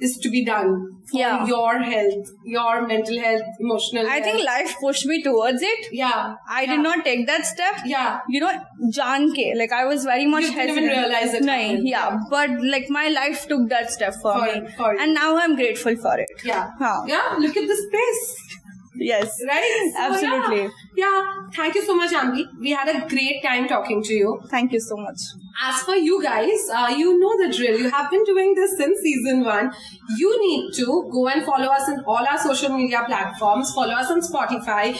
is 0.00 0.18
to 0.18 0.28
be 0.30 0.44
done 0.44 0.92
for 1.10 1.18
Yeah. 1.18 1.46
your 1.46 1.78
health, 1.78 2.30
your 2.44 2.86
mental 2.86 3.18
health, 3.18 3.42
emotional. 3.60 4.06
I 4.06 4.14
health. 4.14 4.24
think 4.24 4.44
life 4.44 4.74
pushed 4.80 5.06
me 5.06 5.22
towards 5.22 5.62
it. 5.62 5.86
Yeah. 5.92 6.34
I 6.48 6.62
yeah. 6.62 6.72
did 6.72 6.80
not 6.80 7.04
take 7.04 7.26
that 7.26 7.46
step. 7.46 7.76
Yeah. 7.84 8.20
You 8.28 8.40
know, 8.40 8.52
Jan 8.90 9.32
ke, 9.32 9.46
like 9.56 9.72
I 9.72 9.84
was 9.86 10.04
very 10.04 10.26
much 10.26 10.44
You 10.44 10.52
didn't 10.54 10.70
even 10.78 10.84
realize 10.84 11.32
it 11.34 11.42
Nahin, 11.42 11.68
happened. 11.68 11.88
yeah, 11.88 12.18
but 12.30 12.50
like 12.74 12.90
my 12.90 13.08
life 13.08 13.46
took 13.48 13.68
that 13.70 13.90
step 13.90 14.14
for, 14.20 14.34
For- 14.38 14.60
me, 14.60 14.68
for 14.76 14.92
and 14.98 15.14
now 15.14 15.36
I'm 15.36 15.56
grateful 15.56 15.96
for 15.96 16.18
it. 16.18 16.28
Yeah. 16.44 16.70
Huh. 16.78 17.02
Yeah. 17.06 17.36
Look 17.38 17.56
at 17.56 17.66
the 17.66 17.76
space. 17.88 18.58
Yes, 18.98 19.40
Right? 19.46 19.92
So, 19.94 20.00
Absolutely. 20.02 20.72
Yeah. 20.96 21.06
yeah. 21.06 21.46
Thank 21.54 21.74
you 21.74 21.84
so 21.84 21.94
much, 21.94 22.10
Ambi. 22.12 22.44
We 22.60 22.70
had 22.70 22.88
a 22.88 23.08
great 23.08 23.42
time 23.42 23.68
talking 23.68 24.02
to 24.02 24.14
you. 24.14 24.40
Thank 24.48 24.72
you 24.72 24.80
so 24.80 24.96
much. 24.96 25.18
As 25.62 25.82
for 25.82 25.94
you 25.94 26.22
guys, 26.22 26.68
uh, 26.74 26.94
you 26.96 27.18
know 27.18 27.46
the 27.46 27.54
drill. 27.56 27.78
You 27.78 27.90
have 27.90 28.10
been 28.10 28.24
doing 28.24 28.54
this 28.54 28.76
since 28.76 29.00
season 29.00 29.44
one. 29.44 29.72
You 30.16 30.40
need 30.40 30.74
to 30.74 31.08
go 31.12 31.28
and 31.28 31.44
follow 31.44 31.68
us 31.68 31.88
on 31.88 32.04
all 32.04 32.26
our 32.26 32.38
social 32.38 32.76
media 32.76 33.04
platforms. 33.06 33.72
Follow 33.72 33.94
us 33.94 34.10
on 34.10 34.20
Spotify. 34.20 34.98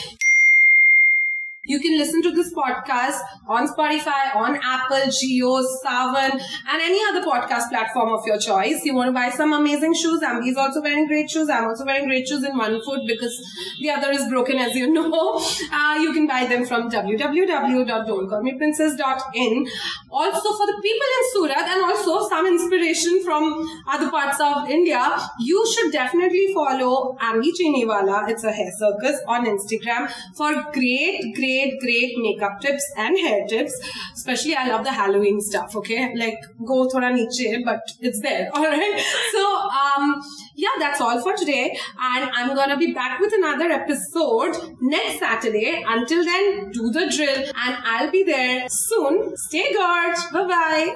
You 1.67 1.81
can 1.81 1.99
listen 1.99 2.23
to 2.23 2.31
this 2.31 2.53
podcast 2.55 3.19
on 3.49 3.67
Spotify, 3.69 4.35
on 4.35 4.59
Apple, 4.63 5.11
Jio, 5.19 5.63
Saavn, 5.85 6.33
and 6.33 6.81
any 6.81 7.01
other 7.09 7.23
podcast 7.27 7.69
platform 7.71 8.13
of 8.13 8.25
your 8.27 8.39
choice. 8.39 8.85
You 8.85 8.95
want 8.95 9.09
to 9.09 9.13
buy 9.13 9.31
some 9.31 9.53
amazing 9.53 9.95
shoes? 9.95 10.21
Ambi 10.23 10.49
is 10.51 10.57
also 10.57 10.81
wearing 10.83 11.07
great 11.07 11.31
shoes. 11.31 11.49
I'm 11.49 11.65
also 11.65 11.85
wearing 11.85 12.07
great 12.07 12.27
shoes 12.29 12.45
in 12.45 12.57
one 12.57 12.81
foot 12.83 13.01
because 13.07 13.37
the 13.81 13.91
other 13.91 14.11
is 14.13 14.27
broken, 14.29 14.59
as 14.59 14.75
you 14.75 14.91
know. 14.93 15.41
Uh, 15.77 15.99
you 16.01 16.13
can 16.13 16.27
buy 16.27 16.47
them 16.47 16.65
from 16.65 16.89
www.don'tcallmeprincess.in. 16.91 19.67
Also, 20.11 20.53
for 20.53 20.67
the 20.67 20.79
people 20.83 21.07
in 21.19 21.25
Surat 21.33 21.69
and 21.69 21.83
also 21.85 22.29
some 22.29 22.47
inspiration 22.47 23.23
from 23.25 23.67
other 23.89 24.11
parts 24.11 24.41
of 24.41 24.69
India, 24.71 25.17
you 25.41 25.67
should 25.73 25.93
definitely 25.93 26.49
follow 26.55 27.17
Ambi 27.21 27.51
Chiniwala. 27.59 28.29
It's 28.31 28.45
a 28.45 28.53
hair 28.53 28.71
circus 28.79 29.21
on 29.27 29.45
Instagram 29.47 30.09
for 30.35 30.53
great, 30.73 31.35
great, 31.35 31.56
great, 31.57 31.81
great 31.81 32.19
makeup 32.19 32.61
tips 32.61 32.85
and 32.97 33.19
hair 33.19 33.47
tips. 33.47 33.79
Especially, 34.15 34.55
I 34.55 34.69
love 34.69 34.85
the 34.85 34.93
Halloween 34.93 35.41
stuff. 35.41 35.75
Okay, 35.77 36.15
like 36.17 36.39
go 36.65 36.89
thoda 36.89 37.13
niche, 37.15 37.63
but 37.65 37.81
it's 38.01 38.21
there. 38.21 38.51
All 38.55 38.65
right. 38.65 39.05
So, 39.33 39.43
um, 39.83 40.23
yeah, 40.55 40.77
that's 40.79 41.01
all 41.01 41.21
for 41.21 41.35
today, 41.37 41.77
and 42.01 42.31
I'm 42.35 42.55
gonna 42.55 42.77
be 42.77 42.93
back 42.93 43.21
with 43.21 43.33
another 43.35 43.67
episode 43.67 44.57
next 44.81 45.19
Saturday. 45.19 45.85
Until 45.87 46.25
then, 46.25 46.71
do 46.71 46.91
the 46.91 47.07
drill, 47.15 47.45
and 47.65 47.77
I'll 47.85 48.11
be 48.11 48.23
there 48.25 48.69
soon. 48.69 49.37
Stay 49.37 49.73
gorge. 49.73 50.17
Bye 50.33 50.47
bye. 50.55 50.85